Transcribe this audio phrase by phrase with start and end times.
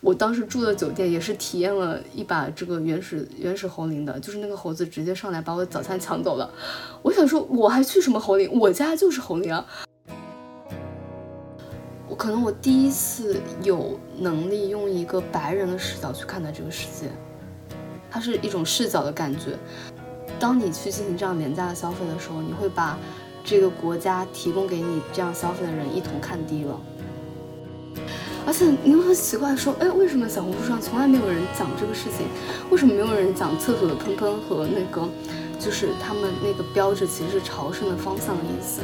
[0.00, 6.48] 我当时住的酒店也是体验了一把这个原始原始猴林的，就是那个猴子直接上来把我早餐抢走了。
[7.02, 8.50] 我想说，我还去什么猴林？
[8.58, 9.66] 我家就是猴林啊！
[12.08, 17.10] 我可能我第一次有能力用一个白人的视角去看待这个世界，
[18.10, 19.58] 它是一种视角的感觉。
[20.38, 22.96] 当你去进行这样廉价的消费的时候，你会把
[23.44, 26.80] 这个国家提供给你这样消费的人一同看低了。
[28.46, 32.26] 而且你会很奇怪，说，哎，为什么小红书上从来没有人讲这个事情？
[32.70, 35.08] 为什么没有人讲厕所的喷喷和那个，
[35.58, 38.80] 就是他们那个标志其实是朝圣的方向的意思？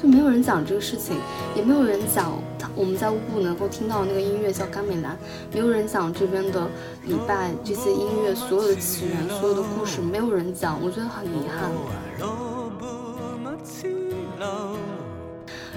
[0.00, 1.16] 就没有人讲这个事情，
[1.54, 2.32] 也没有人讲
[2.74, 5.16] 我们在乌布能够听到那个音乐叫甘美兰，
[5.52, 6.68] 没有人讲这边的
[7.04, 11.70] 礼拜这些音乐所有的起源、所有的故事，没有人讲，我觉得很遗憾。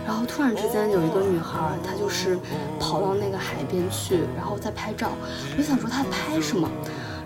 [0.05, 2.37] 然后突然之间有一个女孩，她就是
[2.79, 5.11] 跑到那个海边去，然后在拍照。
[5.57, 6.69] 我想说她拍什么？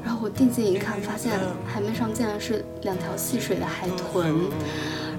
[0.03, 4.33] 然后我定睛一看，发现海面上竟然是两条戏水的海豚。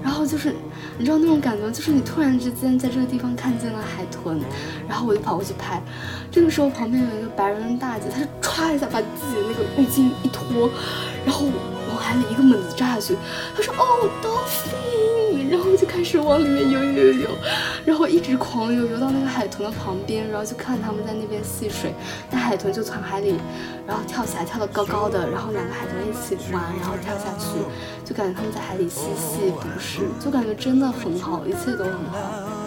[0.03, 0.55] 然后就是，
[0.97, 4.41] 你知道那种感觉，就是你突然之间在这个地方看见了海豚，
[4.89, 5.79] 然后我就跑过去拍。
[6.31, 10.69] 这个时候旁边有一个白人大姐，她就歘一下把自己的那个浴巾一脱，
[11.25, 11.53] 然后往。
[12.01, 13.15] 海里一个猛子扎下去，
[13.55, 17.29] 她说：“哦，dolphin！” 然后就开始往里面游游游，
[17.85, 21.93] 然后一直狂游，游到那个海豚的旁边，然后就看他们在那边戏水。
[22.31, 23.35] 那海豚就从海里，
[23.85, 27.59] 然后跳起来，跳得高高的，然后两个海豚一起玩，然后跳下去，
[28.05, 32.60] 就感觉他们在海里嬉戏不是，就感觉真的很好，一切都很好。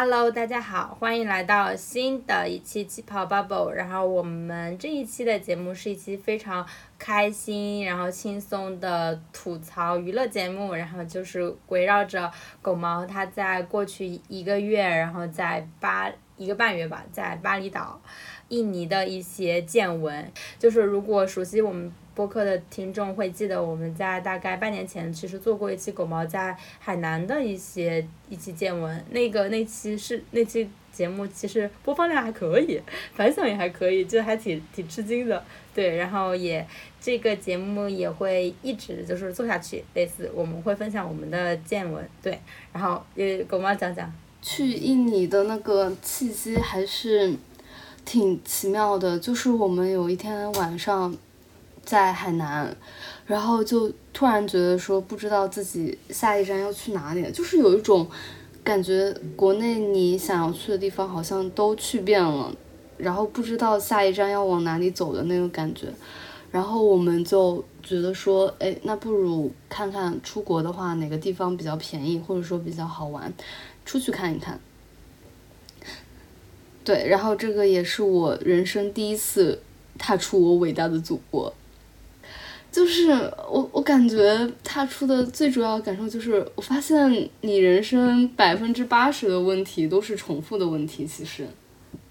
[0.00, 3.70] Hello，大家好，欢迎来到新的一期气泡 Bubble。
[3.70, 6.64] 然后我们这一期的节目是一期非常
[6.96, 10.72] 开心，然后轻松的吐槽娱乐节目。
[10.72, 12.30] 然后就是围绕着
[12.62, 18.00] 狗毛它在过去一个月，然后在巴一个半月吧，在巴厘岛、
[18.50, 20.30] 印尼的一些见闻。
[20.60, 21.92] 就是如果熟悉我们。
[22.18, 29.04] 播客的听众会记得，我们在大概半年前其实做过一期狗毛在海南的一些一期见闻。
[29.10, 32.82] 那个那期是那期节目，其实播放量还可以，
[33.14, 35.40] 反响也还可以，就还挺挺吃惊的。
[35.72, 36.66] 对，然后也
[37.00, 42.04] 这个节目也会一直就是做下去，类似我们会分享我们的见闻。
[42.20, 42.36] 对，
[42.72, 44.12] 然后也狗毛讲讲
[44.42, 47.32] 去印尼的那个契机还是
[48.04, 51.16] 挺奇妙的，就是我们有一天晚上。
[51.88, 52.76] 在海南，
[53.24, 58.06] 然后就突然觉得说不知道自己下一站要去哪里，就是有一种
[58.62, 62.54] 感觉，国内你想要去的地方好像都去遍了，
[62.98, 65.86] 然后不知道下一站要往哪里走的那个感觉。
[66.50, 73.32] 然后我们就觉得说，哎，那不如看看出国的话哪个地方比较便宜，或者说比较好玩，
[73.86, 74.60] 出去看一看。
[76.84, 79.62] 对，然后这个也是我人生第一次
[79.96, 81.50] 踏出我伟大的祖国。
[82.70, 83.10] 就是
[83.50, 91.06] 我，我感觉他出的最主要感受就是，我发现你人生百分之八十的问题都是重复的问题。
[91.06, 91.46] 其实，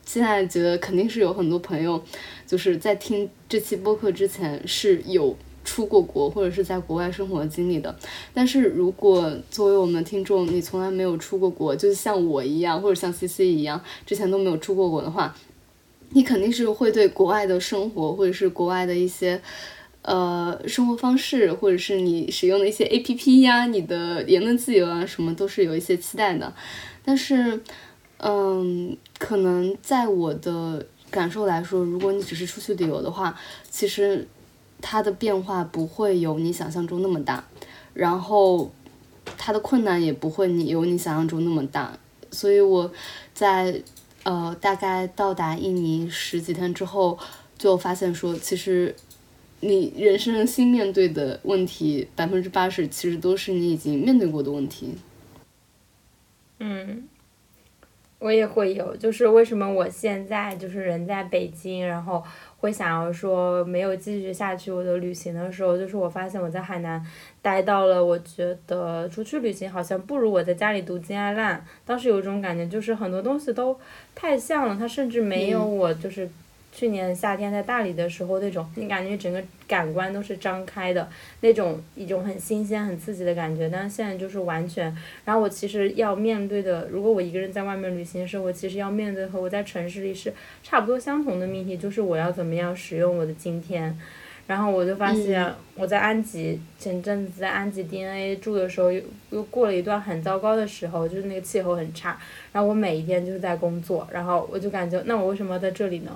[0.03, 2.01] 现在觉得肯定是有很多朋友，
[2.45, 7.95] 就是在听这期播客之前是有出过国或者是在国外生活的经历的。
[8.33, 15.33] 但是如果作为我们听众，你从来没有出过国，就像我一样，或者像 C C 一样，之前都没有出过国的话，
[16.09, 19.39] 你肯定是会对国外的生活或者是国外的一些。
[20.07, 26.53] 呃，生活方式，或者是你使用的一些 A P P 呀，你的言论自由啊，什么都是有一些期待的。
[27.03, 27.61] 但是，
[28.19, 33.37] 嗯，可能在我的感受来说，如果你只是出去旅游的话，
[33.69, 34.25] 其实
[34.81, 37.45] 它的变化不会有你想象中那么大，
[37.93, 38.71] 然后
[39.37, 41.99] 它的困难也不会你有你想象中那么大。
[42.31, 42.89] 所以我
[43.33, 43.83] 在
[44.23, 47.19] 呃大概到达印尼十几天之后，
[47.57, 48.95] 就发现说，其实。
[49.59, 54.93] 你人生新面对的问题，百分之八十其实都是你已经面对过的问题。
[56.59, 57.07] 嗯，
[58.19, 62.23] 我也会有，就是为什么我现在就是人在北京，然后
[62.59, 67.03] 会想要说没有继续下去我的旅行的时候，就是我发现我在海南
[67.41, 71.65] 待到了，我觉得出去旅行好像不如我在家里读金爱烂。
[71.83, 73.79] 当时有一种感觉，就是很多东西都
[74.13, 76.29] 太像了，它甚至没有我就是。
[76.77, 81.09] 去年夏天在大理的时候，那种你感觉整个感官都是张开的，
[81.41, 83.67] 那种一种很新鲜、很刺激的感觉。
[83.67, 84.95] 但是现在就是完全，
[85.25, 90.31] 然后我其实要面对的，如果我一个人在外面旅行的时候，我其实要面对和我在城市里是
[90.61, 93.97] 差不多相同的命题，就是我要怎么样使用我的今天。
[94.45, 99.01] 然后我就发现我在安吉前阵子在安吉 DNA 住的时候，又
[99.31, 102.17] 又过了一段很糟糕的时候，就是那个气候很差。
[102.53, 106.15] 然后我每一天就是在工作，然后我就感觉，那我为什么要在这里呢？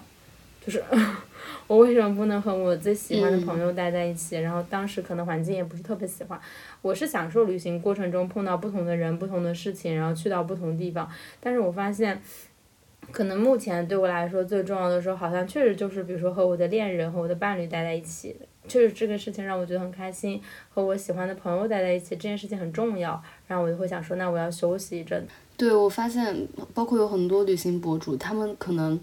[0.63, 0.81] 就是
[1.67, 4.39] 我为什么不能和我最喜欢的朋友待在一起？
[4.39, 6.39] 然后当时可能环境也不是特别喜欢，
[6.81, 11.09] 我是享受旅行过程中碰到不同的人、不同的事情，然后去到不同地方。
[11.39, 12.21] 但是我发现。
[13.11, 18.33] 可能目前对我来说最重要的时候，好像确实就是比如说和我的恋人和我的伴侣待在一起，
[18.67, 20.39] 确实这个事情让我觉得很开心。
[20.69, 25.27] 和我喜欢的朋友待在一起，这件事情很重要，然后我就会想说，那我要休息一阵。
[25.57, 28.97] 对，我发现包括有很多旅行博主，他们可能。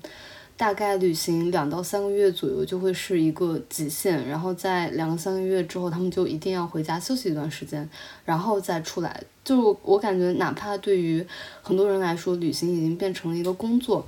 [0.59, 7.89] 大概旅行两到三个月左右就会是一个极限，然后在两三个月之后，他们就一定要回家休息一段时间，
[8.25, 9.23] 然后再出来。
[9.45, 11.25] 就我感觉，哪怕对于
[11.63, 14.05] 很多人来说，旅行已经变成了一个工作，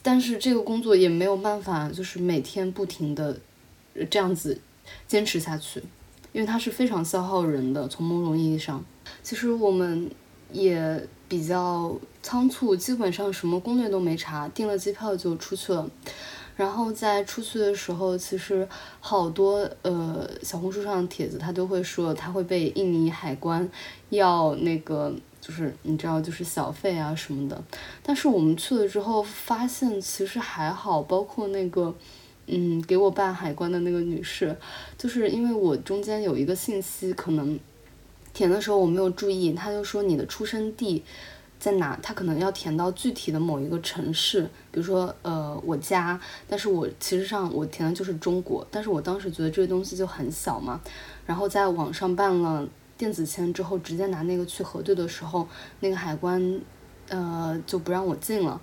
[0.00, 3.38] 但是这个工作也没有办法，就是每天不停的
[4.08, 4.58] 这样子
[5.06, 5.82] 坚持下去，
[6.32, 7.86] 因为它是非常消耗人的。
[7.86, 8.82] 从某种意义上，
[9.22, 10.10] 其实我们
[10.52, 11.08] 也。
[11.30, 15.88] 比较仓促，基本上什么攻略都没查，订了机票就出去了。
[16.56, 18.68] 然后在出去的时候，其实
[18.98, 23.70] 好多呃小红书上的帖子，他都会说他会被印尼海关
[24.08, 27.62] 要那个，就是你知道，就是小费啊什么的。
[28.02, 31.94] 但是我们去了之后发现，其实还好，包括那个
[32.48, 34.56] 嗯给我办海关的那个女士，
[34.98, 37.56] 就是因为我中间有一个信息可能。
[38.32, 41.02] 填的时候我没有注意，他就说你的出生地
[41.58, 46.18] 在哪，他可能要填到具体的某一个城市，比如说呃我家，
[46.48, 50.80] 但是我其实上我填的就是中国，但是我当时觉得这个东西就很小嘛，
[51.26, 52.66] 然后在网上办了
[52.96, 55.46] 电子签之后，直接拿那个去核对的时候，
[55.80, 56.60] 那个海关
[57.08, 58.60] 呃就不让我进了，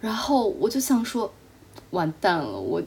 [0.00, 1.32] 然后我就想说
[1.90, 2.82] 完蛋了，我。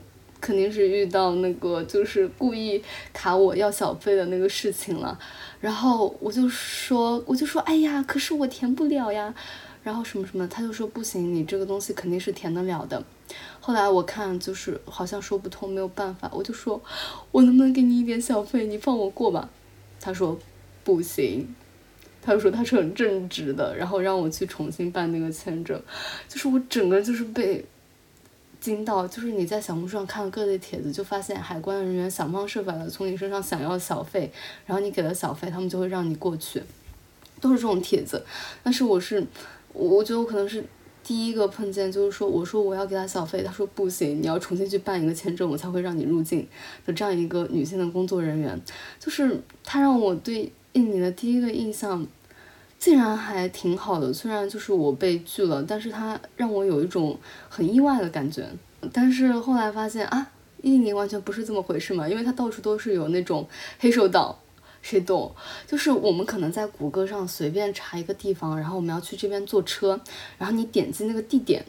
[0.46, 2.80] 肯定是遇到那个就是故意
[3.12, 5.18] 卡我要小费的那个事情了，
[5.60, 9.34] 然后我就说我就说哎呀，可是我填不了呀，
[9.82, 13.04] 然后什么什么，他就说不行，你这个东西肯定是填得了的。
[13.60, 16.80] 后来我看就是好像说不通，没有办法，我就说
[17.32, 19.50] 我能不能给你一点小费，你放我过吧？
[20.00, 20.38] 他说
[20.84, 21.56] 不行，
[22.22, 25.82] 他就说他是很正直的，然后让我去重新办那个签证，
[26.30, 27.66] 就是我整个就是被。
[28.66, 34.32] 惊到，就是你在小红书上看各类帖子，就发现海关人员想方设法的从你身上想要小费，
[34.66, 36.64] 然后你给了小费，他们就会让你过去，
[37.40, 38.26] 都是这种帖子。
[38.64, 39.24] 但是我是，
[39.72, 40.66] 我觉得我可能是
[41.04, 46.48] 第一个碰见，就是说我说我要给他小费，他说不行，你要重新去办一个签证，我才会让你入境
[46.88, 48.60] 的这样一个女性的工作人员，
[49.00, 52.08] 就是他让我对印尼的第一个印象。
[52.86, 57.18] 竟然还挺好的，虽然就是我被拒了，但是他让我有一种
[57.50, 58.48] 很意外的感觉。
[58.94, 60.28] 但是后来发现啊，
[60.62, 63.50] 印尼完全不是这么回事嘛，因为它到处都是有那种
[63.80, 64.36] 黑手党，
[64.84, 65.34] 谁懂？
[65.66, 70.00] 就是我们可能在谷歌上随便查一个地方，然后我们要去这边坐车，
[70.38, 71.66] 然后你点击那个地点，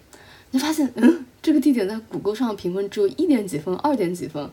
[0.50, 4.50] 你发现嗯，这个地点在谷歌上的评分只有一点几分、二点几分，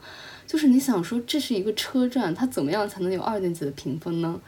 [0.48, 4.40] 就是你想说这是一个车站，它怎么样才能有二点几的评分呢？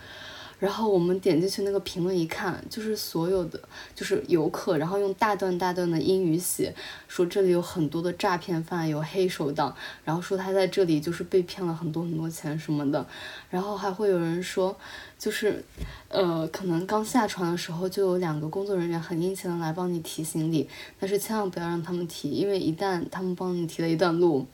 [0.57, 3.59] 然后我们点进去那个评论一看，就是所有的
[3.93, 6.73] 就是游客，然后用大段大段的英语写，
[7.07, 13.05] 说这里有很多的诈骗犯，有黑手党，然后说他在这里就是被骗了很多很多钱什么的，
[13.49, 14.77] 然后还会有人说，
[15.25, 15.65] 就是，
[16.07, 24.45] 呃，可能刚下船的时候就有两个工作人员很殷勤的来帮你提行李，但是千万不要让他们提，因为一旦他们帮你提了一段路，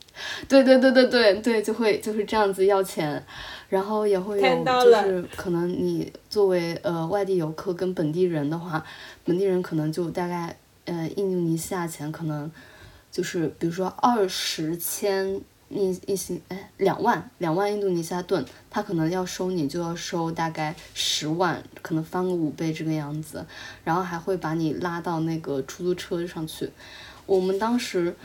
[0.47, 3.21] 对对对对对对，就会就是这样子要钱。
[3.67, 4.63] 然后也会有，
[5.03, 8.81] 就是可能你作为呃外地游客跟本地人的话，
[9.25, 12.49] 本地人可能就大概呃印度尼西亚钱可能
[13.11, 23.45] 就是比如说二十千印印新哎两万两万印度尼西亚盾，他可能要收你就要收大概十万，可能翻个五倍这个样子，
[23.83, 26.69] 然后还会把你拉到那个出租车上去。
[27.25, 28.15] 我们当时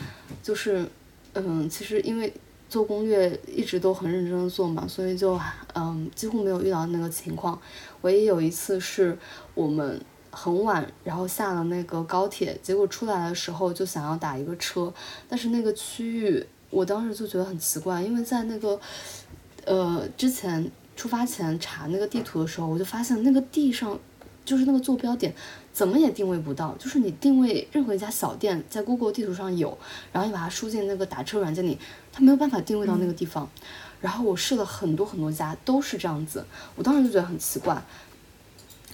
[0.42, 0.86] 就是
[1.34, 2.32] 嗯，其实因为。
[2.68, 5.40] 做攻略一直都很认真的做嘛，所以就
[5.72, 7.56] 嗯几乎没有遇到那个情况。
[8.02, 9.16] 唯一有一次是
[9.54, 10.00] 我们
[10.32, 14.92] 很晚，然后下了那个高铁，结果出来的时候就想要打一个车，
[15.28, 18.78] 但是那个区域我当时就觉得很奇怪，因为在那个
[19.64, 23.98] 呃之前出发前查那个地图的时候，我就发现那个地上
[24.44, 25.34] 就是那个坐标点。
[25.72, 29.76] 怎么也定位不到，就是你定位任何一家小店，在 Google 地图上有，
[30.10, 31.78] 然后你把它输进那个打车软件里，
[32.10, 33.46] 它没有办法定位到那个地方。
[34.00, 36.42] 然后我试了很多很多家，都是这样子，
[36.76, 37.82] 我当时就觉得很奇怪。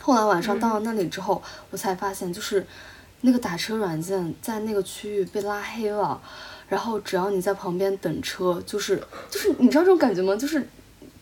[0.01, 2.67] 后来晚上到了那里之后，我才发现，就是
[3.21, 6.21] 那个打车软件在那个区域被拉黑了，
[6.73, 8.97] 然后只要你在旁边等车，就是
[9.31, 10.35] 就是你知道这种感觉吗？
[10.35, 10.67] 就是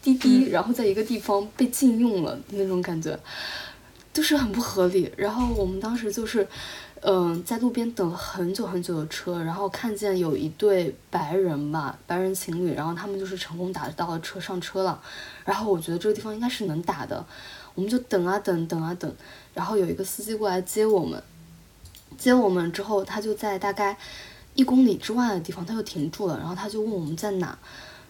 [0.01, 3.19] 滴滴，然后在一个地方被禁用了那种感觉，
[4.13, 5.13] 就是很不合理。
[5.17, 6.47] 然后我们当时就是。
[7.03, 15.01] 嗯，在路边等了很久很久的车，然后看见有一对白人吧，白人情侣，然后他们就是成功打到了车上车了，
[15.47, 17.25] 然后我觉得这个地方应该是能打的，
[17.75, 19.11] 我们就等啊等，等啊等，
[19.55, 21.23] 然后有一个司机过来接我们，
[22.19, 23.97] 接我们之后，他就在大概
[24.55, 27.59] 一公里之外的地方，他就停住了，然后他就问我们在哪，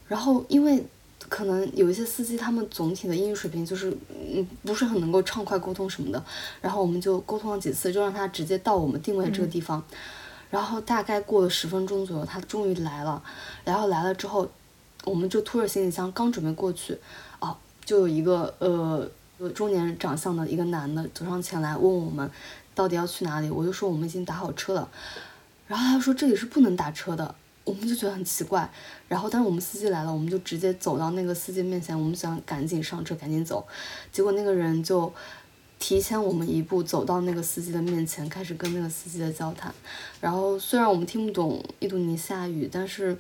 [0.09, 0.85] 然后因为。
[1.29, 3.97] 可能有一些司机，他们总体的英语水平就是，
[4.35, 6.21] 嗯，不是很能够畅快沟通什么的。
[6.61, 9.81] 然后我们就沟通了几次，就让他直接到我们定位的这个地方。
[10.51, 13.23] 然后大概过了十分钟左右，他终于来了。
[13.65, 14.49] 然后来了之后，
[15.05, 16.99] 我们就拖着行李箱刚准备过去，
[17.39, 19.09] 哦，就有一个呃
[19.55, 22.29] 中年长相的一个男的走上前来问我们
[22.75, 23.49] 到底要去哪里。
[23.49, 24.89] 我就说我们已经打好车了。
[25.71, 27.33] 然后他说这里是不能打车的。
[27.63, 28.69] 我们就觉得很奇怪，
[29.07, 33.65] 然后但是我们司机来了，我们就直接走到那个司机面前，我们想赶紧上车，赶紧走，
[34.11, 35.13] 结果那个人就
[35.79, 39.73] 提前我们一步走到那个司机的面前，开始跟那个司机的交谈。
[40.21, 43.17] 然后虽然我们听不懂印度尼西亚语，但是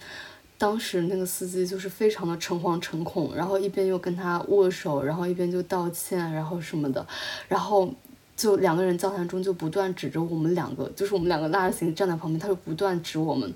[0.59, 7.07] 当时那个司机就是非常的诚惶诚恐，然后一边又跟他握手，然后一边就道歉，然后什么的，
[7.47, 7.95] 然后
[8.40, 13.52] 就两个人交谈中就不断指着我们两个，就是我们两个拉着行李站在旁边，他就不断指我们。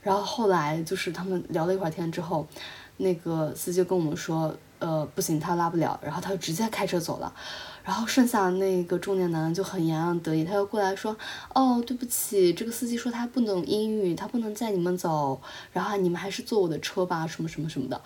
[0.00, 2.46] 然后后来就是他们聊了一会儿天之后，
[2.96, 7.30] 那个司机跟我们说，呃，不行，他拉不了，然后他就直接开车走了。
[7.84, 11.14] 然后剩下那个中年男就很洋洋得意，他又过来说，
[11.54, 15.38] 哦，对不起，这个司机说他不懂英语，他不能载你们走，
[15.74, 18.00] 然后你们还是坐我的车吧，什么什么什么的。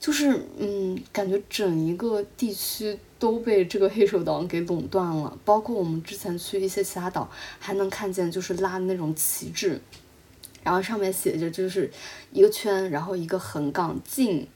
[0.00, 9.80] 就是嗯，感觉整一个地区都被这个黑手党给垄断了，包括我们之前去一些其他岛，还能看见就是拉的那种旗帜。
[10.62, 11.88] 然后上面写着就是
[12.32, 14.46] 一个圈，然后一个横杠进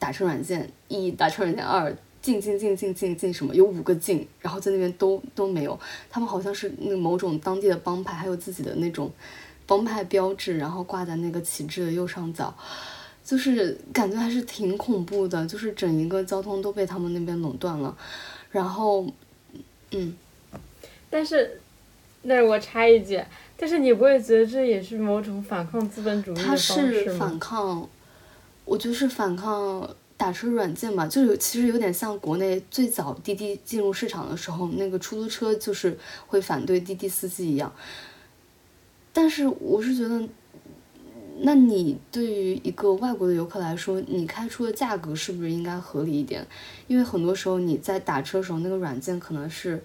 [0.00, 5.78] 打车软件一打车软件二进进进进进进什么有五个进，然后在那边都都没有，
[6.10, 9.10] 他们好像是那某种当地的帮派，还有自己的那种
[9.64, 12.52] 帮派标志，然后挂在那个旗帜的右上角，
[13.30, 17.96] 就是感觉还是挺恐怖的，就是整一个交通都被他们那边垄断了，
[18.50, 19.06] 然后
[19.92, 20.16] 嗯，
[21.08, 21.60] 但是
[22.22, 23.22] 那我插一句。
[23.56, 26.88] 但是你不会觉得这也是某种反抗资本主义的方式吗？
[26.88, 27.88] 它是反抗，
[28.64, 35.96] 我觉得是反抗打车软件吧，就有其实有点像国内最早滴滴进入市场的时候，那个出租车就是
[36.26, 37.72] 会反对滴滴司机一样。
[39.12, 40.26] 但是我是觉得，
[41.42, 46.46] 那你对于一个外国的游客来说，你开出的价格是不是应该合理一点？
[46.86, 49.82] 因为很多时候你在打车的时候，那个软件可能是。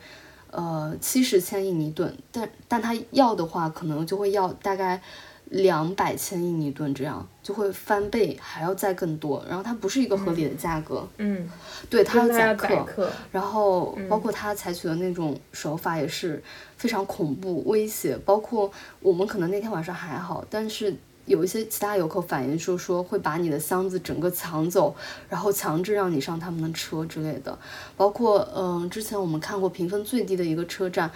[0.51, 5.01] 呃，七十千印尼盾，但但他要的话，可能就会要大概
[5.49, 9.43] 两百千印尼盾，这样就会翻倍，还要再更多。
[9.49, 11.49] 然后它不是一个合理的价格，嗯，
[11.89, 16.41] 对，他要宰客，然后包括他采取的那种手法也是
[16.77, 18.17] 非常恐怖、威胁。
[18.19, 18.71] 包括
[19.01, 20.95] 我们可能那天晚上还好，但是。
[21.25, 24.95] 有一些其他游客反映说说会把你的箱子整个抢走，
[25.27, 27.57] 然后强制让你上他们的车之类的。
[27.97, 31.09] 包括嗯，之前我们看过评分最低的一个车站，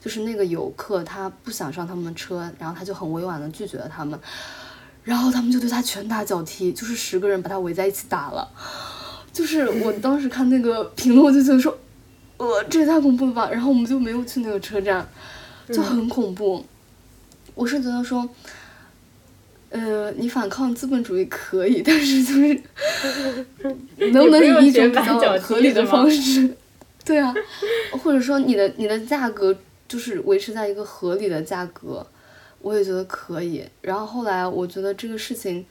[0.00, 4.16] 就是那个游客他不想上他们的车，然后他就很委婉的拒绝了他们，
[5.02, 8.48] 然后他们就对他拳打脚踢，就是十个人把他围在一起打了。
[9.32, 11.76] 就是我当时看那个评论，我就觉得说，
[12.36, 13.50] 呃，这也太恐怖了吧。
[13.50, 15.04] 然后我们就没有去那个车站，
[15.72, 16.64] 就很恐怖。
[17.56, 18.28] 我是觉得说。
[19.70, 22.60] 呃，你反抗资本主义可以，但是就是
[24.12, 26.48] 能不能以一种比较合理的方式？
[27.04, 27.34] 对啊，
[28.02, 29.56] 或者说你的你的价格
[29.88, 32.04] 就是维持在一个合理的价格，
[32.60, 33.64] 我也觉得可以。
[33.80, 35.64] 然后后来我觉得这个事情，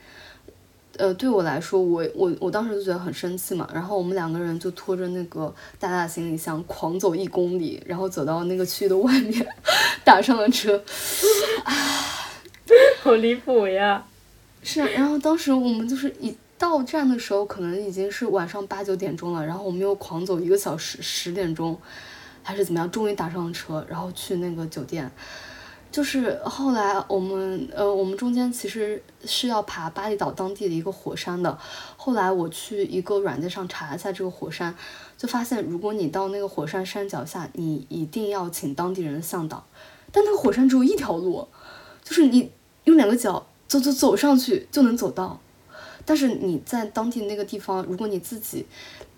[0.96, 3.68] 呃，对我来说，我我我当时就觉得很生气嘛。
[3.74, 9.46] 然后我们两个人就拖着那个大大的行李箱狂走一公里，然后走到那个区域的外面，
[10.04, 10.82] 打上了车。
[13.02, 14.04] 好离谱呀！
[14.62, 21.78] 是啊，然后当时我们就是一到站的时候，可能已经是晚上八九点钟了，然后我们又狂走一个小时，十点钟
[22.42, 25.10] 还是怎么样，终于打上了车，然后去那个酒店。
[25.92, 31.56] 就是后来我们呃，我们中间其实是要爬巴厘岛当地的一个火山的。
[31.96, 34.74] 后来我去一个软件上查一下这个火山，
[35.16, 39.64] 就发现如果你到那个火山山脚下，你一定要请当地人的向导。
[40.12, 41.48] 但那个火山只有一条路，
[42.06, 42.50] 就是你。
[42.86, 45.40] 用两个脚走走走上去就能走到，
[46.04, 48.64] 但是你在当地那个地方，如果你自己，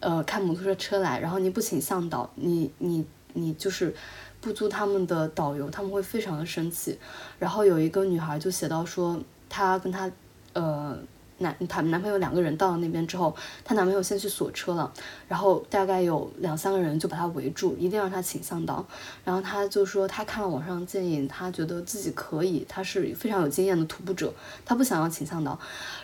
[0.00, 3.04] 呃，开摩托车车来，然后你不请向导，你你
[3.34, 3.94] 你就是
[4.40, 6.98] 不租他们的导游，他们会非常的生气。
[7.38, 10.10] 然后有一个女孩就写到说，她跟她
[10.54, 10.98] 呃。
[11.38, 14.92] 男她男朋友两个人到了那边之后，她男朋友先去锁车了，
[15.26, 18.84] 然后大概有两三个人就把她围住，一定让她请向导。
[19.24, 24.32] 然后她就说，她看了网上建议，她觉得自己可以，她是非常有经验的徒步者，
[24.64, 25.58] 她不想要请向导。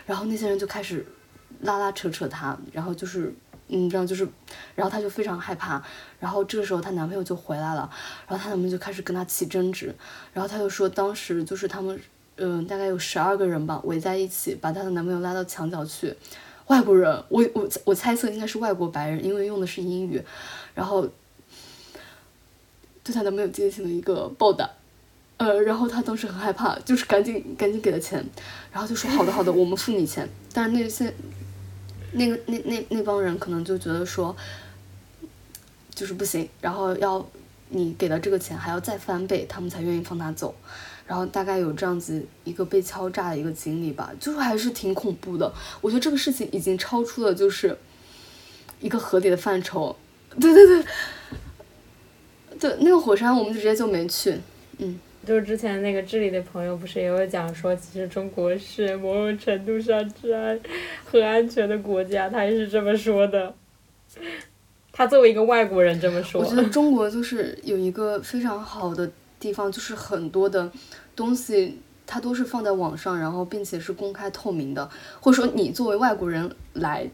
[0.05, 1.05] 然后那些人就开始
[1.61, 3.33] 拉拉扯扯她，然后就是
[3.67, 4.27] 嗯，这样就是，
[4.75, 5.83] 然后她就非常害怕。
[6.19, 7.89] 然后这个时候她男朋友就回来了，
[8.27, 9.93] 然后她男朋友就开始跟她起争执，
[10.33, 11.99] 然后她就说当时就是他们。
[12.37, 16.15] 嗯，大概有十二个人吧，围在一起，把她的男朋友拉到墙角去。
[16.67, 20.21] 外国人，我我我猜测应该是外国白人，因为用的是英语。
[20.73, 21.07] 然后
[23.03, 24.69] 对她男朋友进行了一个暴打，
[25.37, 28.25] 呃，然后她当时很害怕，就是赶紧赶紧给了钱，
[28.71, 30.27] 然后就说好的好的，我们付你钱。
[30.51, 31.13] 但是那些
[32.13, 34.35] 那个那那那帮人可能就觉得说，
[35.93, 37.23] 就是不行，然后要
[37.69, 40.55] 你给了这个钱还要再翻倍，他们才愿意放他走。
[41.07, 45.53] 然后大概有这样子一个被敲诈的一个经历吧，就是还是挺恐怖的。
[45.79, 47.77] 我觉得这个事情已经超出了就是
[48.79, 49.95] 一个合理的范畴。
[50.39, 50.83] 对对对，
[52.59, 54.35] 对那个火山我们就直接就没去。
[54.79, 60.59] 嗯，就是之前那个智利的朋友不是也有讲说，其实中国是某种程度上治安
[61.05, 63.53] 很安全的国家，他也是这么说的。
[64.91, 66.41] 他作为一个外国人这么说。
[66.41, 69.09] 我觉得中国就是有一个非常好的。
[69.39, 70.71] 地方就是很多的
[71.15, 74.89] 东西，它都是放在网上，然后并且是公开透明的，
[75.19, 77.09] 或者说你作为外国人来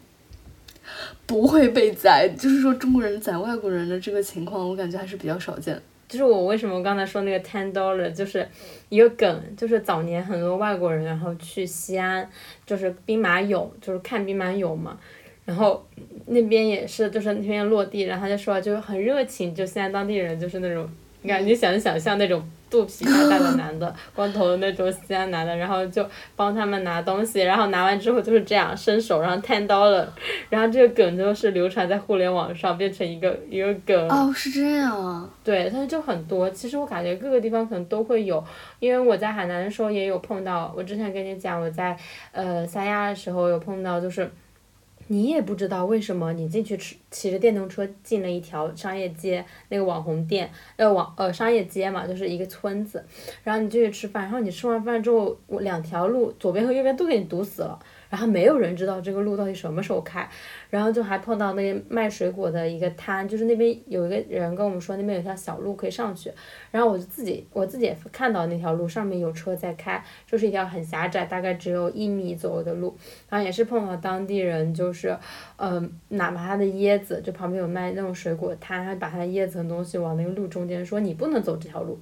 [1.25, 5.81] 不会被宰，就是说中国人宰外国人的这个情况，我感觉还是比较少见。
[6.07, 8.45] 就是我为什么刚才说那个 ten dollar，就是
[8.89, 12.29] 一个梗，就是早年很多外国人然后去西安，
[12.65, 14.97] 就是兵马俑，就是看兵马俑嘛，
[15.45, 15.85] 然后
[16.25, 20.89] 那边也是就是那边落地，然后他就说就是很热情，就西安当地人就是那种。
[21.23, 26.03] 你看，你想想像那种肚皮大大的男的， 光头的那种西安男的，然后就
[26.35, 30.11] 帮他们拿东西，然后拿完之后就是这样伸手，然后探刀了，
[30.49, 34.09] 然后这个梗就是流传在互联网上，变成一个一个梗。
[34.09, 35.29] 哦，是这样啊。
[35.43, 36.49] 对，但是就很多。
[36.49, 38.43] 其实我感觉各个地方可能都会有，
[38.79, 40.73] 因为我在海南的时候也有碰到。
[40.75, 41.95] 我之前跟你讲，我在
[42.31, 44.27] 呃三亚的时候有碰到，就是。
[45.11, 53.03] 你也不知道为什么你进去吃骑着电动车进了一条商业街，那个网红店，呃网呃商业街嘛，就是一个村子，
[53.43, 57.77] 然后你进去吃饭，然后你吃完饭之后，两条路左边和右边都给你堵死了。
[58.11, 60.29] 然后没有人知道这个路到底什么时候开，
[60.69, 66.29] 然后就还碰到那个卖水果的一个摊，就是那边有一个人跟我们说那边有条小路可以上去，
[66.71, 72.93] 然后我就自己我自己也看到那条路上面有车在开，就是一条很狭窄，大概只有一米左右的路，
[73.29, 75.17] 然后也是碰到当地人，就是，
[75.55, 81.97] 嗯，哪怕他的椰子，就旁边有卖那种水果摊，他把他椰子的东西往那个路中间说你不能走这条路，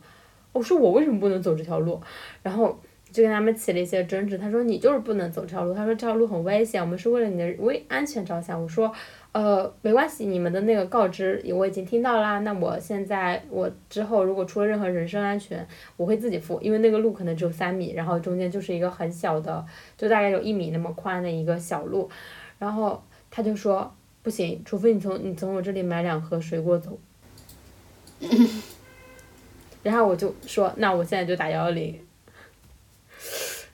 [0.54, 2.02] 我说我为什么不能走这条路，
[2.42, 2.80] 然后。
[3.12, 8.62] 就跟他们起了一些争执，他说你就是不能走这条路，他说这条路很危险，我们是为了你的危安全着想。
[8.62, 8.94] 我说，
[9.32, 12.40] 呃，没关系，你们的那个告知我已经听到啦。
[12.40, 15.68] 那我现在我之后如果出了任何人身安全，
[15.98, 19.66] 我会自己付，因为那个路可能只有三米，然后中间就是一个很小的，
[19.98, 22.10] 就大概有一米那么宽的一个小路。
[22.60, 23.92] 然后他就说
[24.22, 27.00] 不行，除非你从你从我这里买两盒水果走。
[29.82, 32.00] 然后我就说那我现在就打幺幺零。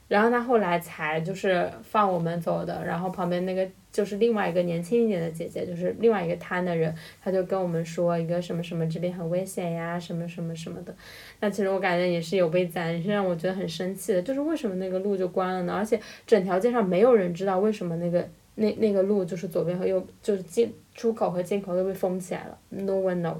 [0.08, 10.96] 然后他后来才就是放我们走的，然后旁边那个就是另外一个年轻一点的姐姐，就是另外一个摊的人，他就跟我们说一个什么什么这边很危险呀，什么什么什么的。
[11.40, 15.74] 那其实我感觉也是有被宰，也是让我觉得很生气的，就是为什么那个路就关了呢？
[15.74, 23.38] 而且整条街上没有人知道为什么那个那那个路就是左边和右就是进出口和进口都被封起来了，no one know。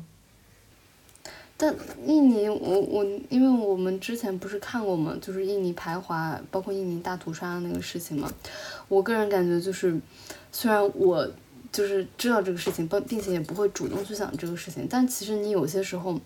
[1.58, 1.74] 但
[2.06, 8.30] 印尼，我我因为我们之前不是看过嘛，就是印尼排华，包括印尼大屠杀那个事情嘛。
[8.90, 9.98] 我个人感觉就是，
[10.52, 11.26] 虽然我
[11.72, 16.20] 就是知道这个事情，并并且也不会主动去想这个事情，但其实你有些时候，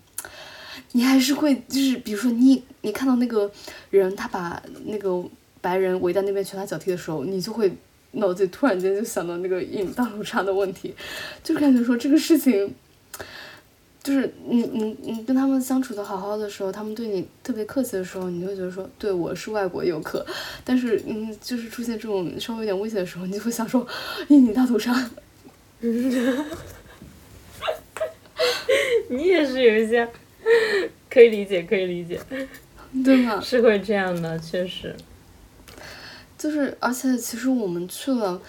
[0.92, 3.48] 你还是会就是，比如说你你看到那个
[3.90, 5.24] 人他把那个
[5.60, 7.72] 白人围在那边拳打脚踢的时候，你就会
[8.12, 10.92] 脑子里突然间就想到那个印尼大屠杀的问题，
[11.44, 12.74] 就感觉说这个事情。
[14.02, 20.24] 就是你你你跟他们相处的好好的时候，他们对你特别客气的时候，你会觉得说，对我是外国游客。
[20.64, 23.86] 但是嗯，就是出现这种稍微有点危险的时候，你就会想说，
[24.28, 25.10] 印尼大屠杀。
[29.10, 30.08] 你也是有一些
[31.10, 32.18] 可以理解，可以理解，
[33.04, 33.38] 对吗？
[33.44, 34.96] 是会这样的，确实。
[36.38, 38.40] 就是，而且其实我们去了。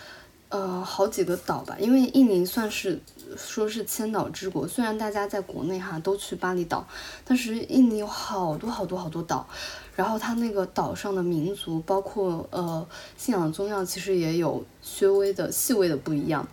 [0.50, 3.00] 呃好几个岛吧，因为印尼算是
[3.38, 6.88] 说是千岛之国，虽然大家在国内哈都去巴厘岛，
[7.24, 9.48] 但是印尼有好多好多好多岛，
[9.96, 12.86] 然后它那个岛上的民族，包括呃
[13.18, 16.48] 信仰的宗教，其实也有稍微的细微的不一样。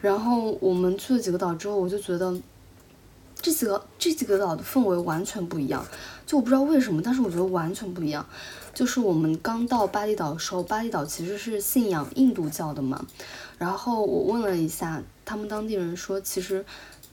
[0.00, 2.34] 然后我们去了几个岛之后，我就觉得
[3.40, 5.84] 这几个这几个岛的氛围完全不一样，
[6.26, 8.24] 就我不知道为什么，但是我觉得完全不一样。
[8.74, 13.04] 就是我们刚到巴厘岛的时候，巴厘岛其实是信仰印度教的嘛。
[13.58, 16.64] 然后我问了一下，他们当地人说，其实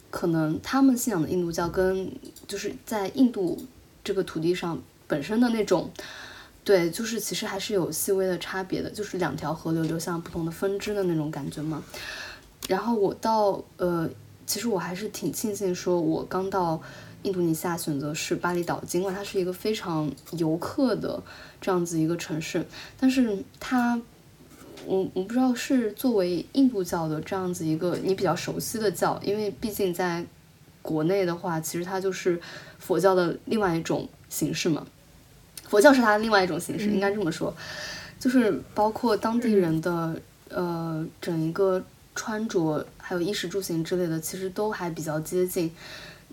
[0.09, 2.11] 可能他们信仰的印度教跟
[2.47, 3.57] 就是在印度
[4.03, 5.91] 这个土地上本身的那种，
[6.63, 11.83] 对，就是其实还是有细微的差别的，就是两条河流流向不同的分支的那种感觉嘛。
[12.67, 14.09] 然后我到呃，
[14.45, 16.81] 其实我还是挺庆幸，说我刚到
[17.23, 21.21] 印度尼西亚选择是巴厘岛，尽管它是一个非常游客的。
[21.61, 22.65] 这样子一个城市，
[22.97, 23.99] 但是它，
[24.85, 30.25] 我我不知道是作为印度教的这样子一个你比较熟悉的教，因为毕竟在
[30.81, 32.39] 国内的话，其实它就是
[32.77, 34.87] 佛教的另外一种形式嘛。
[35.67, 37.53] 佛教是它的另外一种形式，应该这么说，
[38.17, 40.15] 就是包括当地人的
[40.47, 41.83] 呃整一个
[42.15, 45.69] 穿着，还有衣食住行之类的，其实都还比较接近，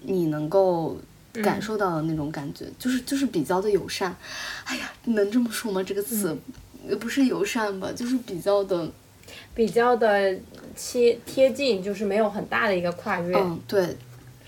[0.07, 0.97] 你能够。
[1.43, 4.17] 感受到的那种感觉，就是就是比较的友善。
[4.65, 5.83] 哎呀，能这么说吗？
[5.83, 6.35] 这个词，
[6.99, 7.93] 不是友善吧？
[7.95, 8.91] 就是比较的，
[9.55, 10.35] 比较的
[10.75, 13.37] 贴贴近，就是没有很大的一个跨越。
[13.37, 13.95] 嗯，对，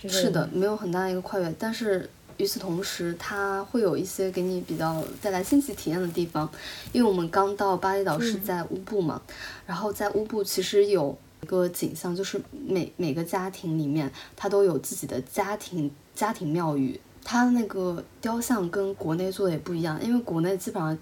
[0.09, 1.55] 是的，没有很大的一个跨越。
[1.59, 6.51] 但是与此同时，它会有一些给你比较带来新奇体验的地方。
[6.93, 9.21] 因为我们刚到巴厘岛是在乌布嘛，
[9.67, 15.91] 然后在乌布其实有一个景象，就是每每个家庭里面，它都有自己的家庭。
[16.15, 20.99] 家庭庙宇，它那个雕像跟国内做的也不一样，因为国内基本上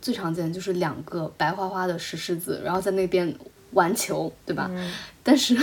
[0.00, 3.36] 最常见的就是两个白花花的石狮子，然后在那边
[3.72, 4.70] 玩球，对吧？
[5.24, 5.56] 但是，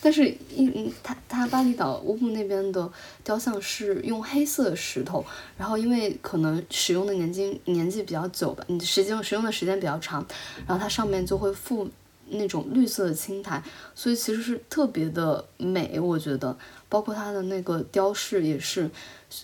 [0.00, 0.26] 但是，
[0.56, 2.90] 因它它巴厘岛乌布那边的
[3.22, 5.22] 雕像是用黑色的石头，
[5.58, 10.26] 然后因为可能使用的年纪年纪比较久吧，你时间使用的时间比较长，
[10.66, 11.86] 然后它上面就会附
[12.28, 13.62] 那种绿色的青苔，
[13.94, 16.56] 所以其实是特别的美，我觉得。
[16.86, 18.88] 包括它的那个雕饰也是，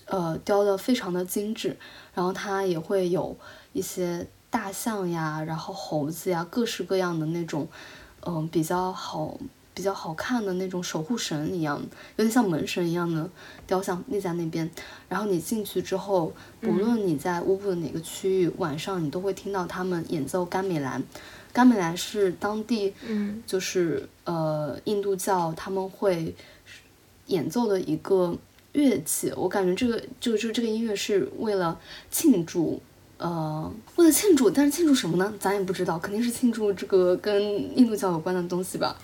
[0.05, 1.77] 呃，雕的非常的精致，
[2.15, 3.37] 然后它也会有
[3.73, 7.67] 一些大象呀，然后猴子呀，各式各样的那种，
[8.25, 9.37] 嗯，比较好、
[9.75, 11.83] 比较好看的那种守护神一样，
[12.15, 13.29] 有点像门神一样的
[13.67, 14.71] 雕像立在那边。
[15.09, 21.03] 然后你进去之后，不论你在乌布的哪个区域，晚上你都会听到他们演奏甘美兰。
[21.53, 26.35] 甘美兰是当地，嗯，就是呃，印度教他们会。
[27.27, 28.37] 演奏的一个
[28.73, 31.79] 乐器，我感觉这个就就这个音乐是为了
[32.11, 32.83] 庆祝，
[33.19, 35.33] 呃，为了庆祝，但是庆祝什么呢？
[35.39, 37.41] 咱也不知道，肯定是庆祝这个跟
[37.79, 38.97] 印度教有关的东西吧。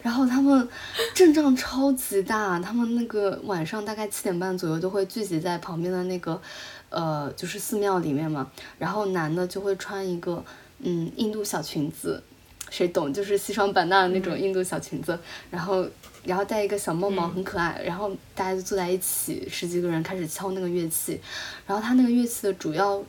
[0.00, 0.66] 然后他们
[1.14, 6.40] 阵仗超级大，他们那个晚上大概七点半左右都会聚集在旁边的那个，
[6.88, 8.50] 呃，就是寺庙里面嘛。
[8.78, 10.42] 然后男的就会穿一个
[10.80, 12.22] 嗯印度小裙子，
[12.70, 13.12] 谁懂？
[13.12, 15.18] 就是西双版纳的那种印度小裙子，
[15.50, 15.86] 然后。
[16.24, 17.80] 然后戴一个小帽帽，很可爱。
[17.86, 21.18] 然后大家就坐在一起，十几个人开始敲那个乐器。
[21.66, 23.02] 然后他那个乐器的主要，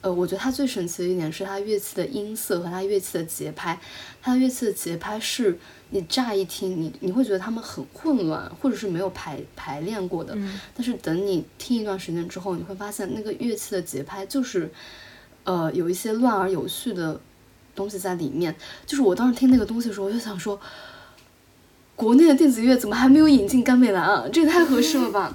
[0.00, 3.78] 呃，我觉得他最神奇的一点是他乐器的音色和他乐器的节拍。
[4.22, 5.58] 他乐器的节拍是
[5.90, 10.34] 你乍一听，你你会觉得他们很混乱，或者是没有排排练过的。
[10.74, 14.70] 但是等你听一段时间之后，你会发现那个乐器的节拍就是，
[15.46, 17.18] 呃，有一些乱而有序的
[17.74, 18.54] 东西在里面。
[18.84, 20.60] 就是我当时听那个东西的时候，我就想说。
[21.98, 24.26] 国内的电子乐怎么还没有引进甘美兰啊？
[24.30, 25.34] 这也太合适了吧！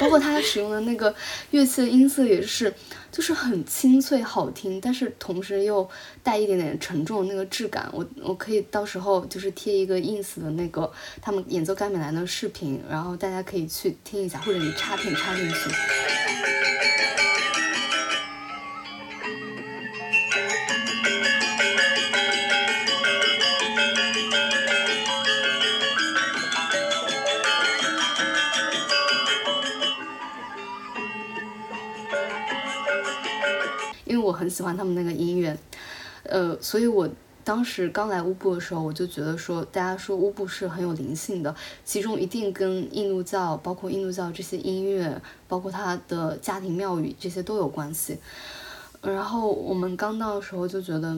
[0.00, 1.14] 包括他使用的那个
[1.52, 2.74] 乐器的音色也是，
[3.12, 5.88] 就是很清脆好听，但是同时又
[6.20, 7.88] 带一点点沉重的那个质感。
[7.92, 10.90] 我我可以到时候就是贴一个 ins 的那个
[11.22, 15.54] 他们演奏甘美兰的视频，然后大家可以去听一下，或者你插片插进去。
[34.36, 35.58] 很喜欢他们那个音乐，
[36.24, 37.08] 呃，所以我
[37.42, 48.18] 当时刚来乌布的时候，我就觉得说，大家说乌布是很有灵性的，其中一定跟印度教，包括印度教这些音乐，包括他的家庭庙宇这些都有关系。
[49.02, 51.16] 然后我们刚到的时候就觉得，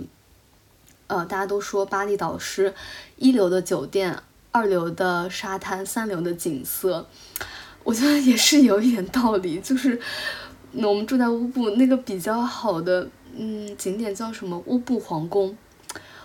[1.07, 2.75] 呃，大家都说巴厘岛是
[3.17, 4.15] 一流的酒店，
[4.53, 7.07] 二流的沙滩，三流的景色，
[7.85, 9.99] 我觉得也是有一点道理，就是。
[10.73, 15.57] 那我们住在乌布那个比较好的嗯景点叫什么乌布皇宫，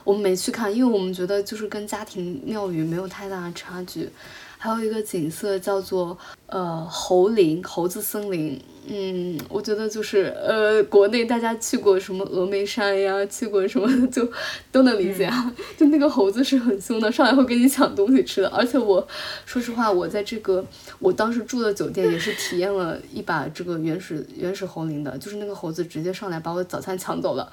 [0.04, 4.10] 我们没去看，因为我们觉得就是跟家庭庙宇没有太大的差距。
[4.58, 14.30] 还有一个景色叫做呃猴林猴子森林，嗯，我觉得就是呃国内大家去过什么峨眉山呀，去过什么 就
[14.72, 15.54] 都能理解啊。
[15.78, 18.50] 就那个猴子是很凶的，上来会跟你抢东西吃的。
[18.50, 19.08] 而且我
[19.46, 20.66] 说实话，我在这个
[21.00, 27.50] 我当时住的酒店也是体验了一把这个原始 原始猴林的，就是那个猴子直接上来把我早餐抢走了。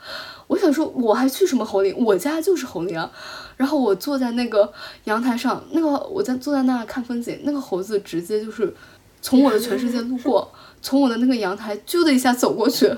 [0.48, 1.94] 我想说我还去什么猴林？
[1.96, 3.10] 我家就是猴林啊。
[3.56, 4.72] 然后我坐在那个
[5.04, 8.74] 阳台上，那个我在坐在那看风景，那个猴子直接就是
[9.20, 10.50] 从我的全世界路过，
[10.82, 12.90] 从我的那个阳台啾的一下走过去，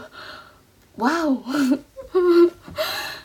[0.97, 1.43] 哇哦！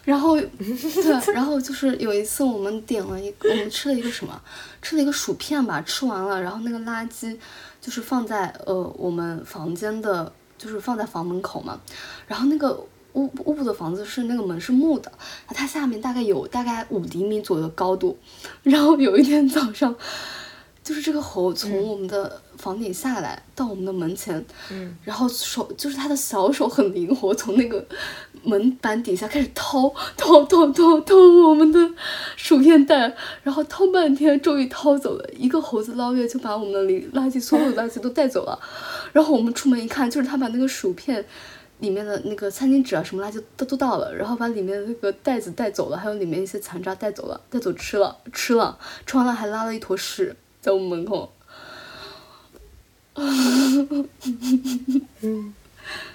[0.04, 4.42] 然后对，然后就是有一次我们点了一，我们吃了一个什么，
[4.82, 7.38] 吃了一个薯片吧，吃完了，然后那个垃圾
[7.82, 11.80] 就是放在呃我们房间的，就是放在房门口嘛，
[12.28, 12.86] 然后那个。
[13.14, 15.12] 屋屋部的房子是那个门是木的，
[15.48, 18.16] 它下面大概有大概五厘米左右的高度。
[18.62, 19.96] 然后有一天早上，
[20.88, 27.86] 就是这个猴从我们的房顶下来到我们的门前，嗯，然后手就是它的小手很灵活，从那个
[28.42, 31.92] 门板底下开始掏掏掏掏掏我们的
[32.38, 38.58] 薯片袋，然后掏半天，终于掏走了一个猴子捞月就把我们的垃垃圾所有的垃圾都带走了。
[39.12, 41.26] 然后我们出门一看，就是他把那个薯片。
[41.80, 50.36] 里面的那个餐巾纸啊，什么垃圾都都到了，然后把里面的那个袋子带走了，还有里面一些残渣带走了，带走吃了，吃了，吃完了还拉了一坨屎
[50.68, 51.32] 在我们门口，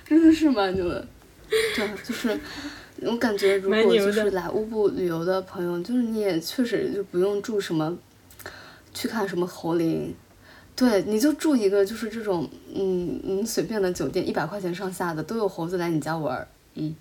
[0.06, 1.08] 真的是蛮牛的，
[1.74, 2.38] 对，就是
[3.00, 7.96] 我感觉如果就是来乌布旅游的朋友，就是你也确实就不用住什么，
[8.92, 10.14] 去看什么猴林。
[10.76, 16.94] 对，你就住一个就是这种，嗯嗯，随便的酒店，一百块钱上下的都有猴子来你家玩儿，嗯。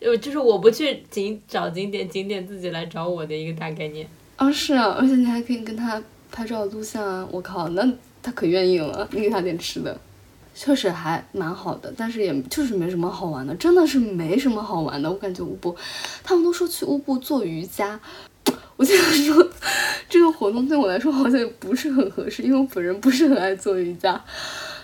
[0.00, 4.06] 呃，就是我不去景找景点，景点自己来找我的一个大概念。
[4.36, 6.02] 啊，是啊，而且你还可以跟他
[6.36, 7.26] 拍照录像啊！
[7.30, 7.90] 我靠，那
[8.22, 9.98] 他可愿意了，你给他点吃的，
[10.54, 15.10] 确实还蛮好的，但是也就是没什么好玩的，真的是没什么好玩的。
[15.10, 15.74] 我感觉乌布，
[16.22, 17.98] 他们都说去乌布做瑜伽。
[18.76, 19.48] 我想说，
[20.10, 24.22] 这个活动对我来说好像也不是很合适，因为我本人不是很爱做瑜伽。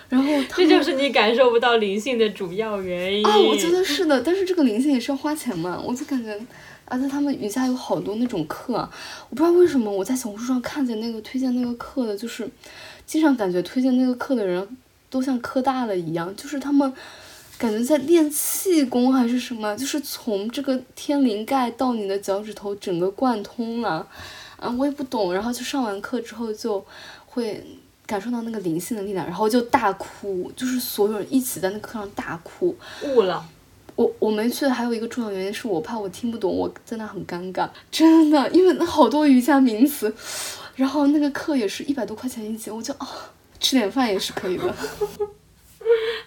[0.09, 3.23] 然后，这就是你感受不到灵性的主要原因。
[3.27, 5.79] 啊，我觉得是的，但是这个灵性也是要花钱嘛。
[5.79, 6.35] 我就感觉，
[6.85, 8.73] 而且他们瑜伽有好多那种课，
[9.29, 12.49] 我不知道为什么我在小红书上看见那个推荐那个课的，就是
[13.05, 14.67] 经常感觉推荐那个课的人
[15.09, 16.93] 都像科大了一样，就是他们。
[17.55, 24.05] 感觉在练气功还是什么，就是从这个天灵盖到你的脚趾头整个贯通了，
[24.57, 25.33] 啊，我也不懂。
[25.33, 26.83] 然后就上完课之后就
[27.27, 27.63] 会
[28.05, 32.75] 感受到那个灵性的力量，然后就大哭，就是所有人一起在那课上大哭。
[33.03, 33.45] 悟了。
[33.95, 40.13] 我我没去的还有一个重要原因是我怕我听不懂，我在那很尴尬，真的，因为那好多瑜伽名词，
[40.75, 43.07] 然后那个课也是一百多块钱一节，我就啊，
[43.59, 44.73] 吃点饭也是可以的。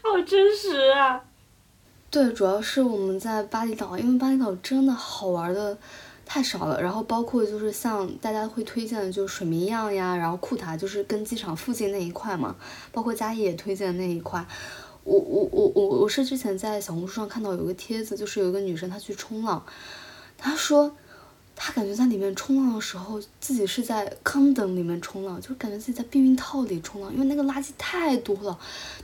[0.03, 1.21] 好真实啊！
[2.09, 5.77] 对，主要是我们在巴厘岛，因为巴厘岛真的好玩的
[6.25, 6.81] 太少了。
[6.81, 12.55] 然后包括就是像大家会推荐的，就是水明漾呀，然后库塔，就是跟机场附近那一块嘛。
[12.93, 14.47] 包括嘉义也推荐的那一块。
[15.07, 19.65] 我我我我我是之前在小红书上看到有个帖子，就是有一个女生她去冲浪，
[20.37, 20.95] 她说。
[21.59, 28.59] 她感觉在里面冲浪的时候，自己是在坑等里面冲浪，就感觉自己在避孕套里冲浪，因为那个垃圾太多了，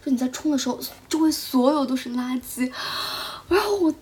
[0.04, 2.70] 就你在冲的时候，周围所有都是垃圾。
[3.48, 3.94] 然后我，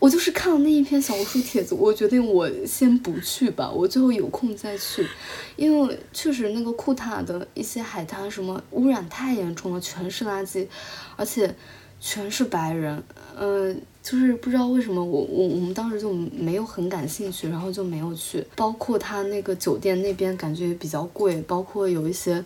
[0.00, 5.06] 我就是看了那一篇小红书帖子，我决定我先不去吧，我最后有空再去，
[5.54, 10.66] 因为确实那个库塔的一些海滩什么污染太严重了，全是垃圾，
[11.14, 11.54] 而且
[12.00, 13.00] 全是白人，
[13.38, 13.80] 嗯。
[14.02, 18.42] 就是不知道为什么我我我们当时就没有很感兴趣，然后就没有去。
[18.56, 22.42] 包括他那个酒店那边感觉也比较贵，包括有一些，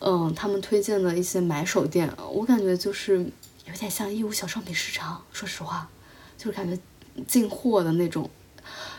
[0.00, 5.22] 嗯，他们推荐的一些买手店，我感觉就是有点像义乌小商品市场。
[5.32, 5.88] 说实话，
[6.38, 6.80] 就是感觉
[7.26, 8.30] 进货的那种，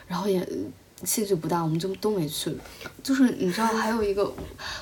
[0.08, 0.48] 然后也
[1.04, 2.56] 兴趣不大，我们就都没去。
[3.02, 4.32] 就是你知道还有一个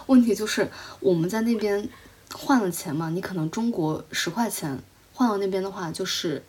[0.07, 0.67] 问题就是
[0.99, 1.87] 我们在那边
[2.33, 4.77] 换了钱嘛，你可能中国十块钱
[5.13, 6.43] 换到那边的话就是。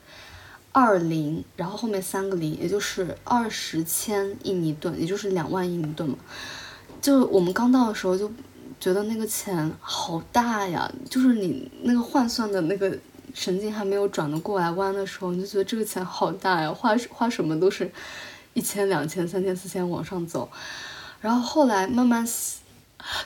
[0.70, 6.16] 二零，然后后面三个零，也就是二十千印尼盾，也就是两万印尼盾嘛。
[7.00, 8.30] 就我们刚到的时候就
[8.78, 12.96] 觉得那个钱好大呀，就是你那个换算的那个
[13.38, 17.88] 神经还没有转得过来弯的时候，你就觉得这个钱好大呀，花花什么都是
[18.52, 20.50] 一千、两千、三千、四千往上走。
[21.20, 22.26] 然后后来慢慢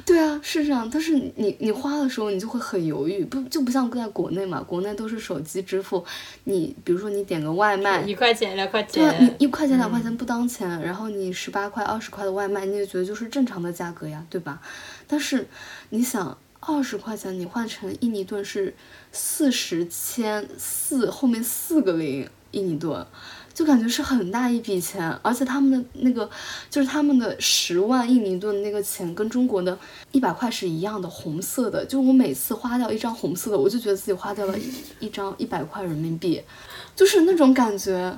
[0.05, 0.89] 对啊，是这样。
[0.93, 4.61] 但是你你花的时候，你就会很犹豫，不就不像在国内嘛？
[4.61, 6.05] 国内都是手机支付，
[6.45, 14.61] 你比如说你点个外卖，一块钱两块对啊，钱，你一块钱两块钱不当钱，然后你十八块二十块的外卖，你也觉得就是正常的价格呀，对吧？
[15.09, 15.49] 但是
[15.89, 18.75] 你想，二十块钱你换成印尼盾是
[19.11, 23.05] 四十千四，后面四个零印尼盾。
[23.55, 26.29] 就感觉是很大一笔钱，而且他们的那个
[26.71, 29.79] 就是他们的十万印尼盾那个钱跟中国的
[30.11, 31.85] 一百块是一样的，红色的。
[31.85, 36.41] 就我每次花掉一张红色的，我就觉得自己花掉了一一张一百块人民币，
[36.97, 38.17] 就是那种感觉。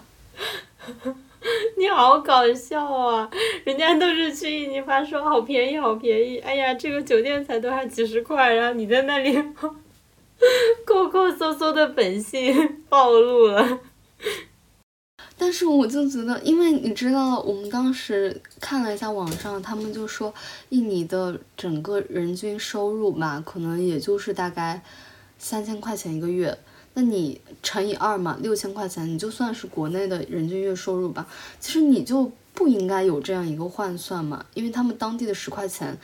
[1.77, 3.31] 你好搞笑啊！
[3.65, 9.35] 人家都是去印尼发说好便宜好便宜，哎呀，这个酒店才多少几十块，然后你在那里
[10.87, 13.81] 抠抠搜搜的本性 暴露了。
[15.37, 20.33] 但是我就觉得，因为你知道，我们当时看了一下网上，他们就说
[20.71, 24.81] 印尼的整个人均收入吧，可能也就是大概
[25.37, 26.57] 三千块钱一个月。
[26.95, 31.27] 那你乘以二嘛，六千块钱，你就算是国内的人均月收入吧。
[31.61, 35.97] 其实你就不应该有这样一个换算嘛，因为他们当地的十块钱，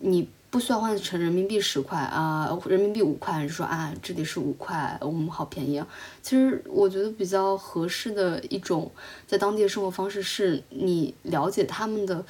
[0.00, 0.28] 你。
[0.48, 5.86] 不需要换成人民币十块啊，人民币五块，就说啊，这里是五块，我们好便宜啊。
[6.22, 8.90] 其实我觉得比较合适的一种
[9.26, 12.24] 在当地的生活方式是，你了解他们的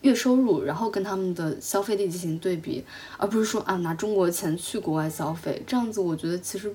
[0.00, 2.84] 月收入，然后跟他们的消费力进行对比，
[3.16, 6.74] 而不是说啊拿中国钱去国外消费，这样子我觉得其实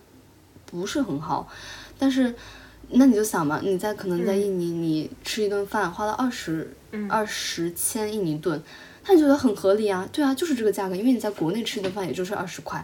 [0.73, 1.47] 不是很好。
[1.97, 2.33] 但是
[2.89, 6.75] 那你就想嘛，你在可能在印尼，你吃一顿饭花了二十
[7.07, 8.61] 二十千印尼盾。
[9.05, 12.81] 他觉得很合理啊，对啊，就是这个价格，因为你在国内吃一顿饭也就是二十块，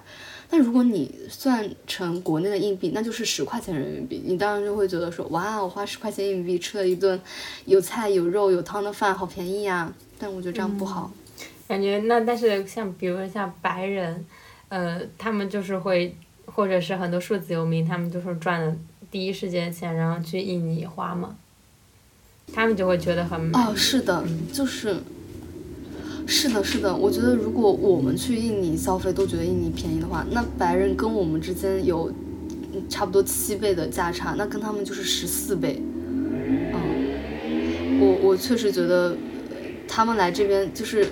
[0.50, 7.18] 但如果你算成国内的硬币，那就是十块钱人民币，你当然就会觉得说，哇，我花十块钱硬币吃了一顿
[7.64, 9.94] 有菜有肉有汤的饭，好便宜呀。
[10.20, 11.10] 但我觉得这样不好。
[11.70, 14.26] 感觉那但是像比如说像白人，
[14.68, 16.14] 呃，他们就是会，
[16.60, 18.76] 或者是很多数字游民，他们就是赚了
[19.10, 21.38] 第一世界的钱，然后去印尼花嘛，
[22.54, 24.98] 他们就会觉得很哦，是的，就是。
[26.28, 32.12] 是的，是的，我觉得如果我们去印尼消费都觉得印尼便宜的话，那白人跟我们之间有
[32.90, 35.82] 差不多七倍的价差，那跟他们就是十四倍。
[36.76, 39.16] 嗯，我我确实觉得
[39.88, 41.08] 他们来这边就是，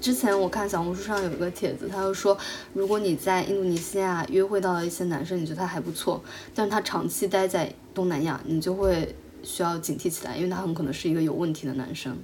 [0.00, 2.36] 之前我看小红书上有一个帖子，他就说，
[2.74, 6.22] 如果你在印度尼西亚约会到了一些男生，你觉得他还不错，
[6.54, 12.16] 但是他长期待在东南亚，你就会需要警惕起来，因为他很可能是一个有问题的男生。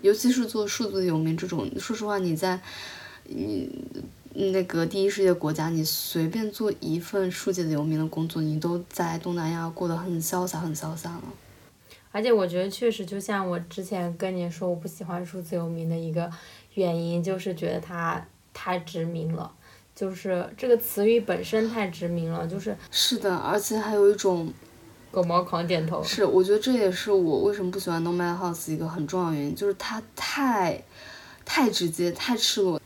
[0.00, 2.60] 尤其是做数字游民这种，说实话，你在
[3.24, 3.68] 你
[4.34, 11.24] 那个第一世界国家，你随便做一份数字游民的工作，你都在东南亚过得很潇洒，很潇洒了。
[12.10, 16.30] 而且我觉得确实，就像我之前跟你说，我不喜欢数字游民的一个
[16.78, 19.52] 原因，就是觉得它太殖民了，
[19.94, 24.52] 就是这个词语本身太殖民了，就是是的，而且还有一种。
[25.10, 26.04] 狗毛狂点头。
[26.04, 30.84] 是，我觉得这也是我为什么不喜欢 Nomad House 一个很重要原因，就是它太，
[31.46, 32.78] 太直接，太赤裸。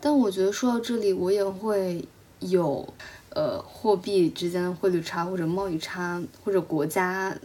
[0.00, 2.02] 但我觉得说到这里，我也会
[2.40, 2.88] 有，
[3.28, 7.36] 呃，货币之间的汇率差，或者贸易差，或者国家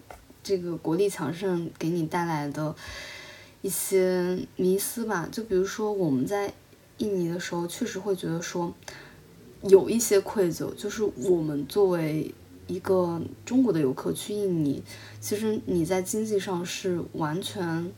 [0.41, 2.73] 这个国力强盛给你带来的
[3.61, 5.27] 一些迷思吧。
[5.31, 6.53] 就比如说我们在
[6.97, 8.73] 印尼的时候，确实会觉得说
[9.63, 12.33] 有一些愧疚，就是我们作为。
[12.67, 14.81] 一个中国的游客去印尼，
[15.19, 17.91] 其实你在经济上是完全，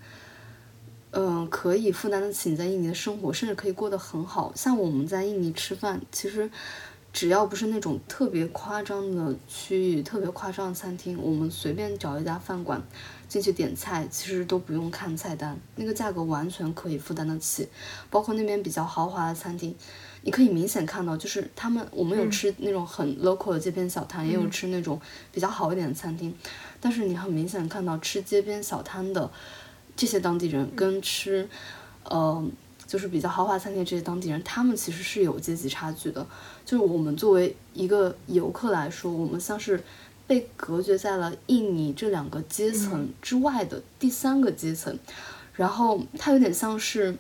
[1.12, 4.52] 嗯，可以负担得起你在印尼的生活，甚至可以过得很好。
[4.56, 6.50] 像我们在印尼吃饭，其实
[7.12, 12.82] 只要不是那种特别夸张的区域、特别夸张的餐厅，我们随便找一家饭馆
[13.34, 17.68] 进去点菜，其实都不用看菜单，那个价格完全可以负担得起。
[18.12, 19.76] 包括那边比较豪华的餐厅。
[20.26, 25.02] 你可以明显看到，就是他们，我们有吃那种很 local 的街边小摊，也有吃那种
[25.34, 26.34] 比较好一点的餐厅，
[26.80, 29.30] 但是你很明显看到吃街边小摊的
[29.98, 31.50] 这些当地人跟吃，
[32.06, 32.42] 呃，
[32.88, 36.26] 就是比较豪华餐厅这些当地人，他们其实是有阶级差距的。
[36.64, 39.84] 就是我们作为一个游客来说，我们像是
[40.28, 44.98] 被隔绝在了印尼这两个阶层之外的第三个阶层，
[45.56, 47.16] 然后它有点像是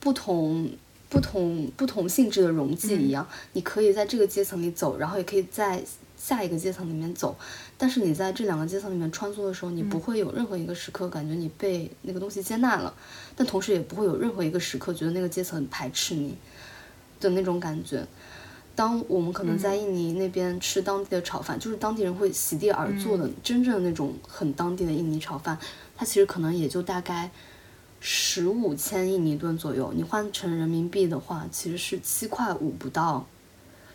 [0.00, 0.70] 不同。
[1.12, 5.84] 不同不同性质的溶剂一样，你可以在这个阶层里走，然后也可以在
[6.16, 7.36] 下一个阶层里面走。
[7.76, 12.94] 但是你在这两个阶层里面穿梭的时候，你不会有任何一个时刻感觉你被那个东西接纳了，
[13.36, 16.34] 但同时也不会有任何一个时刻觉得那个阶层排斥你
[17.20, 18.06] 的那种感觉。
[18.74, 25.58] 当我们可能在印尼那边吃当地的炒饭，就是当地人会席地而坐的真正的那种很当地的印尼炒饭，
[25.96, 27.30] 它其实可能也就大概
[28.00, 33.26] 十五千印尼盾左右，你换成人民币的话，其实是七块五不到，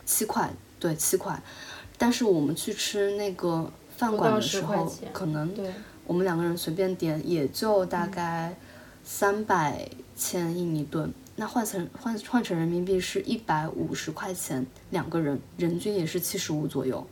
[0.06, 1.42] 七块，对，七块。
[1.98, 5.52] 但是我们去吃那个饭馆的时候，可能
[6.06, 8.56] 我们两个人随便点也就大概
[9.04, 17.08] 三百千印尼盾，那换成换换成人民币是一百五十块钱两个人，人均也是七十五左右。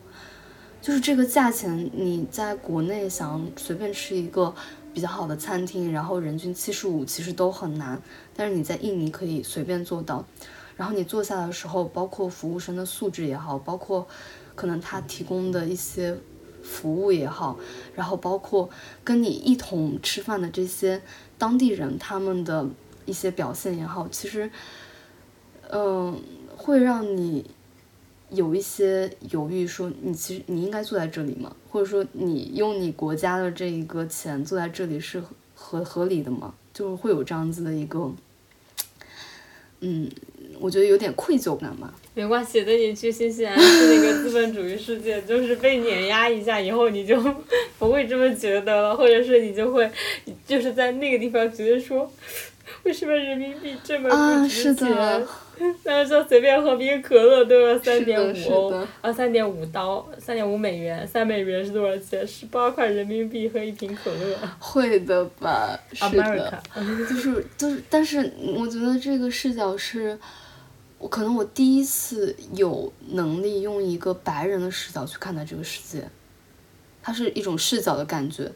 [0.81, 4.53] 就是这个价钱，你在国内想随便吃一个。
[4.95, 8.01] 比较好的餐厅，然后人均七十五，其实都很难。
[8.33, 10.25] 但是你在印尼可以随便做到。
[10.77, 14.07] 然后你坐下的时候，包括服务生的素质也好，包括
[14.55, 16.17] 可能他提供的一些
[16.63, 17.59] 服务也好，
[17.93, 18.69] 然后包括
[19.03, 21.01] 跟你一同吃饭的这些
[21.37, 22.65] 当地人他们的
[23.05, 24.49] 一些表现也好，其实，
[25.69, 26.21] 嗯，
[26.55, 27.45] 会让你。
[28.31, 31.55] 有一些犹豫，说你其实你应该坐在这里吗？
[31.69, 35.21] 或者说你用你国家的这一个钱坐在这里是
[35.53, 36.53] 合合理的吗？
[36.73, 38.11] 就是会有这样子的一个，
[39.79, 40.09] 嗯，
[40.59, 41.93] 我觉得有点愧疚感吧。
[42.15, 47.15] 没关系，等你去新西兰去那个资本主义世界， 就是被碾压一下以后，你就
[47.77, 49.89] 不会这么觉得了，或者是你就会
[50.47, 52.11] 就是在那个地方觉得说，
[52.83, 54.87] 为什么人民币这么不值钱？
[55.85, 62.27] 那时候随便喝瓶可乐都要 三点五欧，啊，三点五刀，三点五美元，三美元是多少钱？
[62.27, 64.37] 十八块人民币喝一瓶可乐。
[64.59, 66.63] 会的吧，是的，
[67.09, 70.19] 就是就是，但是我觉得这个视角是，
[70.97, 76.05] 我可能我第一次有能力用一个白人的视角去看待这个世界，
[77.01, 78.51] 它是一种视角的感觉。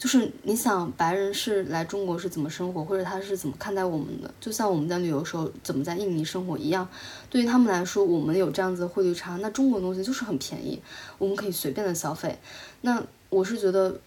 [0.00, 4.32] 就是你想白人是来中国是怎么生活，或者他是怎么看待我们的？
[4.40, 6.88] 就像我们在旅游时候怎么在印尼生活一样，
[7.28, 10.80] 对于他们来说，我们有这样子的汇率差，那中国东西就是很便宜，
[11.18, 12.38] 我们可以随便的消费。
[12.80, 14.00] 那我是觉得，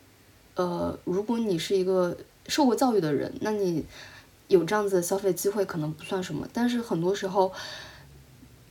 [0.56, 2.18] 呃，如果你是一个
[2.48, 3.86] 受过教育的人，那你
[4.48, 7.52] 有这样子的消费机会可能不算什么，但是很多时候，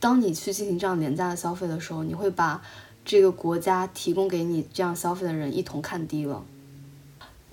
[0.01, 2.61] 当你去进行这样廉价的消费的时候，你会把
[3.05, 6.43] 这个国家提供给你这样消费的人一同看低了。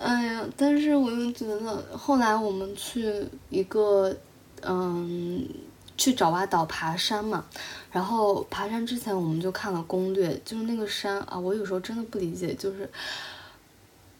[0.01, 4.17] 哎呀，但是我又觉得，后来我们去一个，
[4.63, 5.47] 嗯，
[5.95, 7.45] 去爪哇岛爬山嘛，
[7.93, 12.91] 然后爬山之前我们就看了攻略，就是那个山啊，我有时候真的不理解，就是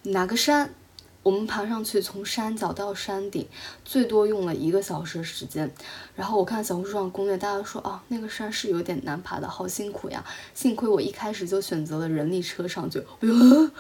[0.03, 0.75] 哪个山。
[1.23, 3.47] 我们爬上去，从山脚到山顶，
[3.85, 5.71] 最多用了一个小时时间。
[6.21, 10.23] 然后我看小红书上攻略，大家说啊，那个山是有点难爬的，好辛苦呀。
[10.53, 13.71] 幸亏我一开始就选择了人力车上去，哎呦，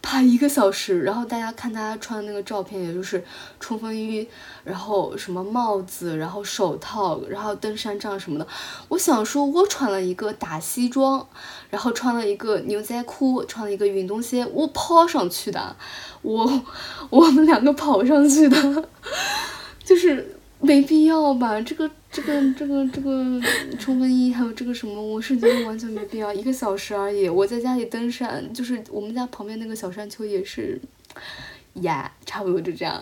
[0.00, 1.02] 爬一个小时。
[1.02, 3.22] 然后大家看大家穿的那个照片，也就是
[3.60, 4.26] 冲锋衣，
[4.64, 8.46] 然后什么帽子，然后手套，然后登山杖什么的。
[8.88, 11.28] 我想说，我穿了一个大西装，
[11.68, 15.76] 然后穿了一个牛仔裤，穿了一个运动鞋，我跑上去的。
[16.22, 16.62] 我
[17.10, 18.88] 我们两个跑上去的，
[19.84, 20.35] 就是
[20.66, 21.60] 没必要吧？
[21.60, 23.40] 这个这个这个这个
[23.78, 26.34] 冲锋衣还有这个什么，我是觉得完全没必要。
[26.34, 30.80] 一个小时而已，我在家里登山，就是我们家旁边那个小山丘也是，
[31.74, 33.00] 呀，差不多就这样。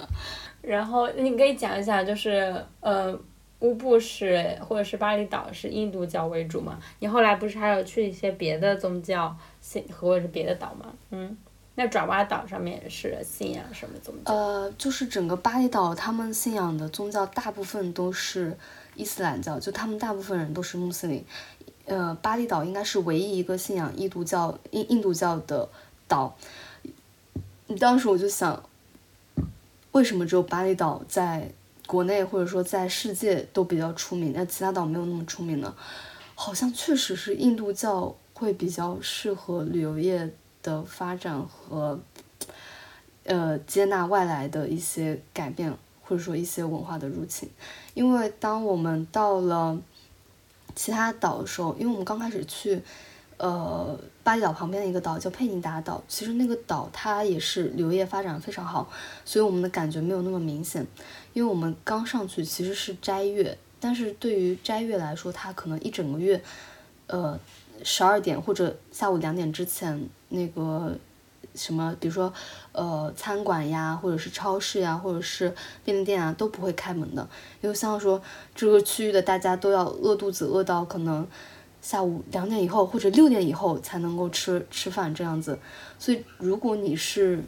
[0.60, 3.18] 然后你可以讲一下，就是呃，
[3.60, 6.78] 乌布是或者是巴厘岛是印度教为主嘛？
[6.98, 10.92] 你后来不是还有去一些别的宗教信或者是别的岛吗？
[11.10, 11.36] 嗯。
[11.76, 14.32] 那爪哇岛上面是信仰什么宗教？
[14.32, 18.56] 呃，就是整个巴厘岛，他们信仰的宗教大部分都是
[18.94, 21.24] 伊斯兰教，就他们大部分人都是穆斯林。
[21.86, 25.68] 呃，巴厘岛应该是唯一一个信仰印度教、印印度教的
[26.06, 26.36] 岛。
[27.80, 28.62] 当时我就想，
[29.90, 31.50] 为什么只有巴厘岛在
[31.86, 35.74] 国内或者说在世界都比较出名，那其他岛没有那么出名呢？
[36.36, 40.32] 好像确实是印度教会比较适合旅游业。
[40.64, 42.00] 的发展和，
[43.24, 47.48] 呃，接纳外来的一些改变，或者说一些文化的入侵。
[47.92, 49.78] 因为当我们到了
[50.74, 52.82] 其他岛的时候，因为我们刚开始去，
[53.36, 58.90] 呃，巴厘岛旁边的一个岛叫佩尼达岛，其实那个岛它也是旅游业发展非常好，
[59.26, 60.86] 所以我们的感觉没有那么明显。
[61.34, 66.42] 因为我们刚上去其实是斋月，但是对于斋月来说，它可能一整个月，
[67.08, 67.38] 呃。
[67.84, 70.96] 十二点或者下午两点之前，那个
[71.54, 72.32] 什么，比如说，
[72.72, 75.54] 呃，餐馆呀，或者是超市呀，或者是
[75.84, 77.28] 便利店啊，都不会开门的。
[77.60, 78.20] 因为像说
[78.54, 81.24] 这个区域的大家都要饿肚子，饿到可能
[81.80, 85.56] 下午两点以后或者六点以后才能够吃吃饭这样子。
[85.98, 87.44] 所以如果你是，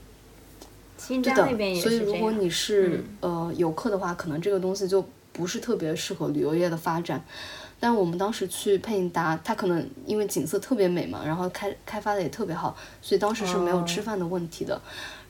[1.09, 7.25] 对的，所以如果你是呃游客的话，可能这个东西就不是特别适合旅游业的发展。
[7.79, 14.81] 但我们当时去佩尼达，它可能因为景色特别美嘛，然后开开发的也特别好，所以当时是没有吃饭的问题的。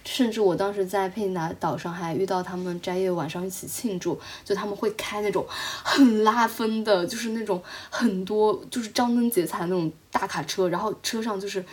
[0.05, 5.45] 甚至我当时在佩尼达岛上还遇到他们斋叶晚上一起庆祝，就他们会开那种
[5.83, 11.65] 很拉风的，就是那种很多就是张灯结彩那种大卡车，然后车上就是，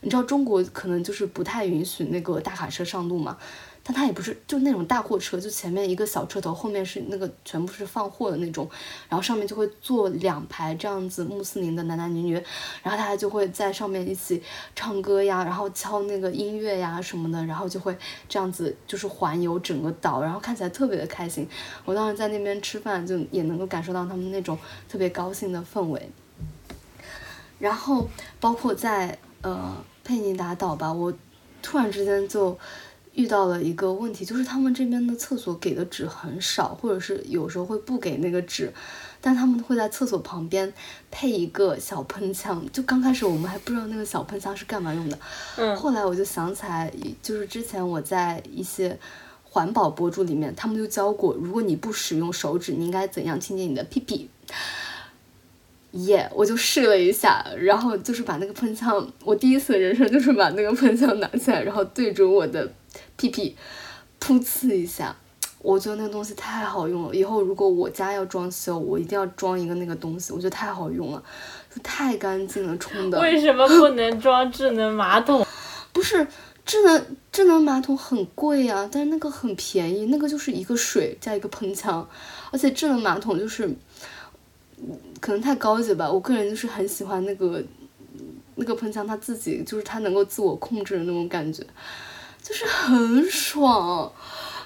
[0.00, 3.36] 你知道中国可能就是不太允许那个大卡车上路嘛。
[3.84, 8.68] 但它也不是就那种大货车，就前面一个小车头，后面是那个全部是放货的那种，
[9.08, 12.34] 然后上面就会坐两排这样子穆斯林的男男女女，
[12.82, 14.40] 然后大家就会在上面一起
[14.76, 17.96] 唱歌呀，然后敲那个音乐呀什么的，然后就会
[18.28, 21.48] 这样子就是环游整个岛，然后看起来特别的开心。
[21.84, 24.56] 我当时在那边吃饭，就也能够感受到他们那种
[24.88, 26.08] 特别高兴的氛围。
[27.58, 28.08] 然后
[28.38, 31.12] 包括在呃佩尼达岛吧，我
[31.60, 32.56] 突然之间就。
[33.14, 38.72] 遇到了一个问题，就是他们这边的厕所给的纸很少，或者是有时候会不给那个纸，
[39.20, 40.72] 但他们会在厕所旁边
[41.10, 42.64] 配一个小喷枪。
[42.72, 45.18] 就刚开始我们还不知道那个小喷枪是干嘛用的，
[45.58, 46.90] 嗯，后来我就想起来，
[47.22, 48.98] 就是之前我在一些
[49.44, 54.30] 环保博主里面，他们就教过，如果你不使用手指，你应该怎样清洁你的屁屁。
[55.90, 62.72] 耶，我就试了一下，然后就是把那个喷枪，我第一次人生就是把那个喷枪拿起来，然后对准我的。
[63.16, 63.56] 屁屁，
[64.20, 65.16] 噗呲一下，
[65.58, 67.14] 我觉得那个东西太好用了。
[67.14, 71.22] 以后如果我家要装修，我一定要装一个那个东西，我觉得太好用了，
[71.82, 73.20] 太干净了，冲的。
[73.20, 75.46] 为什么不能装智能马桶？
[75.92, 76.26] 不是
[76.64, 82.08] 智能智能马桶很贵呀，但是那个很便宜，那个就是一个水加一个喷枪，
[82.50, 83.68] 而且智能马桶就是
[85.20, 86.10] 可能太高级吧。
[86.10, 87.62] 我个人就是很喜欢那个
[88.54, 91.62] 那个喷枪，它自己就是它能够自我控制的那种感觉。
[92.42, 94.12] 就是很爽，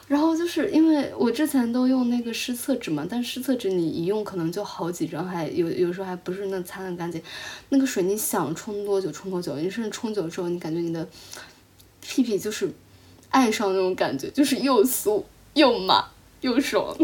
[0.08, 7.20] 然后就是因为我之前都用那个湿厕纸嘛，但湿厕纸你一用可能就好几张，还有有时候还不是那擦的干净。
[7.68, 11.06] 那个水你想冲多久冲多久，你甚至冲久之后，你感觉你的
[12.00, 12.70] 屁屁就是
[13.28, 15.22] 爱上那种感觉，就是又酥
[15.52, 16.08] 又麻
[16.40, 16.96] 又爽。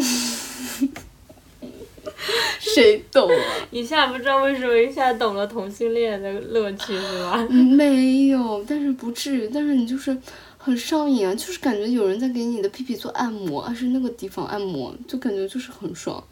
[2.60, 3.44] 谁懂啊？
[3.70, 7.36] 一下不知道为什么一下懂了同性恋的乐趣是吧？
[7.48, 10.16] 没有，但是不至于，但是你就是。
[10.64, 16.22] 很上瘾啊，就是感觉有人在给你的屁屁做按摩，而是那个地方按摩，就感觉就是很爽。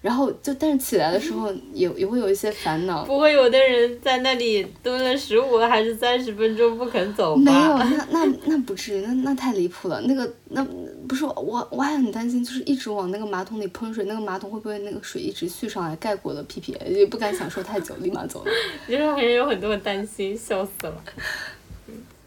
[0.00, 3.06] 然后就但是起来的时候也也会有一些烦恼。
[3.06, 7.42] 不会有的人在那里蹲了十五还是三十分钟不肯走吧？
[7.42, 10.02] 没有，那那那不至于，那那太离谱了。
[10.02, 10.62] 那个那
[11.08, 16.76] 不是我我还很担心，就是一直往那个马桶里喷水，那个马桶会不会那个水一直续上来盖过了屁屁？
[16.88, 18.52] 也不敢享受太久，立马走了。
[18.86, 21.02] 就是还是有很多担心，笑死了。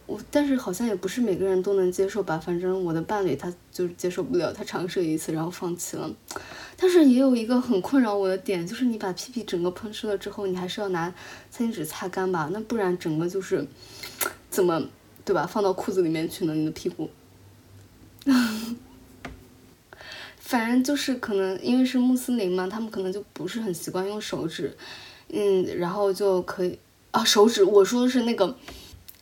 [0.07, 6.09] 我但是好像也不是每个人都能接受吧，反正我的伴侣他就是接受不了，他尝试了一次然后放弃了。
[6.77, 11.13] 但是也有一个很困扰我的点，就是你把屁屁整个喷湿了之后，你还是要拿
[11.51, 13.67] 餐巾纸擦干吧，那不然整个就是
[14.49, 14.81] 怎么
[15.25, 15.45] 对吧？
[15.45, 16.53] 放到裤子里面去呢？
[16.53, 17.09] 你的屁股。
[20.39, 24.73] 反正就是可能因为是穆斯林嘛，他们可能就不是很习惯用手指，
[25.33, 26.79] 嗯，然后就可以
[27.11, 28.55] 啊手指，我说的是那个。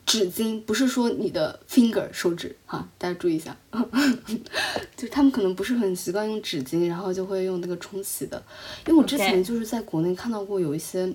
[0.05, 3.57] 纸巾不是说你的 finger 手指哈，大家注意一下，
[4.95, 8.41] 就他们可能不是很习惯用纸巾，然后就会用那个冲洗的。
[8.85, 11.11] 因为我之前就是在国内看到过有一些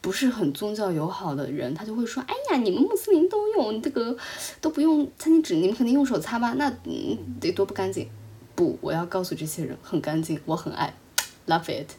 [0.00, 4.16] 不是很宗教友好的人，他就会说，哎呀，你们穆斯林都用这个
[4.60, 6.52] 都不用餐巾纸，你们肯定用手擦吧？
[6.54, 8.08] 那嗯得多不干净？
[8.56, 10.92] 不，我要告诉这些人很干净，我很爱
[11.46, 11.90] ，love it。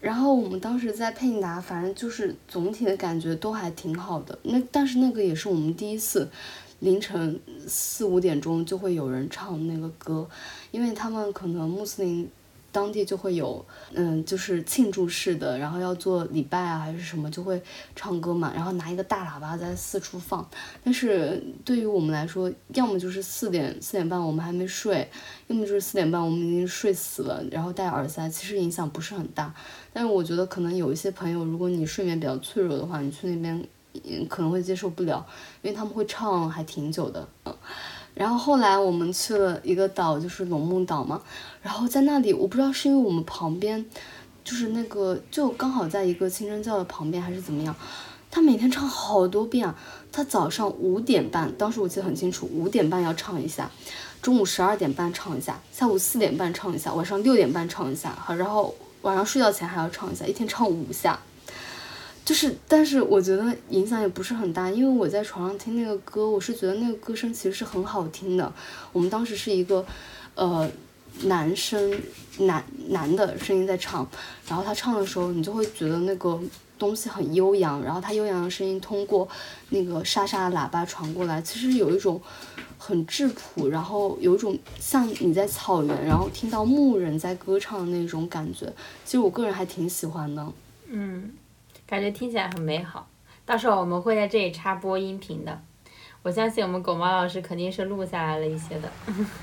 [0.00, 4.38] 然后我们当时在佩尼达，反正就是总体的感觉都还挺好的。
[4.42, 6.28] 那但是那个也是我们第一次，
[6.78, 10.28] 凌晨四五点钟就会有人唱那个歌，
[10.70, 12.28] 因为他们可能穆斯林。
[12.72, 17.60] 当地就会有，嗯，就是庆祝式的，然后要做礼拜啊，还是什么，就会
[17.96, 20.48] 唱歌嘛，然后拿一个大喇叭在四处放。
[20.84, 25.10] 但是对于我们来说，要么就是四点四点半我们还没睡，
[25.48, 29.52] 要么就是四点半我们已经睡死了，然后戴耳塞，其实影响不是很大。
[29.92, 33.66] 但是我觉得可能有一些朋友，如果你睡眠比较脆弱的话，你去那边，
[34.28, 35.26] 可能会接受不了，
[35.62, 37.54] 因为他们会唱还挺久的，嗯。
[38.14, 41.20] 然后后来我们去了一个岛，就是龙目岛嘛。
[41.62, 43.84] 然后在那里，我不知道是因为我们旁边，
[44.44, 47.74] 就是那个就刚好在一个清真教的旁边，还是怎么样。
[48.30, 49.72] 他每天唱好多遍。
[50.12, 53.70] 他早上五点半，当时我记得很清楚，五点半要唱一下，
[54.20, 58.10] 中午十二点半唱一下，下午四点半唱一下，晚上六点半唱一下。
[58.18, 61.16] 好，然后晚上睡觉前还要唱一下，一天唱五下。
[62.24, 68.52] 就是，但是我觉得影响也不是很大，因为我在床上听那个歌，我是觉得那个歌声其实是很好听的。
[68.92, 69.84] 我们当时是一个，
[70.36, 70.70] 呃，
[71.22, 71.92] 男生
[72.38, 74.08] 男男的声音在唱，
[74.46, 76.38] 然后他唱的时候，你就会觉得那个
[76.78, 79.28] 东西很悠扬，然后他悠扬的声音通过
[79.70, 82.20] 那个沙沙的喇叭传过来，其实有一种
[82.78, 88.72] 很质朴，然后有一种像你在草原，然后听到牧人在歌唱的那种感觉。
[89.04, 90.46] 其实我个人还挺喜欢的。
[90.92, 91.30] 嗯，
[91.90, 93.08] 感觉听起来很美好。
[93.44, 95.60] 到时候我们会在这里插播音频的，
[96.22, 98.88] 我相信我们狗毛老师肯定是录下来了一些的。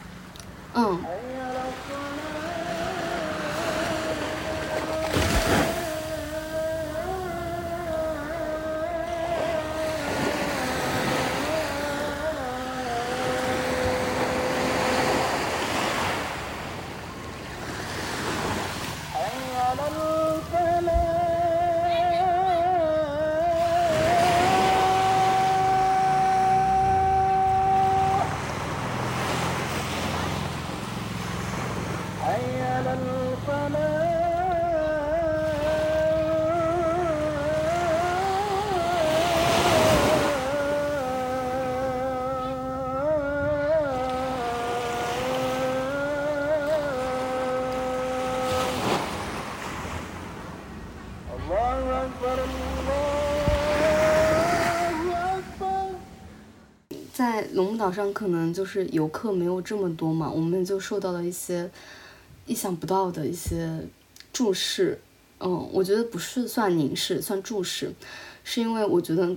[0.73, 0.97] 嗯。
[57.87, 61.71] 岛上，可能就是游客没有这么多嘛，我们就受到了一些
[62.45, 63.79] 意想不到的一些
[64.33, 64.99] 注视。
[65.39, 67.93] 嗯，我觉得不是算凝视，算注视，
[68.43, 69.33] 是因为我觉得，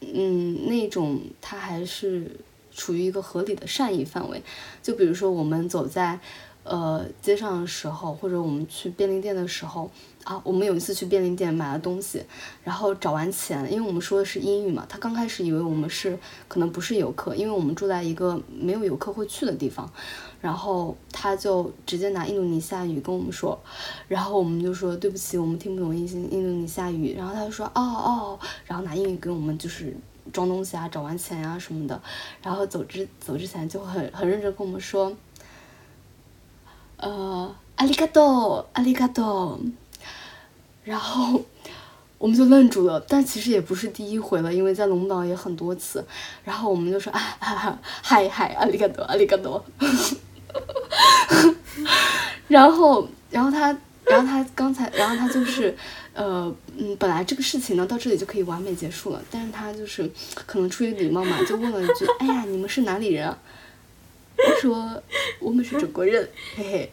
[0.00, 2.28] 嗯，那种它还是
[2.74, 4.42] 处于一个合理的善意范围。
[4.82, 6.18] 就比如说我们走在
[6.64, 9.90] 呃街上的时候，或者我们去便利店的时候。
[10.24, 12.22] 啊，我们有一次去便利店买了东西，
[12.62, 19.92] 然后找完钱，因为我们说的是英语嘛，他刚开始以为我们是可能不是游客，因为我们住在一个没有游客会去的地方，
[20.40, 23.58] 然后他就直接拿印度尼西亚语跟我们说，
[24.06, 29.92] 然后我们就说对不起，我们听不懂印印度尼西亚语，然后他就说哦哦，然后拿英语跟我们就是
[30.32, 32.00] 装东西啊，找完钱啊什么的，
[32.40, 35.12] 然后走之走之前就很很认真跟我们说，
[37.02, 39.58] 呃，阿里嘎多，阿里嘎多。
[40.84, 41.42] 然后
[42.16, 46.04] 我们就愣住了，但其实也不是第一回了，因为在龙岛也很多次。
[46.44, 49.64] 然后我们就说啊，嗨 嗨，阿里嘎多，阿里嘎多。
[52.46, 55.76] 然后，然后他，然后他刚才，然后他就是，
[56.12, 63.34] 呃，嗯，本来这个事情呢到这里就可以完美结束了，但是他就是可能出于礼貌嘛，就问了一句，哎呀，你们是哪里人？
[64.36, 65.02] 我说
[65.38, 66.92] 我们是中国人，嘿嘿。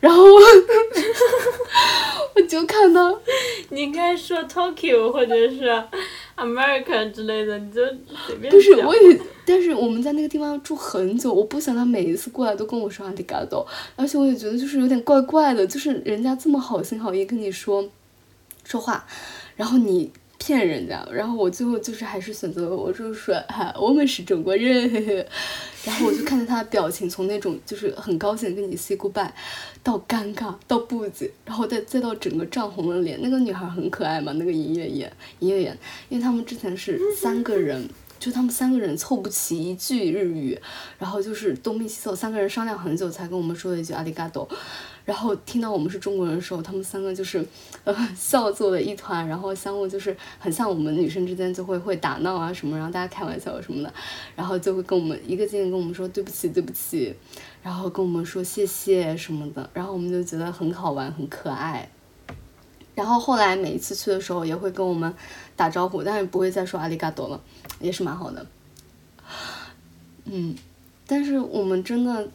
[0.00, 0.40] 然后我
[2.34, 3.20] 我就看到，
[3.68, 5.70] 你应该说 Tokyo 或者是
[6.36, 7.82] America 之类的，你就
[8.26, 17.86] 随便不是，我也，但是我们在那个地方住很久，我不想他每一次过来都跟我说阿里嘎多，而且我也觉得就是有点怪怪的，就是人家这么好心好意跟你说
[18.64, 19.06] 说话，
[19.56, 20.10] 然后你。
[20.44, 24.90] 骗人家，然后我最后就是还是选择了，我就说哈，我们是中国人，
[25.86, 29.30] 然后我就看着他的表情，从那种就是很高兴跟你 say goodbye，
[29.84, 33.20] 到尴尬，到不解，然后再再到整个涨红了脸。
[33.22, 35.78] 那个女孩很可爱嘛，那个营业员，营业员，
[36.08, 37.88] 因为他们之前是三个人。
[38.18, 40.56] 就他们三个人凑不齐一句日语，
[40.96, 44.48] 然后就是东拼西凑，三个人商量很久才跟我们说了一句阿里嘎多。
[45.04, 47.44] 然后听到我们是中国人的时候，他们三个就是
[47.84, 53.92] 呃 笑作了一团，然后相互就是很像我们女生之间就会会打闹啊什么，然后大家开玩笑什么的，
[54.36, 57.14] 然后就会跟我们一个劲跟我们说对不起对不起，
[57.62, 61.88] 然后跟我们说谢谢什么的，然后我们就觉得很好玩很可爱。
[62.94, 65.12] 然后后来每一次去的时候也会跟我们
[65.56, 67.40] 打招呼，但是不会再说阿里嘎多了，
[67.80, 68.46] 也是蛮好的。
[70.26, 70.54] 嗯，
[71.06, 72.28] 但是我们真的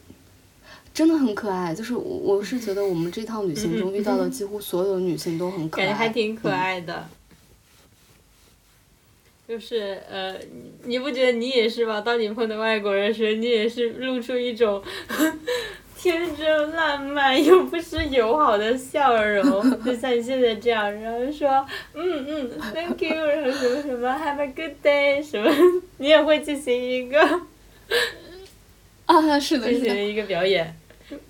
[0.98, 7.08] 真的很可爱，就是我我是觉得我们这趟旅行中遇到的几乎所有女性都很可爱，感觉还挺可爱的。
[9.46, 10.34] 就是呃，
[10.82, 12.00] 你不觉得你也是吗？
[12.00, 14.82] 当你碰到外国人时，你也是露出一种。
[15.96, 25.48] 天真烂漫又不失友好的笑容，就像你现在这样，然后说嗯嗯，Thank you，然后什么什么，Have a good day，什么，
[25.98, 27.20] 你也会进行一个
[29.06, 30.76] 啊，是的，进行一个表演，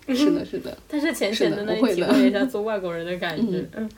[0.09, 3.91] 是的，是的，但是浅浅的能体会一下做外国人的感觉，嗯，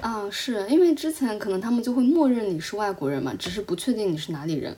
[0.00, 4.76] 啊，是因为之前可能他们就会默认你是外国人嘛，只是不确定你是哪里人。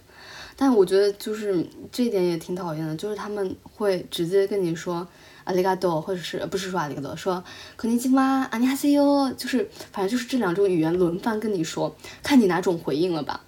[0.55, 5.07] 但我觉得就是这一点也挺讨厌的，就是他们会直接跟你说
[5.45, 7.43] 阿里嘎多，或者是不是说阿里嘎多，说
[7.77, 8.47] 肯尼基妈？
[8.51, 13.43] 阿尼哈西哟，就是反正就是这两种语言轮番跟你说，看你哪种回应了吧。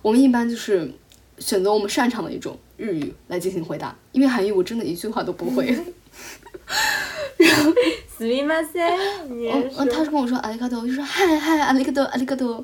[0.00, 0.90] 我们一般就是
[1.38, 5.75] 选择我们擅长的一种日语来进行回答，因为韩语我真的一句话都不会。
[8.17, 12.63] すみません，你嗯 嗯，他是跟我说阿里嘎多，我就说嗨嗨阿里嘎多阿里嘎多，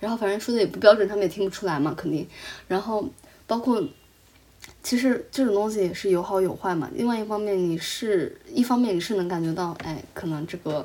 [0.00, 2.26] 然后反正说的也不标准，他们也听不出来嘛，肯定。
[2.66, 3.08] 然后
[3.46, 3.80] 包括，
[4.82, 6.90] 其实这种东西也是有好有坏嘛。
[6.94, 10.84] 另外一方面，你是一方面你是能感觉到，哎，可能这个，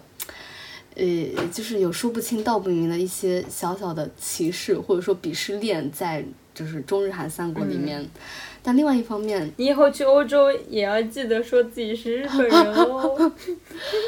[0.96, 1.06] 呃，
[1.52, 6.24] 就是有说不清道不明的一些小小的歧视或者说鄙视链在，
[6.59, 8.05] 就是中日韩三国里面。
[8.63, 13.33] 但另外一方面，你以后去欧洲也要记得说自己是日本人哦。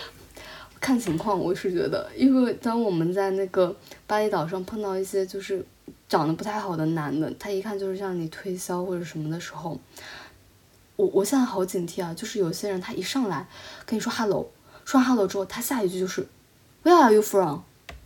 [0.81, 3.75] 看情况，我是觉得，因为当我们在那个
[4.07, 5.65] 巴厘岛上碰到一些就是
[6.09, 9.79] 长得不太好的男的，他一看就是向你推销或者什么的时候，
[10.97, 12.15] 我我现在好警惕啊！
[12.15, 13.47] 就是有些人他一上来
[13.85, 14.51] 跟你说 hello，
[14.85, 16.27] 说完 hello 之后，他下一句就是
[16.83, 17.61] Where are you from？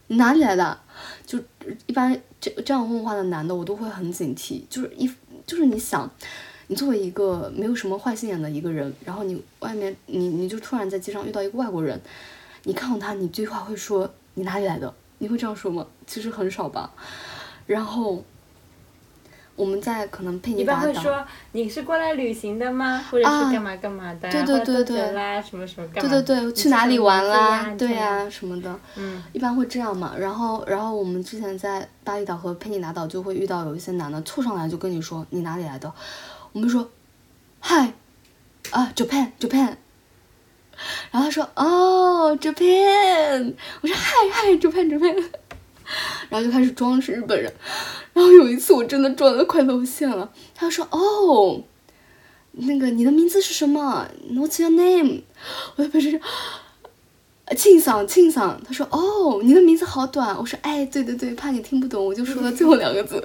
[0.08, 0.80] 你哪里来的？
[1.26, 1.38] 就
[1.86, 5.10] 一般这这样问话的男的，我都会很警惕，就是一。
[5.46, 6.10] 就是你想，
[6.68, 12.00] 你作为一个没有什么坏心眼的一个人，然后你外面你你就突然在街上遇到一个外国人，
[12.62, 14.94] 你看到他，你这句话会说你哪里来的？
[15.18, 15.86] 你会这样说吗？
[16.06, 16.90] 其实很少吧。
[17.66, 18.24] 然后
[19.56, 23.04] 我们在可能配你一般会说你是过来旅行的吗？
[23.10, 24.28] 或者是干嘛干嘛的？
[24.30, 26.10] 对对对对啦，什么什么干嘛？
[26.10, 27.72] 对对对，去哪里玩啦？
[27.78, 28.76] 对呀，什么的。
[28.96, 29.22] 嗯。
[29.32, 30.14] 一般会这样嘛？
[30.18, 35.92] 然后然后我们之前在巴厘岛和佩尼达岛就会遇到有一些男的凑上来就跟你说你哪里来的？
[36.52, 36.90] 我们说
[37.62, 37.90] ，Hi，
[38.70, 39.76] 啊，Japan Japan。
[41.12, 43.54] 然后他说哦，Japan。
[43.80, 45.24] 我说 Hi Hi Japan Japan。
[46.28, 47.52] 然后就开始装是日本人。
[48.12, 50.30] 然后有一次我真的装的快露馅了。
[50.54, 51.62] 他说哦，
[52.52, 55.22] 那个你的名字是什么？What's your name？
[55.76, 56.20] 我不是。
[57.54, 63.22] 庆桑，庆桑，他说：“哦，你的名字好短。”我说：“哎，对对对，怕你听不懂，我就说了最后两个字。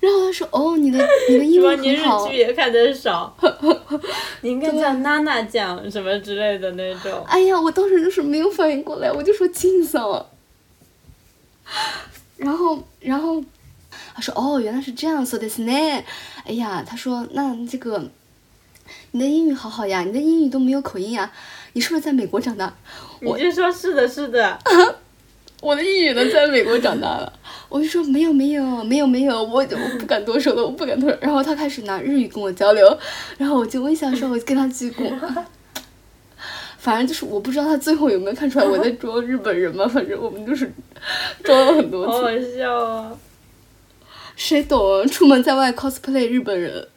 [0.00, 3.36] 然后他说：“哦，你的你的英文很好。”你日剧也看的少，
[4.40, 7.22] 你应该叫娜娜酱什么之类的那种。
[7.26, 10.26] 哎呀，我当时就是没有反应过来，我就说庆桑。
[12.36, 13.42] 然后，然后
[14.14, 15.72] 他说：“哦，原来是这样说的是呢。”
[16.44, 18.10] 哎呀，他说：“那这个
[19.12, 21.30] 你的英语好好呀，你的英语都没有口音呀。”
[21.72, 22.74] 你是不是在美国长大？
[23.22, 24.58] 我就说是的，是的。
[25.62, 27.32] 我的英语呢，在美国长大了。
[27.68, 31.16] 我就说没有，没有，没有，没有，我我不敢多说了，我不敢多说。
[31.20, 32.98] 然后他开始拿日语跟我交流，
[33.38, 35.12] 然后我就微笑说，我跟他鞠躬。
[36.80, 40.72] 反正就是我不知道他最后有没有看出来我在 装日本人嘛，反正我们就是
[41.44, 42.12] 装了很多次。
[42.12, 43.18] 好好笑啊！
[44.34, 45.06] 谁懂？
[45.06, 46.88] 出门在外 cosplay 日本人。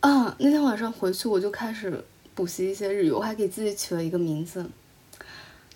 [0.00, 2.02] 啊，那天晚上回去我就开始。
[2.34, 4.64] 补习一些日语，我还给自己取了一个名字，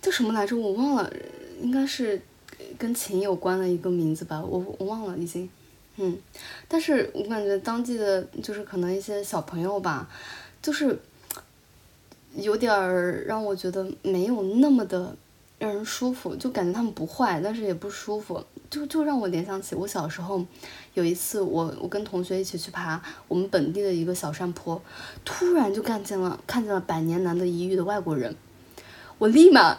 [0.01, 0.57] 叫什么来着？
[0.57, 1.13] 我忘了，
[1.61, 2.19] 应该是
[2.79, 5.47] 跟琴有关的一个名字吧，我我忘了已经。
[5.97, 6.17] 嗯，
[6.67, 10.09] 但是我感觉当地的就是可能一些小朋友吧，
[10.59, 10.99] 就是
[12.35, 15.15] 有点儿让我觉得没有那么的
[15.59, 18.43] 让人舒服，就感觉他们不坏，但是也不舒服。
[18.69, 20.45] 就就让我联想起我小时候，
[20.93, 24.81] 有一次我我跟同学一起去爬我们本地的一个小山坡，
[25.23, 28.35] 突然就看见了看见了百年难得一遇的外国人，
[29.17, 29.77] 我立马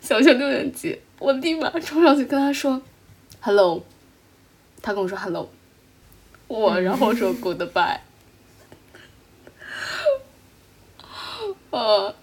[0.00, 2.82] 小学六年级，我立马冲上去跟他说
[3.40, 3.84] ，hello，
[4.82, 5.48] 他跟我说 hello，
[6.48, 8.00] 我然后说 goodbye，
[11.74, 12.14] 啊，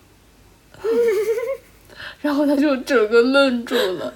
[2.21, 4.13] 然后他就整个愣住了。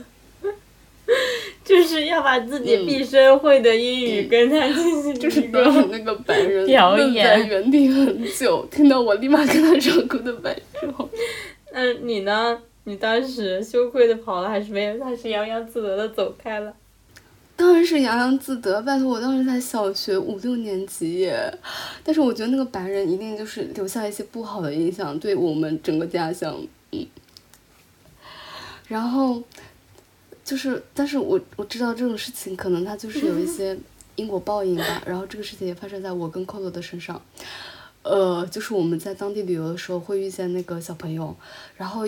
[1.63, 11.09] 就是要把自己毕生会的英语跟他进行就是那个白人愣在原地很久，听到我立马跟他说 goodbye 之后，
[11.73, 12.59] 那你呢？
[12.87, 15.03] 你当时羞愧的跑了还是没有？
[15.03, 16.71] 还是洋洋自得的走开了？
[17.55, 21.57] 当然是洋洋自得，拜托我当时才小学五六年级耶。
[22.03, 26.59] 但是我觉得那个白人一定就是留下一些不好的印象，对我们整个家乡，
[26.91, 27.05] 嗯。
[28.87, 29.43] 然后。
[30.43, 33.75] 就是，但是我我知道这种事情可能它就是有一些
[34.15, 35.01] 因果报应吧。
[35.03, 37.19] 然后这个事情也发生在我跟 Kolo 的身上，
[38.03, 41.35] 呃，就是我们在当地旅游的时候会遇见那个小朋友，
[41.75, 42.07] 然后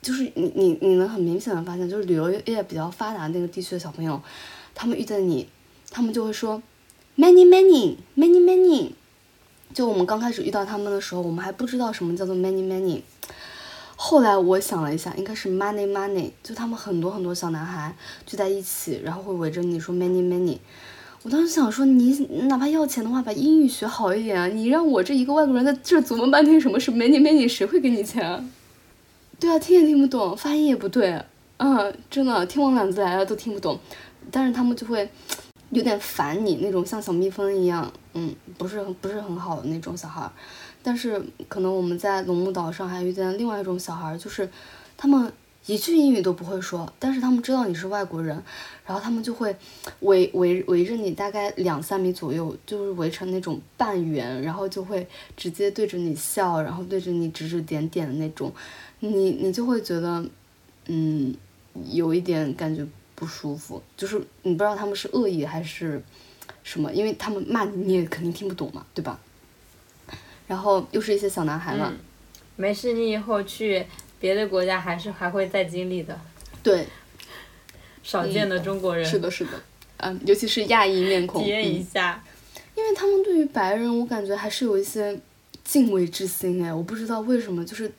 [0.00, 4.22] 就是你你你能很明显的发现，就是旅游业比较发达那个地区的小朋友，
[4.82, 5.46] 他们遇见你，
[5.92, 6.60] 他们就会说
[7.16, 8.90] many many many many。
[9.72, 13.02] 就我们刚开始遇到他们的时候，我们还不知道什么叫做 many many。
[13.94, 17.94] 后来我想了一下，应该是 money money，就他们很多很多小男孩
[18.26, 20.58] 聚在一起，然后会围着你说 many many。
[21.22, 22.18] 我当时想说，你
[22.48, 24.48] 哪怕要钱的话，把英语学好一点啊！
[24.48, 28.44] 你让我这一个外国人在这琢磨半天什么是 many many，谁会给你钱啊？
[29.38, 31.22] 对啊，听也听不懂，发音也不对，
[31.58, 33.78] 嗯，真的听完两字来了都听不懂。
[34.30, 35.08] 但是他们就会
[35.70, 40.30] 有点烦你那种像小蜜蜂一样，嗯，不是很不是很好的那种小孩。
[40.82, 44.48] 但是可能我们在龙目岛上还遇见另外一种小孩，就是
[44.96, 45.32] 他们
[45.66, 48.42] 一句英语都不会说，但是他们知道你是外国人，
[48.84, 49.56] 然后他们就会
[50.00, 55.06] 围围围着你大概两三米左右，就是围成那种半圆，然后就会
[55.36, 58.52] 直接对着你笑，然后对着你指指点点的那种，
[58.98, 60.24] 你你就会觉得，
[60.88, 61.32] 嗯，
[61.92, 62.84] 有一点感觉
[63.22, 66.02] 不舒服，就是你不知道他们是恶意还是
[66.64, 69.16] 什么，因为他们骂你你也肯定听不懂嘛，对吧？
[70.48, 72.00] 然后又是一些小男孩嘛，嗯，
[72.56, 73.86] 没事，你以后去
[74.18, 76.20] 别的国家还是还会再经历的，
[76.64, 76.84] 对，
[78.02, 79.50] 少见的中国人，是的，是的，
[79.98, 82.24] 嗯，尤其是亚裔面孔，体验一嗯下。
[82.74, 85.16] 因为他们对于白人，我感觉还是有一些
[85.62, 87.92] 敬畏之心哎，我不知道为什么，就是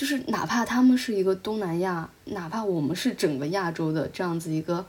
[0.00, 4.86] 就是哪怕他们是一个东南亚，哪怕我们是整个亚洲的这样子一个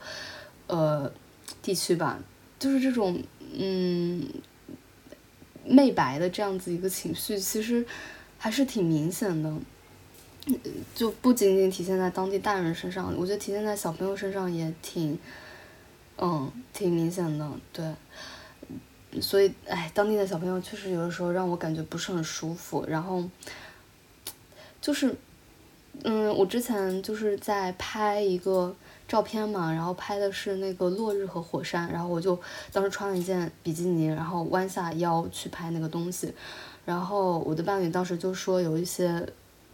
[0.68, 1.12] 呃
[1.60, 2.18] 地区吧，
[2.58, 3.22] 就是这种
[3.54, 4.26] 嗯
[5.66, 7.84] 媚白的这样子一个情绪，其实
[8.38, 9.52] 还是挺明显的。
[10.94, 15.18] 就不仅仅体现在当地大人身上，我觉得体现在小朋友身上也挺，
[16.16, 17.84] 嗯，挺明显的，对。
[19.20, 22.82] 所以，哎，当地的小朋友确实有的时候让我感觉不是很舒服。
[22.88, 23.22] 然后，
[24.82, 25.14] 就是，
[26.02, 28.74] 嗯，我之前就是在拍一个
[29.08, 32.38] 照片嘛，然后拍的是那个落日和火山，然后我就
[32.72, 36.34] 当时穿了一件比基尼，然后弯下腰去拍那个东西。
[36.84, 39.24] 然后我的伴侣当时就说有一些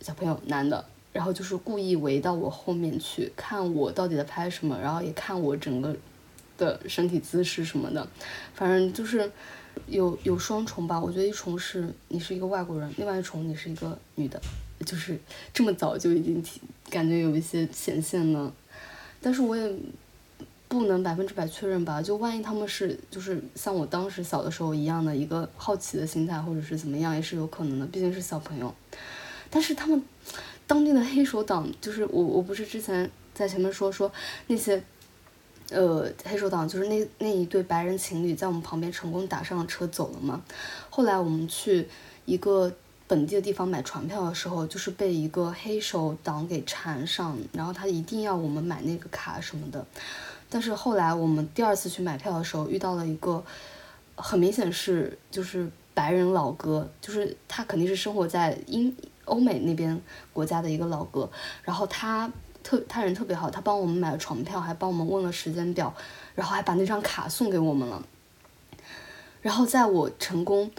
[0.03, 5.97] 小朋友男的，然后就是故意围到我后面去看我到底在拍什么，然后也看我整个
[6.59, 8.07] 的身体姿势什么的，
[8.53, 9.33] 反正就是
[9.87, 11.01] 有有双重吧。
[11.01, 14.39] 我觉得一重是你是一个外国人，另外一重你是一个女的，
[14.85, 15.19] 就是
[15.53, 16.45] 这么早就已经
[16.91, 18.53] 感觉有一些显现了，
[19.21, 19.73] 但是我也
[20.69, 22.01] 不能百分之百确认吧。
[22.01, 28.75] 就万一他们是就是像我当时小的时候一样的一个好奇的心态，或者是怎么样，也是有可能的，毕竟是小朋友。
[29.51, 30.03] 但是他们
[30.67, 34.11] 当地的黑手党，就是我我不是之前在前面说说
[34.47, 34.83] 那些。
[35.71, 40.43] 呃，黑手党就是那那一对白人情侣在我们旁边成功打上了车走了嘛。
[40.89, 41.87] 后来我们去
[42.25, 42.73] 一个
[43.09, 49.85] 本地的地方买船票的时候，就是被一个黑手党给缠上，然后他一定要我们买那个卡什么的。
[50.49, 53.43] 但是后来我们第二次去买票的时候，遇到了一个
[54.15, 58.95] 很明显是就是白人老哥，就是他肯定是生活在英
[59.25, 60.01] 欧美那边
[60.33, 61.29] 国家的一个老哥，
[61.65, 62.31] 然后他。
[62.61, 65.95] 特他人特别好，他帮我们买了床票，还帮我们问了时间表，
[66.35, 68.05] 然后还把那张卡送给我们了。
[69.41, 70.71] 然后在我成功，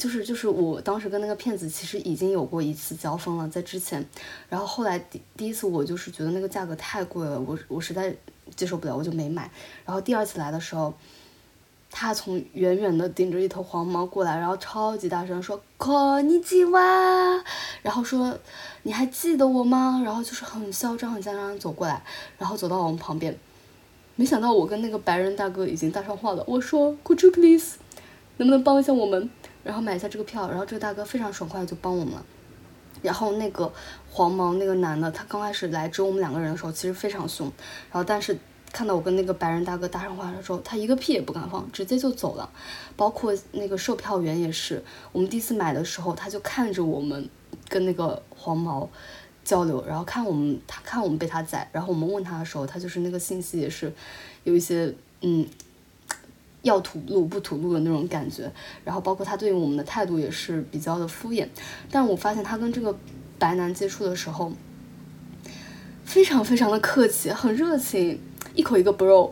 [0.00, 4.06] 就是就是我当时跟那个骗子其实已经有过一次交锋了，在之前。
[4.48, 8.14] 然后后来第第一次我就是觉得那个价格太贵了，我我实在
[8.54, 9.50] 接受不了，我就没买。
[9.84, 10.92] 然后第二次来的时候，
[11.90, 17.42] 他从远远的顶着一头黄毛过来，然后超级大声说“こんにちは”，
[17.82, 18.38] 然后说。
[18.86, 20.00] 你还记得我吗？
[20.04, 22.00] 然后就是很嚣张、很嚣张走过来，
[22.38, 23.36] 然后走到我们旁边。
[24.14, 26.44] 没想到我跟那个白人大哥已经搭上话了。
[26.46, 27.78] 我说：“Could you please，
[28.36, 29.28] 能不能帮一下我们？
[29.63, 32.25] 然后买一下这个票。”然后这个大哥非常爽快就帮我们了。
[33.01, 33.71] 然后那个
[34.09, 37.51] 黄毛那个男的，他刚开始来只有我们两个人的时候，其实非常凶。
[37.91, 38.37] 然后但是
[38.71, 42.49] 看到我跟那个白人大哥搭上话的时候，他一个屁也不敢放，直接就走了。
[42.95, 47.29] 包括那个售票员也是，我们第一次买的时候，他就看着我们。
[47.67, 48.89] 跟那个黄毛
[49.43, 53.93] 交流，然后看我们，他看我们被他宰，然后我们问他的时候，他就是那个信息也是
[54.43, 55.45] 有一些嗯
[56.61, 58.51] 要吐露不吐露的那种感觉，
[58.83, 61.47] 然后包括他对我们的态度也是比较的敷衍，
[61.89, 62.95] 但我发现他跟这个
[63.37, 64.51] 白男接触的时候，
[66.03, 68.19] 非常非常的客气，很热情，
[68.55, 69.31] 一口一个 bro，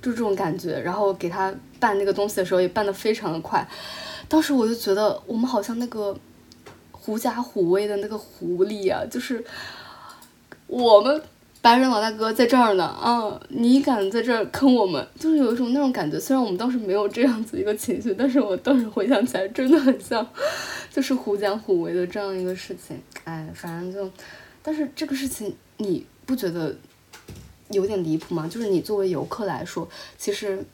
[0.00, 3.66] 就这种感觉，然后给他办那个东西的时候也办得非常的快，
[4.28, 6.16] 当时我就觉得我们好像那个。
[6.92, 9.42] 狐假虎威的那个狐狸啊，就是
[10.66, 11.22] 我们
[11.68, 13.38] 白人老大哥在这儿呢啊！
[13.50, 16.18] 你敢在这儿坑我们，就是有一种那种感觉。
[16.18, 20.26] 虽然我们当时没有这样子一个情绪，但是我当时回想起来，真的很像，
[20.90, 22.98] 就是狐假虎威的这样一个事情。
[23.24, 24.10] 哎，反正就，
[24.62, 26.74] 但是这个事情你不觉得
[27.68, 28.48] 有点离谱吗？
[28.50, 30.64] 就是你作为游客来说，其实。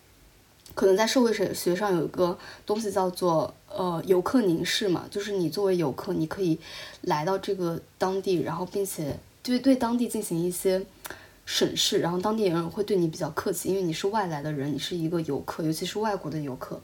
[0.76, 2.36] 可能在社会学学上有一个
[2.66, 6.58] 东西叫做呃游客凝视嘛，就是你作为游客，你可以
[7.02, 10.84] 来到这个当地，然后并且对对当地进行一些
[11.44, 16.80] 审视，然后当地人会对你比较客气，因为你是外来的人，你是一个游客，尤其是外国的游客。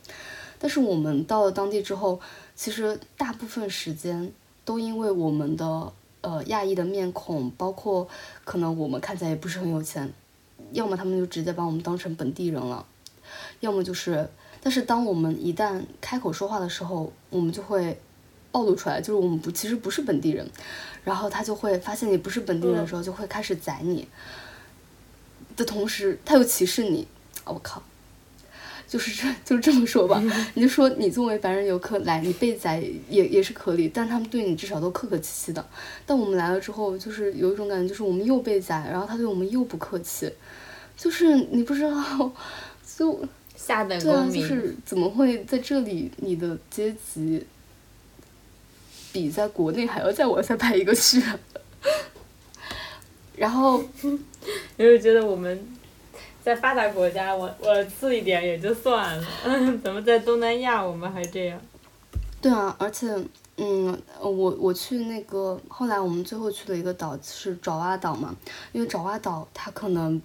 [0.59, 2.21] 但是我们到了当地之后，
[2.55, 4.31] 其实大部分时间
[4.63, 5.91] 都因为我们的
[6.21, 8.07] 呃亚裔的面孔，包括
[8.45, 10.13] 可能我们看起来也不是很有钱，
[10.73, 12.85] 要么他们就直接把我们当成本地人了。
[13.61, 14.29] 要么就是，
[14.63, 17.99] 但是当我们一旦开口说话的时候，我们就会
[18.53, 20.47] 暴露出来，就是我们不其实不是本地人，
[21.05, 24.07] 然后他就会发现你不是本地人的时候，就会开始宰你。
[25.57, 27.07] 的同时，他又歧视你，
[27.44, 27.82] 我靠，
[28.88, 30.22] 就是这就这么说吧，
[30.55, 35.62] 你就说你作为白人游客来，你被宰也也是可以，但他们对你至少都客客气气的。
[36.07, 40.32] 但我们来了之后，就是有一种感觉，就是我们又被宰，然后他对我们又不客气，
[40.96, 42.32] 就是你不知道，
[42.96, 43.20] 就
[43.55, 47.44] 下等对啊，公民，就是怎么会在这里你的阶级
[49.13, 51.39] 比在国内还要再往下排一个区啊？
[53.37, 53.83] 然后
[54.77, 55.67] 因为觉得我们
[56.43, 59.27] 在发达国家，我我次一点也就算了，
[59.83, 61.61] 怎么在东南亚我们还这样？
[62.41, 63.07] 对啊，而且，
[63.57, 68.35] 嗯，呃我我去那个，后来我们最后去了一个岛是爪哇岛嘛，
[68.73, 70.21] 因为爪哇岛它可能，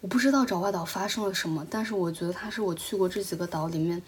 [0.00, 4.00] 我不知道爪哇岛发生了什么，但是我觉得它是我去过这几个岛里面，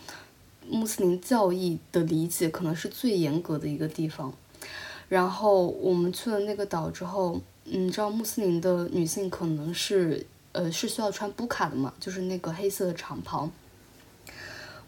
[0.69, 4.33] 穆斯林教义的理解可能是最严格的一个地方。
[5.09, 13.51] 然后我们去了那个岛之后，嗯，你知道穆斯林的女性可能是，呃，是需要穿布卡的嘛，就是那个黑色的长袍。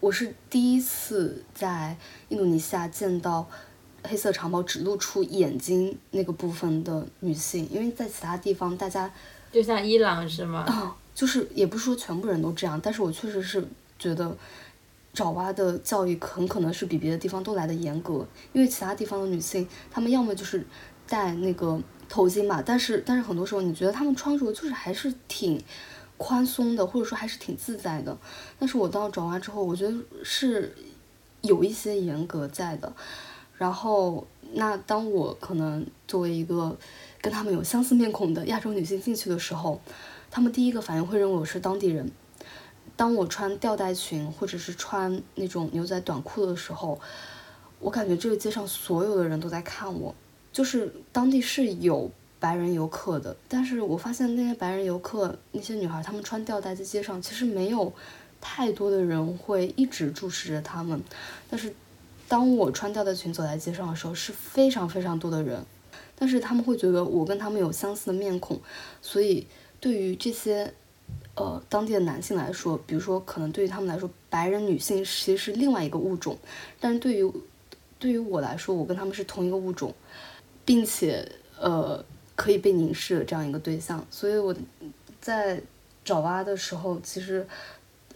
[0.01, 1.97] 我是第一次在
[2.29, 3.47] 印度尼西亚见到
[4.05, 9.11] 黑色长袍只露出眼睛那个部分的女性，因为在其他地方大家
[9.53, 10.61] 就像伊朗是吗？
[10.61, 13.67] 啊，就是也不是说全部人都这样，但是我确实是
[13.99, 14.37] 觉得
[15.17, 20.63] 爪哇的教育很可能是比别的地方都来的严格，因为其他地方的女性，她们要么就是
[21.09, 25.59] 戴那个头巾嘛，但是但是很多时候你觉得她们穿着就是还是挺
[26.19, 28.15] 宽松的，或者说还是挺自在的，
[28.59, 30.77] 但是我到爪哇之后，我觉得是
[31.41, 32.93] 有一些严格在的，
[33.57, 36.77] 然后那当我可能作为一个
[37.23, 39.81] 跟他们有相似面孔的亚洲女性进去的时候，
[40.31, 42.13] 他们第一个反应会认为我是当地人。
[42.97, 46.99] 当我穿吊带裙或者是穿那种牛仔短裤的时候，
[47.79, 50.15] 我感觉这个街上所有的人都在看我。
[50.51, 57.93] 就是当地是有白人游客的，但是我发现那些白人游客那些女孩，她们穿吊带在街上，其实没有
[58.41, 61.03] 太多的人会一直注视着她们。
[61.51, 61.75] 但是
[62.27, 65.63] 当我穿吊带裙走在街上的时候，是非常非常多的人，
[66.15, 68.59] 但是他们会觉得我跟他们有相似的面孔，
[69.03, 69.47] 所以
[69.79, 70.73] 对于这些
[71.37, 76.37] 呃当地的男性来说，比如说可能对于他们来说，白人女性其实是另外一个物种，
[76.81, 77.33] 但是对于
[77.99, 79.95] 对于我来说，我跟他们是同一个物种，
[80.65, 81.27] 并且
[81.61, 84.55] 呃可以被凝视的这样一个对象，所以我
[85.21, 85.63] 在
[86.05, 87.47] 找娃的时候，其实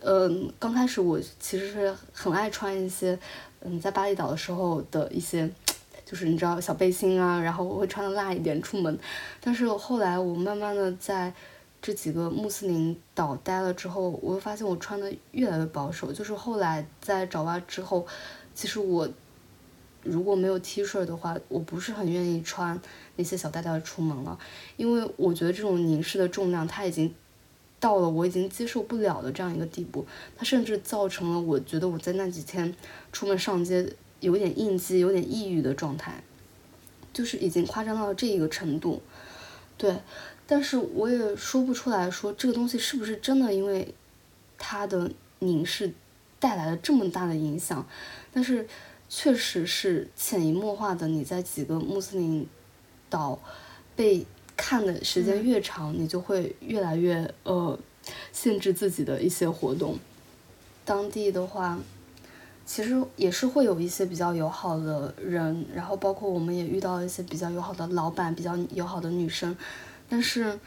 [0.02, 3.18] 嗯、刚开始我其实是很爱穿一些
[3.60, 5.48] 嗯在巴厘岛的时候的一些。
[6.06, 8.98] 就是你知道小背心啊，然后我会穿的辣一点出门，
[9.40, 11.32] 但是后来我慢慢的在
[11.82, 16.12] 这几个穆斯林岛待了之后，我会发现我穿的越来越保守。
[16.12, 18.06] 就是后来在爪哇之后，
[18.54, 19.08] 其实我
[20.02, 22.80] 如果没有 T 恤的话，我不是很愿意穿
[23.16, 24.38] 那些小带带出门了，
[24.76, 27.14] 因为我觉得这种凝视的重量，它已经
[27.78, 30.06] 到了我已经接受不了的这样一个地步，
[30.36, 32.74] 它甚至造成了我觉得我在那几天
[33.10, 36.22] 出门上街有点应激、有点抑郁的状态，
[37.12, 39.02] 就是已经夸张到了这一个程度。
[39.78, 39.96] 对，
[40.50, 43.94] 但是我也说不出来说这个东西是不是真的因为
[44.58, 45.92] 它的凝视
[46.40, 47.86] 带来了这么大的影响，
[48.32, 48.66] 但是
[49.08, 52.44] 确实是潜移默化的，你在几个穆斯林
[53.08, 53.38] 岛
[53.94, 54.26] 被
[54.56, 57.78] 看的时间越长，你就会越来越呃
[58.32, 59.96] 限制自己的一些活动。
[60.84, 61.78] 当地的话，
[62.66, 69.56] 其实也是会有一些比较友好的人，然后包括我们也遇到一些比较友好的老板、比较友好的女生，
[70.10, 70.58] 但是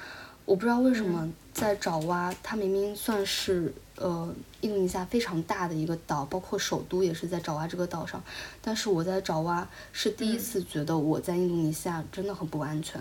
[0.45, 8.23] 我不知道为什么在爪哇，它明明算是呃印度尼西亚非常大的一个岛，包括首都也是在爪哇这个岛上，
[8.61, 12.99] 但是我在爪哇是第一次觉得我在印度尼西亚真的很不安全。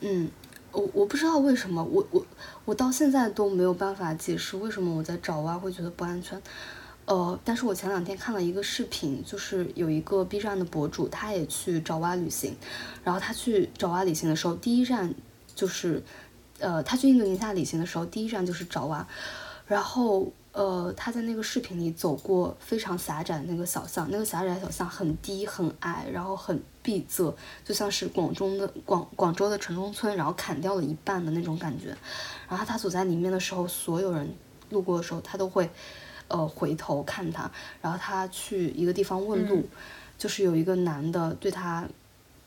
[0.00, 0.30] 嗯，
[0.70, 2.24] 我我不知道为什么，我我
[2.64, 6.40] 我到现在都没有办法解释为什么我在爪哇会觉得不安全。
[7.06, 12.54] 呃，但是我前两天看了一个视频，就是有一个 B 站的博主，他也去爪哇旅行，
[13.02, 15.14] 然后他去爪哇旅行的时候，第一站
[15.58, 16.00] 就是，
[16.60, 19.04] 呃，他去印度尼西亚旅行的时候，第一站就是爪哇，
[19.66, 27.34] 然后呃，他在那个视频里走过非常狭窄的那个小巷，那个狭窄的小巷很低很矮，然后很闭塞，
[27.64, 31.88] 就像是广中的广广州的城中村，然后砍掉了一半的那种感觉。
[32.48, 34.32] 然后他走在里面的时候，所有人
[34.70, 35.68] 路过的时候，他都会
[36.28, 37.50] 呃回头看他。
[37.82, 39.68] 然后他去一个地方问路，
[40.16, 41.84] 就是有一个男的对他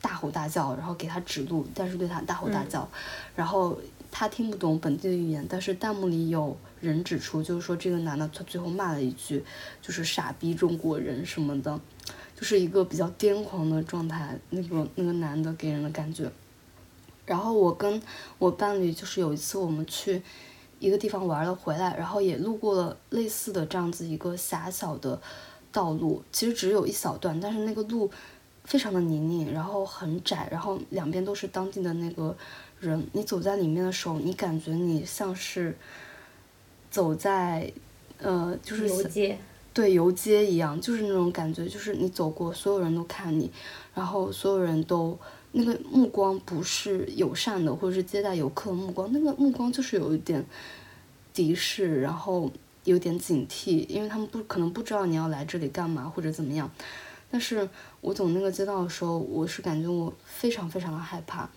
[0.02, 2.90] 大吼大叫，然后给他指路，但是对他大吼大叫，
[3.36, 3.78] 然后
[4.10, 9.44] 他听不懂本地的语言，但是弹幕里有人指出，就是说这个男的他最后骂了一句，
[9.82, 11.80] 就是傻逼中国人什么的，
[12.36, 16.30] 就是一个比较癫狂的状态，那个那个男的给人的感觉。
[17.26, 18.02] 然后我跟
[18.40, 20.22] 我伴侣就是有一次我们去
[20.80, 25.22] 一个地方玩了回来，然后也路过了类似的这样子一个狭小的
[25.72, 28.12] 道路，其实只有一小段，但是那个路
[28.64, 32.36] 非常的泥泞，然后很窄，然后两边都是当地的那个
[32.80, 35.76] 人，你走在里面的时候，你感觉你像是
[36.90, 37.72] 走在
[38.20, 39.38] 呃就是游街，
[39.74, 43.52] 对游街一样，就是那种感觉，就是你走过，所有人都看你，
[43.94, 45.18] 然后所有人都
[45.54, 50.46] 那个目光不是友善的，或者是接待游客的目光，那个目光就是有一点
[51.34, 52.50] 敌视，然后
[52.84, 56.70] 有点警惕，因为他们不可能不知道你要来这里干嘛或者怎么样。
[57.32, 57.68] 但是
[58.02, 61.50] 我走那个街道的时候，我是感觉我非常非常的害怕，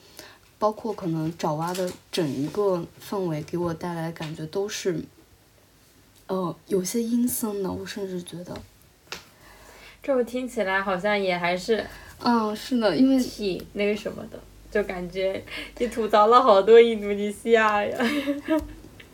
[0.58, 5.02] 包括可能爪哇的整一个氛围给我带来的感觉都是。
[6.26, 8.56] 呃，有些阴森的，我甚至觉得，
[10.02, 11.84] 这么听起来好像也还是，
[12.20, 15.44] 嗯，是的，因为挺那个什么的，就感觉
[15.76, 17.98] 你吐槽了好多印度尼西亚呀，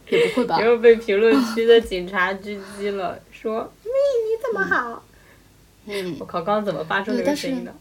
[0.09, 0.61] 也不会吧？
[0.63, 5.03] 又被评论区的警察狙击了，说妹你怎么好？
[5.91, 7.75] 嗯，我靠，刚刚怎么发出这个声音的？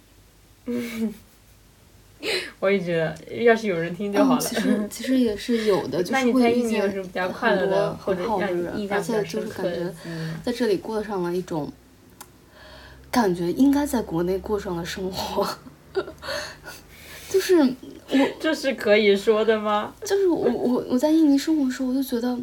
[2.59, 4.41] 我也觉得，要是有人听就好了。
[4.41, 6.81] 其实其实也是有的， 就是会遇见
[7.31, 9.95] 很多很好的人，而且就是感觉
[10.43, 11.71] 在这里过上了一种
[13.09, 15.47] 感觉应该在国内过上的生活。
[17.29, 19.93] 就是我 这是可以说的吗？
[20.03, 22.37] 就是我我我在印尼生活的时候，我就觉得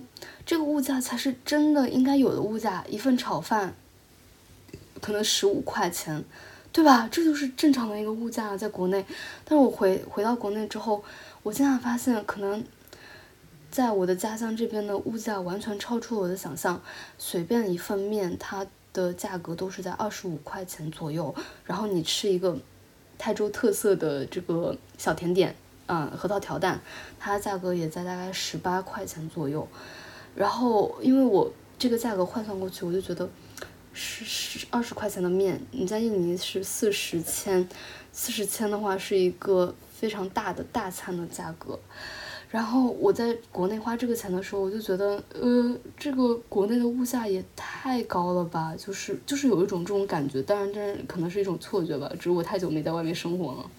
[0.47, 3.75] 这个物价才是真的应该有的物价，一份炒饭
[5.01, 6.24] 可能十五块钱。
[6.72, 7.09] 对吧？
[7.11, 9.03] 这就是正常的一个物价，在国内。
[9.47, 11.03] 但是我回回到国内之后，
[11.42, 12.62] 我现在发现，可能
[13.70, 16.78] 在我的家乡这边的物价完全超出了我的想象。
[17.16, 21.34] 随便一份面，它的价格都是在二十五块钱左右。
[21.64, 22.55] 然后你吃一个
[23.16, 26.78] 泰州特色的这个小甜点，嗯，核桃条蛋，
[27.18, 29.66] 它的价格也在大概十八块钱左右。
[30.34, 33.26] 然后，因为我这个价格换算过去，我就觉得。
[33.97, 37.66] 十十二十块钱的面，你在印尼是四十千，
[38.12, 41.78] 四十千的话是一个非常大的大餐的价格。
[42.51, 50.42] 然后我在国内花这个钱的时候，我就觉得，呃，这个国内的物价也太高了吧，就是就是有一种这种感觉。
[50.42, 53.70] 当然，这可能是一种错觉吧，只是我太久没在外面生活了。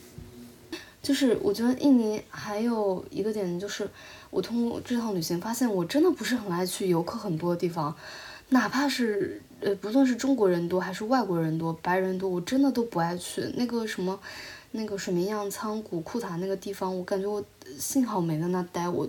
[1.02, 3.88] 就是我觉得印尼还有一个点，就是
[4.32, 7.96] 我通过这趟旅行发现，我真的不是很爱去游客很多的地方，
[8.50, 9.42] 哪怕是。
[9.60, 14.20] 呃，不论是中国人多还是外国人多，白人多，我真的都不爱去那个什么，
[14.72, 17.44] 那个水明漾仓谷库塔那个地方，我感觉我
[17.80, 19.08] 幸好没在那待，我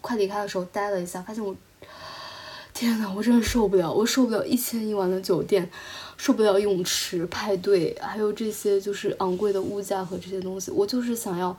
[0.00, 1.52] 快离开的时候待了一下，发现我，
[2.72, 5.68] 天呐，我真的受不了，我受不了一千一晚的酒店，
[6.16, 11.56] 受不了泳池派对，还有这些就是昂贵的物价和这些东西，我就是想要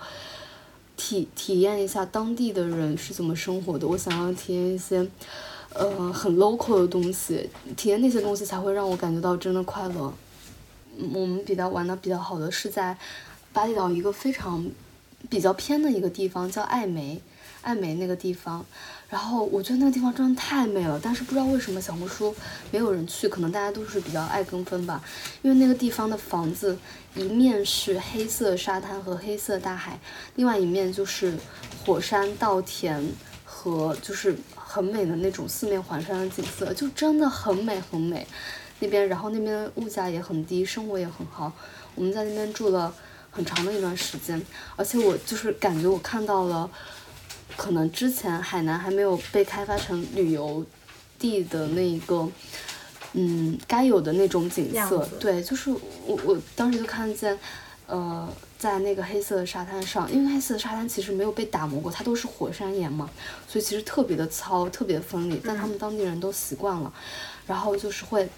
[0.95, 5.05] 体体验一下当地的人是怎么生活的，我想要体验一些。
[5.75, 10.13] 呃，很 local 的东西，体验那些东西才会让我感觉到真的快乐。
[11.11, 12.95] 我们比较玩的比较好的是在
[13.51, 14.63] 巴厘岛一个非常
[15.29, 17.19] 比较偏的一个地方，叫艾梅，
[17.63, 18.63] 艾梅那个地方。
[19.09, 22.35] 然后我觉得那个地方真的太美了，但是不知道为什么小红书
[22.69, 25.03] 没有人去，可能大家都是比较爱跟风吧。
[25.41, 26.77] 因为那个地方的房子
[27.15, 29.99] 一面是黑色沙滩和黑色大海，
[30.35, 31.35] 另外一面就是
[31.83, 33.03] 火山稻田
[33.43, 34.37] 和就是。
[34.73, 38.25] 很美的那种四面环山的景色，就真的很美很美。
[38.79, 41.53] 那边，然后那边物价也很低，生活也很好。
[41.93, 42.91] 我们在那边住了
[43.29, 44.41] 很长的一段时间，
[44.75, 46.67] 而且我就是感觉我看到了，
[47.55, 50.65] 可能之前海南还没有被开发成旅游
[51.19, 52.27] 地的那一个，
[53.13, 55.07] 嗯，该有的那种景色。
[55.19, 57.37] 对，就是我我当时就看见，
[57.87, 58.27] 呃。
[58.63, 63.09] 在那个黑色的沙滩上，因为黑色的沙滩其实没有被打磨过，它都是火山岩嘛，
[63.45, 65.41] 所以其实特别的糙，特别的锋利。
[65.43, 66.93] 但他们当地人都习惯了，
[67.45, 68.29] 然后就是会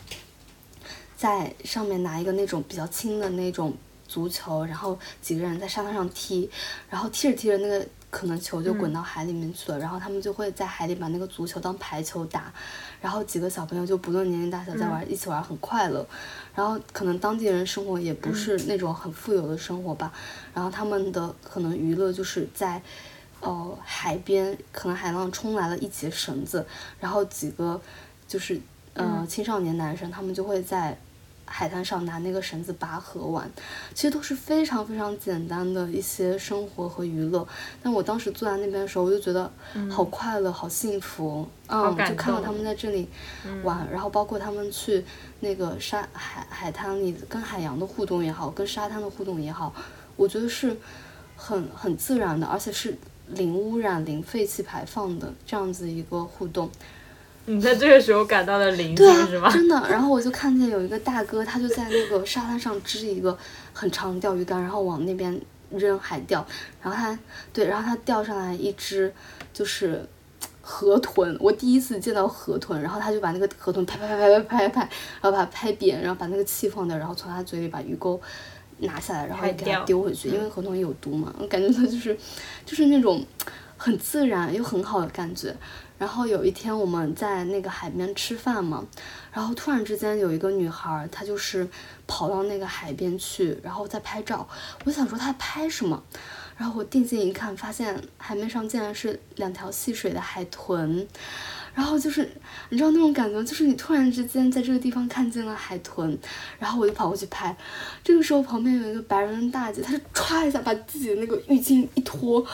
[1.16, 3.72] 在上面拿一个那种比较轻的那种
[4.08, 6.50] 足球，然后几个人在沙滩上踢，
[6.90, 7.86] 然后踢着踢着那个。
[8.16, 12.50] 可能球就滚到海里面去了，然后他们就会在海里把那个足球当排球打，
[13.02, 16.08] 然后几个小朋友就不论年龄大小在玩，一起玩很快乐。
[16.56, 20.14] 然后可能当地人生活也不是那种很富有的生活吧，
[20.54, 22.82] 然后他们的可能娱乐就是在，
[23.42, 26.66] 呃海边，可能海浪冲来了一截绳子，
[27.02, 27.82] 然后几个
[28.30, 28.58] 就是
[28.94, 30.98] 呃青少年男生他们就会在
[31.46, 33.50] 海滩上拿那个绳子拔河玩，
[33.94, 37.48] 其实都是非常非常简单的一些生活和娱乐。
[37.82, 39.52] 但我当时坐在那边的时候，我就觉得
[39.90, 41.48] 好快乐，好幸福。
[41.68, 43.08] 嗯，就看到他们在这里
[43.64, 45.04] 玩，然后包括他们去
[45.40, 49.74] 那个沙海海滩里跟海洋的互动也好，跟沙滩的互动也好，
[50.16, 50.76] 我觉得是
[51.36, 52.96] 很很自然的，而且是
[53.30, 56.70] 零污染、零废气排放的这样子一个互动。
[57.48, 59.50] 你在这个时候感到了灵性是吗？
[59.52, 63.38] 真的，然后我就看见有一个大哥，他就在那个沙滩上支一个
[63.72, 65.40] 很长的钓鱼竿，然后往那边
[65.70, 66.46] 扔海钓，
[66.82, 67.18] 然后他
[67.54, 69.14] 对，然后他钓上来一只
[69.54, 70.04] 就是
[70.62, 74.82] 河豚，我第一次见到河豚，然后他就把那个河豚拍拍拍拍拍拍拍，
[75.22, 78.20] 然后把它拍扁，然后把那个气放掉，然后从他嘴里把鱼钩
[78.80, 82.18] 拿下来，然后给它丢回去，因为河豚有毒嘛，我感觉他就是
[82.66, 83.24] 就是那种
[83.78, 85.56] 很自然又很好的感觉。
[85.98, 88.86] 然后有一天我们在那个海边吃饭嘛，
[89.32, 91.66] 然后突然之间有一个女孩，她就是
[92.06, 94.46] 跑到那个海边去，然后在拍照。
[94.84, 96.04] 我想说她拍什么，
[96.58, 101.08] 然后我定睛一看，发现海面上竟然是两条戏水的海豚。
[101.74, 102.30] 然后就是
[102.70, 106.18] 你知道那种感觉，就是你突然之间在这个地方看见了海豚，
[106.60, 107.56] 然后我就跑过去拍。
[108.04, 112.46] 这个时候旁边有一个白人大姐，她就歘一下把自己的那个浴巾一脱，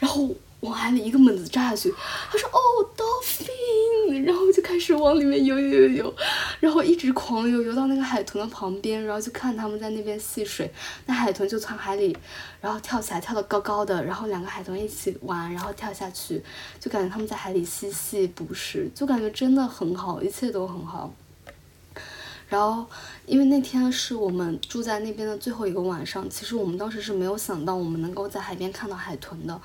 [0.00, 0.28] 然后。
[0.60, 1.94] 往海里一个猛子扎下去，
[2.30, 2.58] 他说哦
[2.96, 6.14] ，dolphin，然后就开始往里面游游游游，
[6.58, 10.68] 然后一直狂游游到那个海豚的旁边，然后就看他们在那边戏水，
[11.06, 12.16] 那海豚就从海里，
[12.60, 16.42] 然后跳起来跳得高高的，然后两个海豚一起玩，然后跳下去，
[16.80, 21.14] 就感觉他们在海里嬉戏捕食，就感觉真的很好，一切都很好。
[22.48, 22.86] 然后，
[23.26, 29.60] 因为那天是我们住在那边的最后一个晚上，其实我们当时是没有想到我们能够在海边看到海豚的。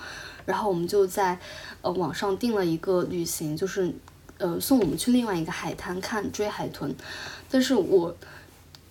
[0.45, 1.40] 然后我们就在，
[1.82, 3.94] 呃，网上订了一个旅行，就是，
[4.38, 6.94] 呃，送我们去另外一个海滩看追海豚。
[7.49, 8.15] 但是我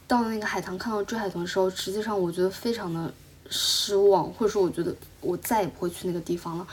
[0.06, 3.12] 到那个海滩看到追海豚的时候，实际上我觉得非常的
[3.48, 6.66] 失望，或者说我觉得我再也不会去那个地方了。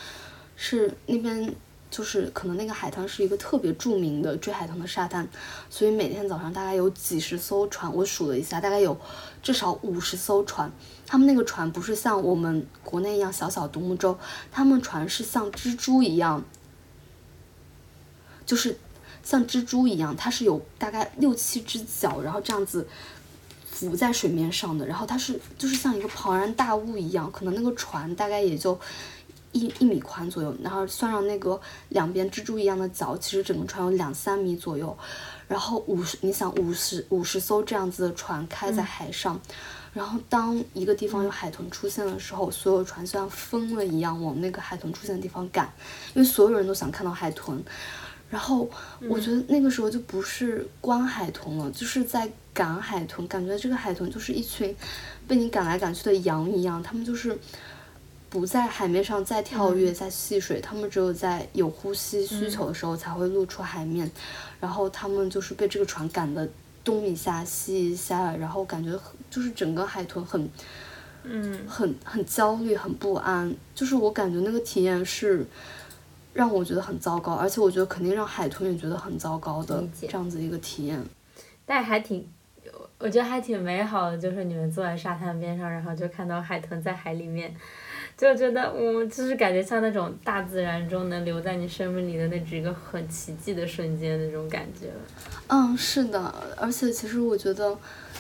[0.56, 1.54] 是那边。
[1.92, 5.28] 就是可能那个海滩是一个特别著名的追海豚的沙滩，
[5.72, 8.96] 所以每天早上大概有几十艘船，我数了一下，大概有
[9.42, 10.72] 至少五十艘船。
[11.10, 14.16] 他们那个船不是像我们国内一样小小独木舟，
[14.52, 16.44] 他们船是像蜘蛛一样，
[18.46, 18.78] 就是
[19.24, 22.88] 像蜘蛛一样，它是有大概六七只脚，然后这样子
[23.72, 28.80] 浮在水面上的，然后它是就是像一个庞然大物一样，可能那个船大概也就。
[29.52, 34.96] 一一米宽左右，然后算上那个两边蜘蛛一样的脚，其实整个船有两三米左右。
[35.48, 39.42] 然后五十，你想五十五十艘这样子的船开在海上，
[40.00, 45.70] 然后当一个地方有海豚出现的时候，所有船像疯了一样往那个海豚出现的地方赶，
[46.14, 47.62] 因为所有人都想看到海豚。
[48.30, 48.70] 然后
[49.10, 54.74] 我觉得那个时候就不是观海豚了，就是在赶海豚，感觉这个海豚就是一群
[55.28, 57.38] 被你赶来赶去的羊一样，他们就是。
[58.32, 64.08] 不在海面上再跳跃、再戏水，它们只有在有呼吸需求的时候才会露出海面。
[64.60, 66.48] 然后它们就是被这个船赶得
[66.90, 69.00] 东一下西一下，然后感觉
[69.30, 70.50] 就是整个海豚很，
[71.24, 73.54] 嗯，很很焦虑、很不安。
[73.76, 75.46] 就是我感觉那个体验是
[76.34, 81.00] 让我觉得很糟糕，而且我觉得肯定让海豚也觉得很糟糕的这样子一个体验。
[81.64, 82.28] 但还挺，
[82.98, 87.56] 我觉得还挺美好的，就是你们坐在沙滩边上，然后就看到海豚在海里面。
[88.20, 94.88] 就觉得，我就是感觉像那种大自然中能留在你生命里的那几个很奇迹的瞬间那种感觉。
[95.48, 96.20] 嗯，是的，
[96.58, 97.74] 而且其实我觉得，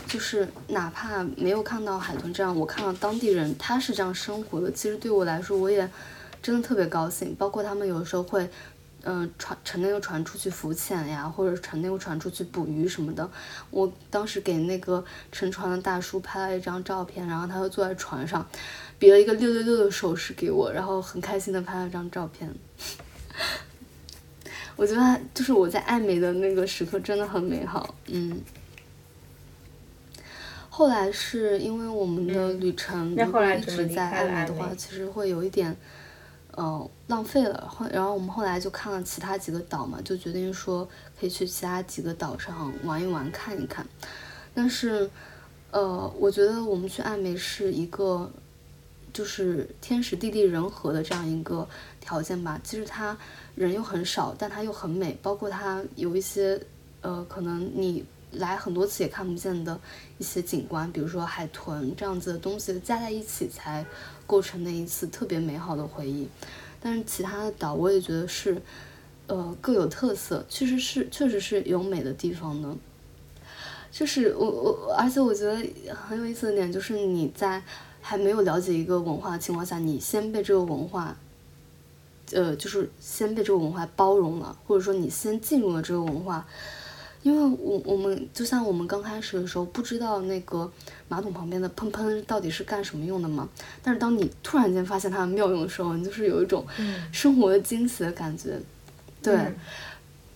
[0.08, 5.90] 就是哪怕没有看到海豚这样，我看到当地人他是这样生活的，其实对我来说我也
[6.42, 7.36] 真的特别高兴。
[7.36, 8.50] 包括他们有时候会。
[9.04, 13.28] 嗯，船乘那个船出去浮潜呀，或者乘那个船出去捕鱼什么的。
[13.72, 15.02] 我当时给那个
[15.32, 18.46] 乘船的大叔拍了一张照片，然后他就坐在船上，
[19.00, 22.54] 比了一个六六六的手势给我，然后很开心的拍了张照片。
[24.76, 28.40] 我觉得就是我在爱美的那个时刻真的很美好，嗯。
[30.70, 35.76] 后来是因为我们的旅程如果一直在爱美的话，其实会有一点。
[36.58, 37.68] 嗯，浪费了。
[37.70, 40.86] 后然后我们后来就看了其他几个岛嘛，就决定说
[41.18, 43.86] 可以去其他几个岛上玩一玩，看一看。
[44.54, 45.10] 但是，
[45.72, 48.30] 呃，我觉得我们去爱美是一个，
[49.14, 51.68] 就是天时地利人和的这样一个
[52.00, 52.60] 条件吧。
[52.64, 53.18] 其实它
[53.56, 56.62] 人又很少，但它又很美，包括它有一些，
[57.02, 59.80] 呃，可能你来很多次也看不见的
[60.18, 63.86] 一些景观，比如说海豚这样子的东西加在一起才。
[64.30, 66.30] 构成那一次特别美好的回忆，
[66.80, 68.62] 但是其他的岛我也觉得是，
[69.26, 72.70] 呃，各有特色，确实是确实是有美的地方的。
[73.92, 75.56] 就是我我，而且我觉得
[75.96, 77.60] 很有意思的点就是你在
[78.10, 81.16] 还没有了解一个文化的情况下，你先被这个文化，
[82.32, 86.44] 呃，就是先被这个文化包容了，或者说你先进入了这个文化。
[87.22, 90.72] 因为我我们就像我们刚开始的时候不知道那个
[91.08, 93.48] 马桶旁边的喷喷到底是干什么用的嘛，
[93.84, 96.66] 但是当你突然间发现它的妙用的时候，你就是有一种
[97.12, 98.60] 生活的惊喜的感觉。
[99.22, 99.38] 对，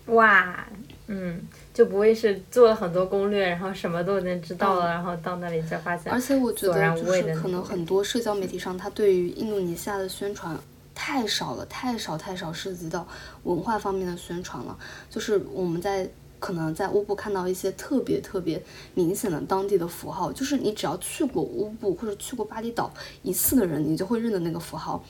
[0.08, 0.68] 哇，
[1.08, 1.42] 嗯，
[1.74, 6.12] 就不会是做了很多攻略，然后什么都已经知道了，然后到那里才发现。
[6.12, 10.58] 而且我觉得就是可能很多社交媒体上，它对于印度尼西亚的宣传
[10.94, 13.08] 太少了，太少太少涉及到
[13.44, 14.78] 文化方面的宣传了，
[15.10, 16.10] 就是我们在。
[16.40, 18.62] 可能在乌布看到一些特别特别
[18.96, 25.02] 明显的当地的符号，就是你只要去过乌布或者去过巴厘岛一次的人，你就会认得那个符号。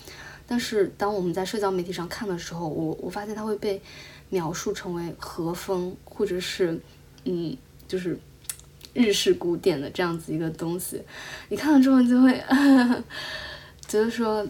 [0.46, 3.82] 但是当我们在社交媒体上看的时候，我我发现它会被
[4.34, 6.80] 描述成为和风或者是
[7.26, 7.56] 嗯，
[7.88, 8.18] 就是
[8.94, 11.00] 日式古典的这样子一个东西。
[11.50, 12.34] 你看了之后，你就会
[13.88, 14.46] 觉得说。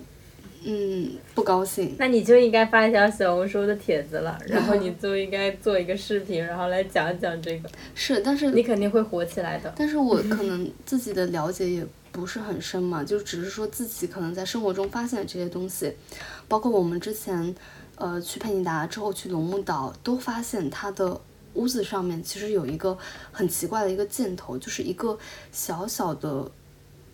[0.66, 1.94] 嗯，不高兴。
[2.00, 7.70] 那你就应该发一条小红书的帖子了， 然后你就应该做一个视频，然后来讲讲这个。
[7.94, 9.74] 是，但是你肯定会火起来的。
[9.76, 15.94] 但是我可能自己的了解也不是很深嘛，就只是说自己可能在生活中发现这些东西，
[16.48, 17.54] 包括我们之前，
[17.96, 21.20] 呃，去佩尼达之后去龙目岛，都发现它的
[21.54, 22.98] 屋子上面其实有一个
[23.32, 25.18] 很奇怪的一个箭头，就是一个
[25.52, 26.52] 小小的。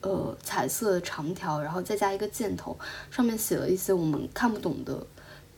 [0.02, 2.80] 呃，彩色的长条，然后再加一个箭头，
[3.12, 5.06] 上面写了一些我们看不懂的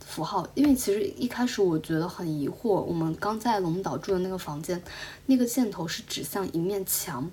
[0.04, 0.50] 符号。
[0.56, 4.82] 因为其实一开始我觉得很疑惑，我们刚在龙岛住的那个房间，
[5.28, 7.30] 那个箭头是指向一面墙，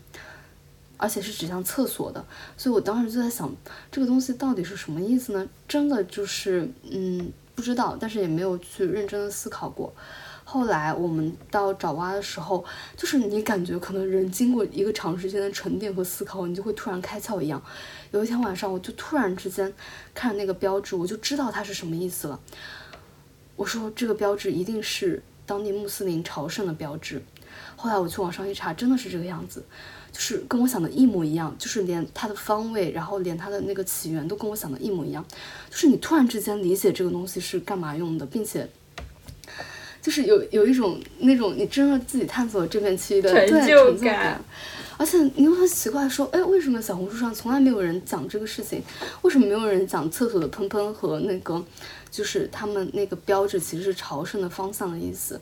[0.98, 2.22] 而且是指向厕所的，
[2.58, 3.50] 所以我当时就在想，
[3.90, 5.48] 这个东西到底是什么意思呢？
[5.66, 9.92] 真的就是，嗯，不知道，但是也没有去认真的思考过。
[10.44, 12.64] 后来我们到爪哇的时候，
[12.96, 17.60] 就是你感觉可能人经过一个长时间的沉淀和思考，你就会突然开窍一样。
[18.12, 19.74] 有一天晚上，我就突然之间
[20.14, 22.38] 看那个标志，我就知道它是什么意思了。
[23.56, 27.20] 我说这个标志一定是当地穆斯林朝圣的标志。
[27.74, 29.64] 后来我去网上一查，真的是这个样子，
[30.12, 35.24] 就是跟我想的一模一样，就是连它的方位，然后连它的那个起源都跟我想的一模一样。
[35.70, 38.68] 就是你突然之间理解这个东西是干嘛用的，并且。
[40.00, 44.40] 就是有有一种那种你真的自己探索这片区域的成就感，
[44.96, 48.80] 而且你又很奇怪说，哎，为什么小红书上从来没有人讲这个事情？
[49.22, 51.62] 为什么没有人讲厕所的喷喷和那个，
[52.10, 55.38] 就是他们那个标志其实是朝圣的方向的意思？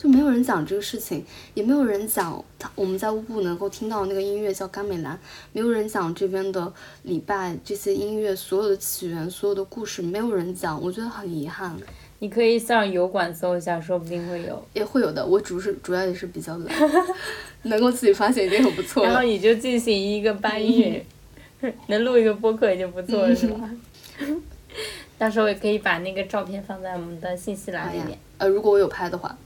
[0.00, 1.22] 就没有人讲这个事情，
[1.52, 5.18] 也没有人讲他我们在乌布能够听到那个音乐叫甘美兰，
[5.52, 6.72] 没有人讲这边的
[7.02, 11.76] 礼拜这些音乐所有的起源、所有的故事，没有人讲，我觉得很遗憾。
[12.20, 14.66] 你可以上油管搜一下，说不定会有。
[14.72, 16.74] 也会有的，我主是主要也是比较懒，
[17.64, 19.10] 能够自己发现已经很不错了。
[19.10, 21.02] 然后你就进行一个搬运，
[21.88, 23.70] 能录一个播客已经不错了，是吧？
[25.18, 28.18] 到时候也可以把那个照片放在我们的信息栏里面。
[28.38, 29.36] 呃，如果我有拍的话。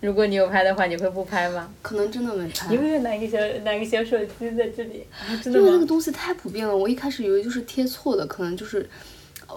[0.00, 1.68] 如果你有拍的话，你会不拍吗？
[1.82, 2.74] 可能真的没拍。
[2.74, 5.06] 有没有拿个小拿个小手机在这里？
[5.42, 8.88] 真的因为那个东西太普遍了，我一开始以为就是贴错的，可能就是。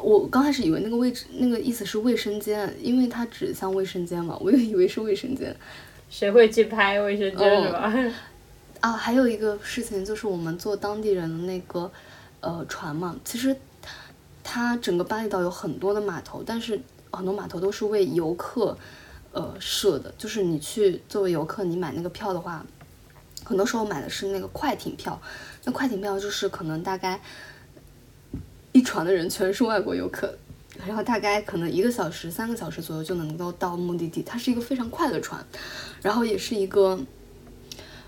[0.03, 5.53] 我刚开始以为那个位置那个意思是卫生间，因为它指向卫生间嘛，我就以为是卫生间。
[6.11, 7.91] 谁会去拍卫生间是吧？
[8.81, 11.91] 啊，还有一个事情就是我们坐当地人的那个
[12.39, 13.53] 呃船嘛，其实
[14.43, 16.79] 它整个巴厘岛有很多的码头，但是
[17.09, 18.77] 很多码头都是为游客
[19.31, 22.65] 呃设的，就是你去作为游客，你买那个票的话，
[23.43, 25.21] 很多时候买的是那个快艇票，
[25.63, 27.19] 那快艇票就是可能大概。
[28.71, 30.31] 一船的人全是外国游客，
[30.85, 34.21] 然后大概可能一个小时、三个小时左右就能够到目的地。
[34.21, 35.43] 它是一个非常快的船，
[36.03, 36.99] 然后也是一个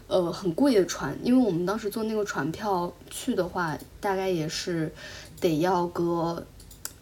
[0.06, 4.94] 呃很贵的船，因为我们当时坐那个船票去的话，大概也是
[5.40, 6.46] 得要个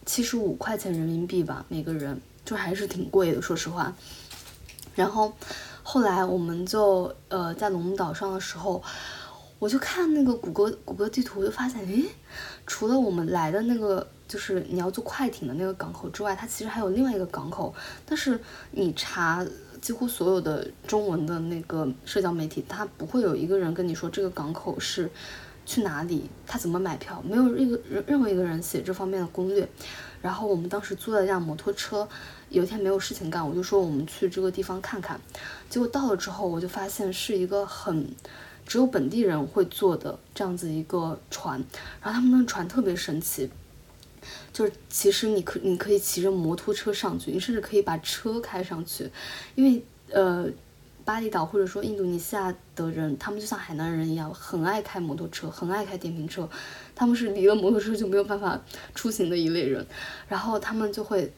[0.06, 2.18] 七十五块钱人民币吧，每个人
[2.50, 3.94] 就还是挺贵的，说实话。
[4.96, 5.32] 然后
[5.84, 8.82] 后来我们就呃在龙岛上的时候。
[9.60, 12.06] 我就看那个谷歌谷歌地图，我就发现，诶，
[12.66, 17.74] 除了我们来的那个，就是你要坐快艇的那个港口之外，它其实还有另外一个港口。
[18.06, 18.40] 但是
[18.70, 19.46] 你查
[19.82, 25.10] 几乎所有的中文的那个社交媒体，它不会有一个人跟你说这个港口是
[25.66, 29.68] 去哪里，他怎么买票，没有任何任何一个人写这方面的攻略。
[30.22, 32.08] 然后我们当时租了一辆摩托车，
[32.50, 35.18] 有一天没有事情干，我就说我们去这个地方看看。
[35.70, 38.06] 结果到了之后，我就发现是一个很。
[38.66, 41.58] 只有本地人会坐的这样子一个船，
[42.00, 43.50] 然后他们的船特别神奇，
[44.52, 49.10] 就是其实你可你可以骑着摩托车上去，你甚至可以把车开上去，
[49.56, 49.82] 因为
[50.12, 50.46] 呃
[51.04, 56.48] 巴厘岛或者说印度尼西亚的人，他们就像海南人一样，很爱开摩托车，很爱开电瓶车，
[56.94, 58.60] 他们是离了摩托车就没有办法
[58.94, 59.84] 出行的一类人，
[60.28, 61.32] 然后他们就会，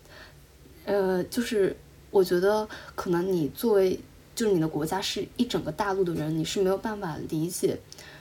[0.85, 1.77] 呃，就是
[2.11, 3.99] 我觉得可能你作为
[4.35, 7.79] 就是你的国家是一整个大陆的人，你是没有办法理解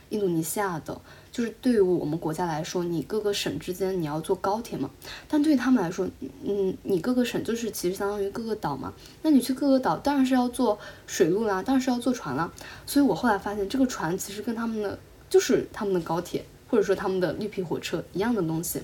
[0.10, 1.00] 印度尼西亚的。
[1.32, 4.92] 就是对于我们国家来说，你各个省之间你要坐高铁嘛，
[5.30, 6.06] 但对于他们来说，
[6.44, 10.78] 嗯，你各个省就是其实相当于各个岛嘛，那你去各个岛当然是要坐
[11.08, 12.52] 水路啦，当然是要坐船啦。
[12.86, 18.82] 所以我后来发现，这个船其实跟他们的就是他们的高铁或者说他们的绿皮火车一样的东西。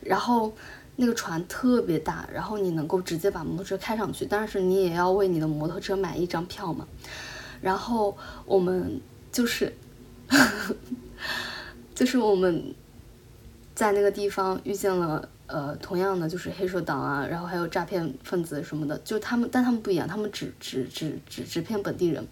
[0.00, 0.52] 然后
[1.00, 6.86] 那个船特别大，然后你能够直接把摩托车开上去，但是你也要为你的摩托车买一张票嘛。
[7.60, 9.00] 然后我们
[9.32, 9.72] 就是。
[11.92, 12.72] 就是我们
[13.74, 22.26] 在那个地方遇见了，呃，同样的就是黑手党啊，然后还有诈骗分子什么的，就他们，但他们不一样，他们只只只只只骗本地人，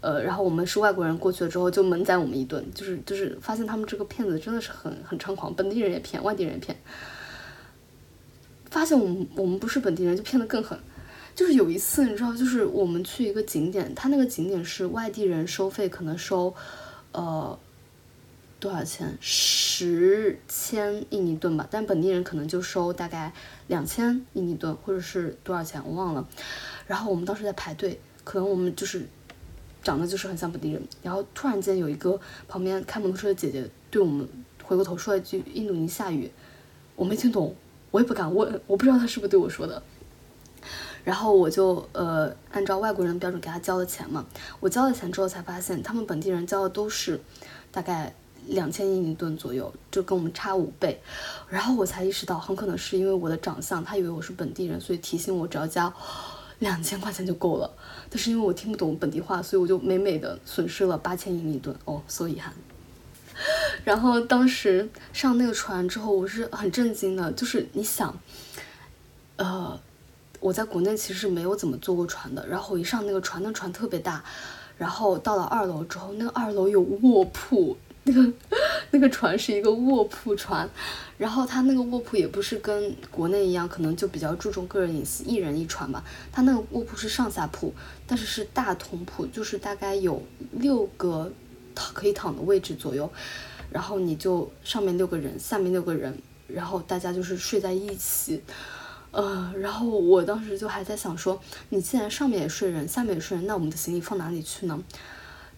[0.00, 6.76] 呃，然后我们是外国人过去了之后就猛宰我们一顿，就是就是发现他们这个骗子真的是很很猖狂，本地人也骗，外地人也骗，
[8.76, 10.78] 发现我们我们不是本地人就骗得更狠，
[11.34, 16.54] 就是有一次你知道，就是我们去一个景点，他那个景点是外地人收费可能收。
[17.12, 17.58] 呃，
[18.60, 19.16] 多少钱？
[19.18, 23.32] 十千印尼盾吧，但本地人可能就收大概
[23.66, 26.28] 两千印尼盾，或者是多少钱我忘了。
[26.86, 29.08] 然后我们当时在排队，可能我们就是
[29.82, 30.82] 长得就是很像本地人。
[31.02, 34.28] 然后突然间有一个旁边开摩托车的姐姐对我们
[34.62, 36.30] 回过头说了一句印度尼西亚语，
[36.94, 37.56] 我没听懂，
[37.96, 39.82] 我也不敢问，我不知道他是不是对我说的。
[41.02, 44.26] 然后我就呃按照外国人的标准给他交了钱嘛，
[44.60, 47.18] 我交了钱之后才发现他们本地人交的都是
[47.72, 48.14] 大概
[48.48, 51.00] 两千印尼盾左右，就跟我们差五倍。
[51.48, 55.90] 然后我才意识到很可能是因为我的长相，他以为我是本地人，所以提醒我只要交
[56.58, 57.70] 两千块钱就够了。
[58.10, 62.52] 但是因为我听不懂本地话，所以我就美美的损失了八千印尼盾，哦所以遗憾。
[63.86, 68.18] 然后当时上那个船之后，我是很震惊的，就是你想，
[69.36, 69.78] 呃。
[70.38, 74.22] 我在国内其实是没有怎么坐过船的，然后我一上那个船，那船特别大，
[74.76, 78.32] 然后到了二楼之后，那个二楼有卧铺，那个
[78.90, 80.68] 那个船是一个卧铺船，
[81.16, 87.74] 然后它那个卧铺也不是跟国内一样，可能就比较注重个人隐私，一人一船吧，它那个卧铺是上下铺，
[88.06, 90.22] 但是是大通铺，就是大概有
[90.52, 91.32] 六个
[91.74, 93.10] 躺可以躺的位置左右，
[93.76, 96.16] 然后你就上面六个人，下面六个人，
[96.48, 98.42] 然后大家就是睡在一起。
[99.10, 101.38] 呃，然后我当时就还在想说，
[101.68, 104.82] 你既然上面也睡人，下面也睡人，那我们的行李放哪里去呢？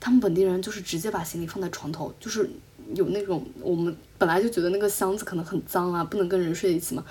[0.00, 2.50] 他们本地人就是直接把行李放在床头，就是
[2.94, 7.04] 有那种我们本来就觉得那个箱子可能很脏啊，不能跟人睡一起嘛，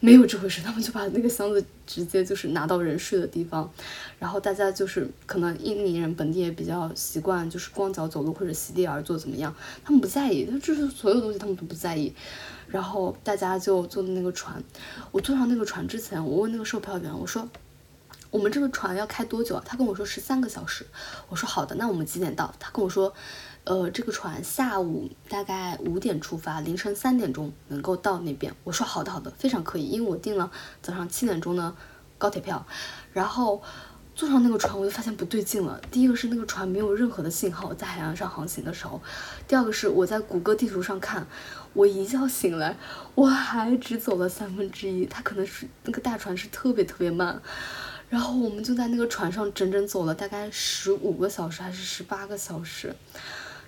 [0.00, 3.70] 没有这回事，他们就把那个箱子直接就是拿到人睡的地方，
[4.18, 12.14] 然后大家就是可能印尼人本地也比较习惯，就是光脚走路或者席地而坐怎么样，他们不在意，就是所有东西他们都不在意。
[12.66, 14.62] 然后大家就坐的那个船，
[15.10, 17.48] 我坐上那个船之前，我问那个售票员，我说
[18.30, 19.62] 我们这个船要开多久啊？
[19.64, 20.84] 他跟我说十三个小时。
[21.30, 22.54] 我说好的，那我们几点到？
[22.58, 23.10] 他跟我说，
[23.68, 28.50] 呃，这个船下午大概五点出发，凌晨三点钟能够到那边。
[28.64, 30.50] 我说好的好的，非常可以，因为我订了
[30.80, 31.74] 早上七点钟的
[32.16, 32.66] 高铁票。
[33.12, 33.62] 然后
[34.14, 35.78] 坐上那个船，我就发现不对劲了。
[35.90, 38.98] 第一个是那个船没有任何的信号，在海洋上航行的时候；
[39.46, 41.26] 第二个是我在谷歌地图上看。
[41.74, 42.74] 我一觉醒来，
[43.14, 45.04] 我还只走了三分之一。
[45.04, 47.38] 它可能是那个大船是特别特别慢，
[48.08, 52.96] 然后我们就在那个船上整整走了大概十五个小时还是十八个小时。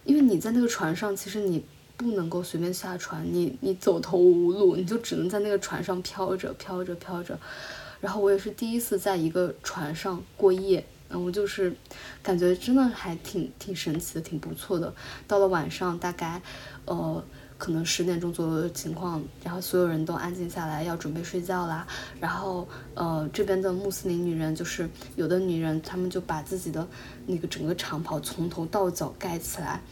[0.04, 1.64] 因为你在那个船上，其实你
[1.96, 7.38] 不能够随便下船，你你走投无路，你就只能在那个船上飘着飘着飘着。
[8.00, 11.74] 然后我也是第一次在一个船上过夜，然后就是
[12.22, 14.94] 感觉真的还挺挺神奇的，挺不错的。
[15.26, 16.40] 到了晚上，大概
[16.84, 17.22] 呃。
[17.60, 21.86] 可能十点钟左右的情况，然后所有人都安静下来，要准备睡觉啦。
[22.18, 26.88] 然后，呃，这边的穆斯林女人，就是有的女人，她们就把自己的
[27.26, 29.82] 那个整个长袍从头到脚盖起来。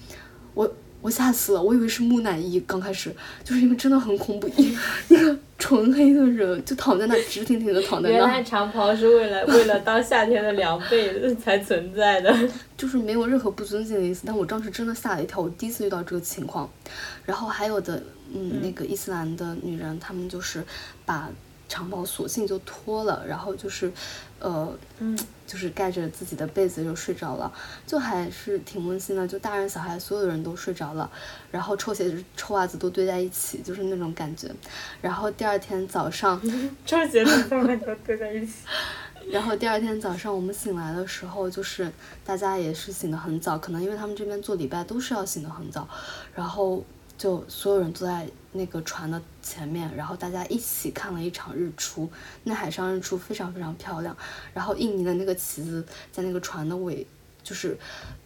[0.55, 0.69] 我
[1.01, 2.59] 我吓死了，我以为是木乃伊。
[2.61, 3.15] 刚开始
[3.45, 4.77] 就是因为真的很恐怖，一
[5.09, 8.17] 一个纯黑的人就躺在那，直挺挺的躺在那。
[8.17, 12.37] 原来长袍是为了为了当夏天的凉被才存在的。
[12.77, 16.69] 就是没有任何不尊敬的意思，但我当时真的吓了一跳，我第一次遇到这个情况。
[17.25, 18.03] 然后还有的，
[18.35, 20.65] 嗯，那个伊斯兰的女人，她们就是
[21.05, 21.29] 把
[21.69, 23.93] 长袍索性就脱了，然后就是，
[24.39, 27.53] 呃，嗯，就是盖着自己的被子就睡着了，
[27.87, 29.29] 就还是挺温馨的。
[29.29, 31.11] 就大人小孩所有的人都睡着了，
[31.51, 34.51] 然后臭鞋子、臭袜子都堆在一起，就是那种感觉。
[35.03, 36.41] 然后第二天早上，
[36.87, 38.53] 臭鞋子、臭袜子堆在一起。
[39.31, 41.93] 然后第二天早上我们醒来的时候，就是
[42.25, 45.87] 大家也是醒得很早，可能因为他们这边做礼拜都是要醒得很早，
[46.35, 46.83] 然后
[47.19, 52.11] 就所有人都在那个船的前面，然后大家一起看了一场日出，
[52.45, 54.17] 那海上日出非常非常漂亮，
[54.55, 57.07] 然后印尼的那个旗子在那个船的尾，
[57.43, 57.79] 就是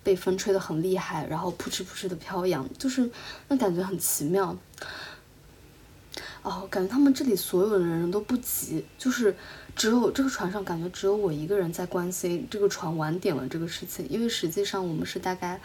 [0.02, 3.10] 被风吹得很厉害，然后扑哧扑哧的飘扬，就是
[3.48, 4.56] 那感觉很奇妙。
[6.42, 9.34] 哦，感觉他们这里所有的人都不急，就是
[9.76, 15.60] 只有这个船上感觉只有我一个人在关心这个船晚点了这个事情，因为实际上我们是大概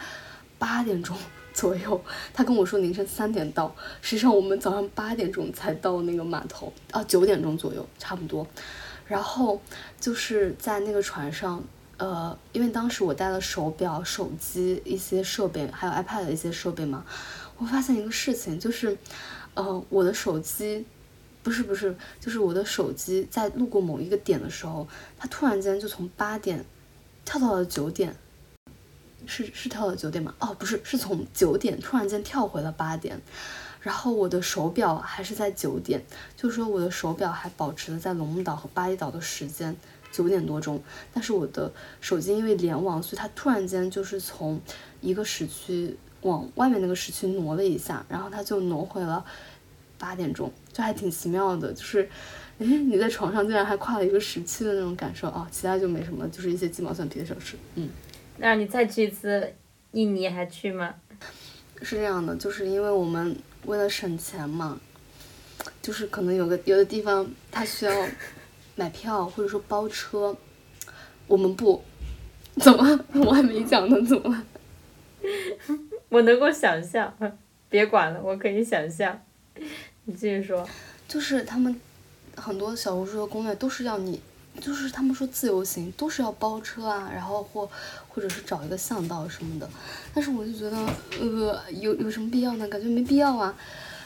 [0.56, 1.16] 八点钟
[1.58, 2.00] 左右，
[2.32, 8.46] 他跟我说凌晨三点到，实际上我们早上八点钟才到那个码头，啊九点钟左右差不多，
[9.06, 9.60] 然后
[9.98, 11.60] 就是在那个船上，
[11.96, 17.04] 呃，因为当时我带了手表、手机一些设备，还有 iPad 的一些设备嘛，
[17.56, 18.96] 我发现一个事情就是。
[19.54, 20.86] 呃，我的手机，
[21.42, 24.86] 不是不是，就是我的手机在路过某一个点的时候，
[25.18, 26.64] 它突然间就从八点
[27.24, 28.14] 跳到了九点，
[29.26, 30.34] 是是跳到九点吗？
[30.38, 33.20] 哦，不是，是从九点突然间跳回了八点，
[33.80, 36.02] 然后我的手表还是在九点，
[36.36, 39.76] 就是说我的手表还保持了在龙目岛和巴厘岛的时间
[40.12, 40.82] 九点多钟，
[41.12, 44.60] 但是我的手机因为联网，所以它突然间就是从
[45.00, 49.24] 一个时区往外面那个时区挪了一下，然后它就挪回了。
[50.00, 52.08] 八点钟就还挺奇妙的，就是，
[52.60, 55.44] 哎，你在床上竟然还跨了一个时区的那种感受啊！
[55.50, 57.56] 其他就没什么，就是一些鸡毛蒜皮的小事。
[57.74, 57.90] 嗯，
[58.38, 59.54] 那你再去一次
[59.92, 60.94] 印尼还去吗？
[61.82, 63.36] 是这样的，就是因为我们
[63.66, 64.80] 为了省钱嘛，
[65.82, 67.92] 就是可能有个有的地方它需要
[68.76, 70.36] 买票或者说包车，
[71.26, 71.82] 我们不，
[72.60, 74.00] 怎么我还没讲呢？
[74.06, 74.44] 怎么了？
[76.08, 77.12] 我能够想象，
[77.68, 79.20] 别管了，我可以想象。
[80.04, 80.66] 你继续说，
[81.06, 81.80] 就是他们
[82.36, 84.20] 很多小红书的攻略都是要你，
[84.60, 87.68] 就是他们说自由行都是要包车啊，然后或
[88.08, 89.68] 或者是找一个向导什么的，
[90.14, 90.76] 但是我就觉得
[91.20, 92.66] 呃有有什么必要呢？
[92.68, 93.54] 感觉没必要啊。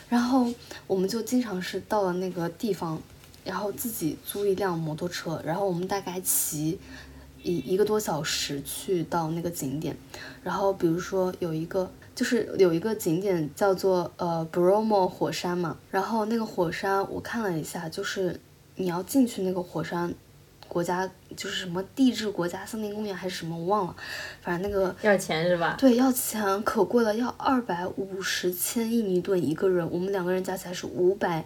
[0.09, 0.53] 然后
[0.87, 3.01] 我们就经常是到了那个地方，
[3.45, 6.79] 然后自己租一辆摩托车，然后我们大概骑
[7.43, 9.97] 一一个多小时去到那个景点，
[10.43, 11.91] 然后比如说有一个。
[12.15, 18.39] 就是有一个景点叫做呃 Bromo 火山嘛，然后那个火山我看了一下，就是
[18.77, 20.15] 你要进去那个火山
[20.73, 23.97] 国家，就是什么地质国家森林公园还是什么，我忘了，
[24.41, 25.77] 反正那个要钱是吧？
[25.79, 31.45] 对，要钱可贵了，要二百五十千印尼盾一个人，我们两个人加起来是五百。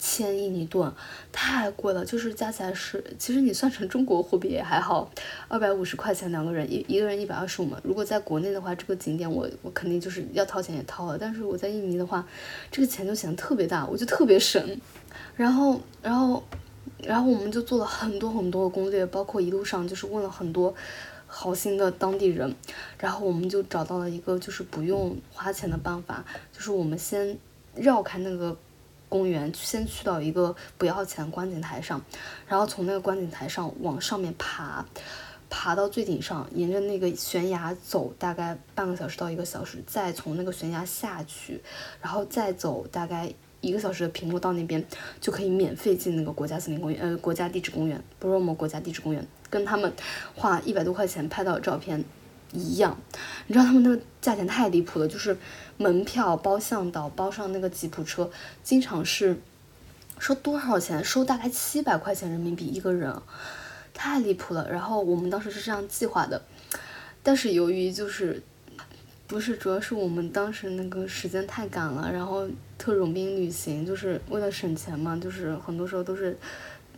[0.00, 0.92] 千印尼盾
[1.32, 5.10] 太贵了，就是加起来是，其实你算成中国货币也还好，
[5.48, 7.80] 二百五十块钱两个人，一一个人一百二十五嘛。
[7.82, 12.24] 如果在国内的话，这个景点我我肯定就是要掏钱也掏了，但是我在印尼的话，
[12.70, 14.80] 这个钱就显得特别大，我就特别省。
[15.34, 16.44] 然后，然后，
[17.02, 20.74] 然后我们就做了很多很多的攻略，包括一路上就是问了很多
[21.26, 22.54] 好心的当地人，
[22.98, 27.36] 然后我们就找到了一个就是不用花钱的办法，就是我们先
[27.74, 28.56] 绕开那个。
[29.10, 31.98] 公园先去到一个不要钱观景台上，
[32.46, 34.84] 然后从那个观景台上往上面爬，
[35.48, 41.62] 爬到最顶上，沿着那个悬崖走大概半个小时到一个小时，再从那个悬崖下去，
[42.02, 44.84] 然后再走大概一个小时的平路到那边，
[45.20, 49.92] 就可以免费进那个国家森林公园，呃，国家地质公园，布罗摩国家地质公园，跟他们
[50.34, 52.04] 花一百多块钱拍到的照片
[52.52, 52.98] 一样。
[53.46, 55.36] 你知道他们那个价钱太离谱了，就是。
[55.80, 58.28] 门票包向导包上那个吉普车，
[58.64, 59.40] 经常是
[60.18, 61.04] 收多少钱？
[61.04, 63.14] 收大概七百块钱人民币一个人，
[63.94, 64.68] 太离谱了。
[64.68, 66.42] 然后我们当时是这样计划的，
[67.22, 68.42] 但是由于就是
[69.28, 72.48] 不是，主要是我们当时那个时间太赶了，然后
[72.78, 76.38] 特种兵旅行就是为了省钱嘛，就是很多时候都是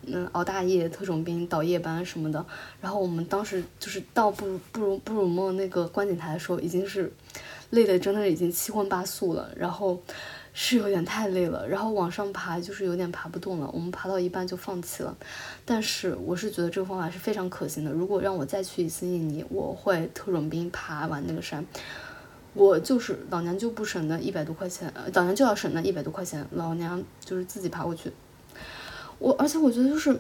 [0.07, 2.47] 嗯熬大夜，特种兵倒夜班什么的。
[2.81, 7.13] 然后我们当时就是到布布鲁布鲁莫那个观景台的时候，已经是。
[7.71, 10.03] 累的真的已经七荤八素了，然后
[10.53, 15.17] 是有点太累了，然后往上爬就是有点爬不动了，我们爬到一半就放弃了。
[15.65, 21.65] 但是我是觉得这个方法是非常可行的，如果让我再去一次印尼，我会特种兵爬完那个山。
[22.55, 28.11] 我就是老娘就不省那一百多块钱，老娘就要省那一百多块钱，老娘就是自己爬过去。
[29.19, 30.19] 我而且我觉得就是。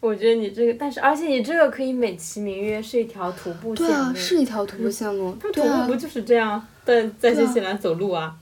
[0.00, 3.92] 我觉得你这个，但是而且你这个可以美其名曰是一条徒步线路。
[3.92, 5.32] 对啊，是一条徒步线路。
[5.34, 8.36] 徒步不就是这样，在在新西兰走路啊，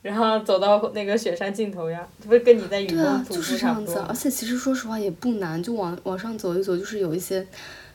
[0.00, 3.94] 然后走到那个雪山尽头呀，这不是跟你在雨中徒步差不多。
[4.08, 7.46] 而且其实说实话也不难，就往往上走一走，就是有一些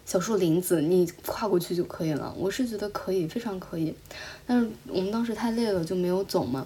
[0.06, 2.32] 小树林子，你跨过去就可以了。
[2.38, 3.96] 我是觉得可以，非常可以。
[4.50, 6.66] 但是我们当时太累了，就没有走嘛。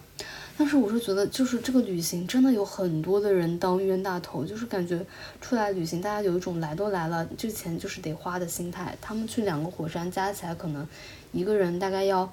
[0.58, 5.06] 但是我是觉得，就是这个旅行真的有很多的人当冤大头，就是感觉
[5.42, 8.98] 出来旅行，大家有一种来都来了，这钱就是得花的心态。
[9.02, 10.88] 他们去两个火山加起来可能
[11.34, 12.32] 一个人大概要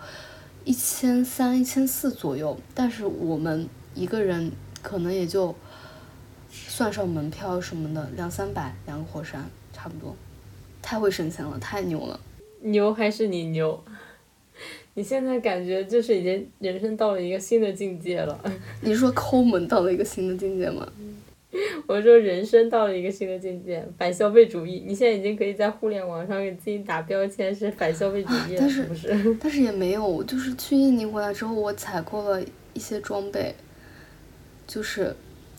[0.65, 4.53] 一千三、一千四左右，但是我们一个人
[4.83, 5.53] 可能也就
[6.53, 10.15] 算上门票什么的两三百，两个火山差不多，
[10.81, 12.21] 太会省钱了，太牛了。
[12.61, 13.83] 牛还是你牛？
[15.01, 18.39] 你现在感觉就是已经人生到了一个新的境界了。
[18.85, 20.87] 你是说抠门到了一个新的境界吗？
[21.89, 24.85] 我说人生到了一个新的境界，反消费主义。
[24.87, 29.09] 你现在已经可以在互联网上给自己打标签是反消费主义了，是不是？
[29.41, 32.39] 但是也没有，就是去印尼回来之后，我采购了
[32.75, 33.55] 一些装备，
[34.67, 35.17] 就是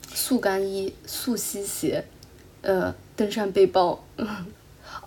[0.08, 2.06] 速干衣、速吸鞋，
[2.62, 4.06] 呃，登山背包。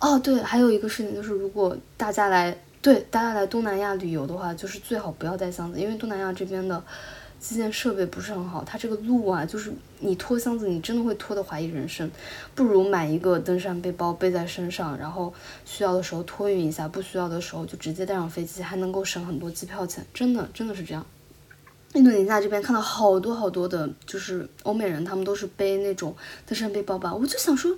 [0.01, 2.57] 哦，对，还有一个事情就是，如果大家来。
[2.85, 6.83] 对，大家来东南亚旅游的话，就是最好不要带箱子，因为东南亚这边的
[7.39, 8.63] 基建设备不是很好。
[8.63, 12.07] 它这个路啊，就是你拖箱子，你真的会拖得怀疑人生。
[12.53, 15.33] 不如买一个登山背包背在身上，然后
[15.65, 20.05] 需要的时候托运一下，不需要的时候就直接带上飞机，还能够省很多机票钱。
[20.13, 21.03] 真的，真的是这样。
[21.95, 26.13] 印度尼西亚这边看到好多好多的，就是欧美人，他们都是背那种
[26.45, 27.15] 登山背包吧。
[27.15, 27.73] 我就想说，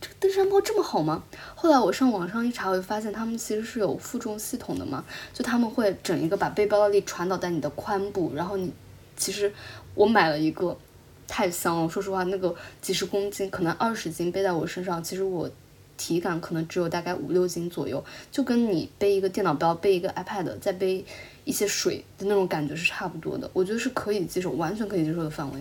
[0.00, 1.24] 这个登山包这么好吗？
[1.56, 5.04] 后来我上网上一查，我就发现他们其实是有负重系统的嘛，
[5.34, 8.72] 就他们会整一个把背包的力传导在你的髋部，然后你
[9.16, 9.52] 其实
[9.96, 10.78] 我买了一个，
[11.26, 11.88] 太香了。
[11.88, 15.50] 说实话，那个几十公斤，可能二十斤背在我身上，其实我
[15.96, 21.04] 体感可能只有大概五六斤左右，就跟你背一个电脑包、背一个 iPad 再背。
[21.44, 25.60] 一些水的那种感觉是差不多的，我觉得是可以接受，完全可以接受的范围。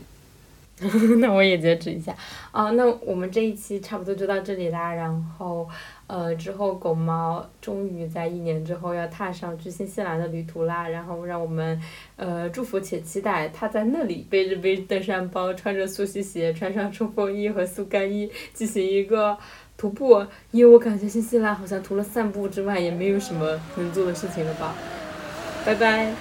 [1.19, 2.15] 那我也截止一下
[2.51, 4.93] 啊，那我们这一期差不多就到这里啦。
[4.93, 5.67] 然后
[6.07, 10.87] 呃，之后狗猫终于在一年之后要踏上去新西兰的旅途啦。
[10.87, 11.77] 然后让我们
[12.15, 19.37] 呃祝福且期待它在那里背着背登山包，穿着速吸鞋，穿上冲锋衣和速干衣，进行一个
[19.75, 20.25] 徒步。
[20.51, 24.73] 因为我感觉新西兰好像除了散步之外，也没有什么能做的事情了吧。
[25.65, 26.15] 拜拜。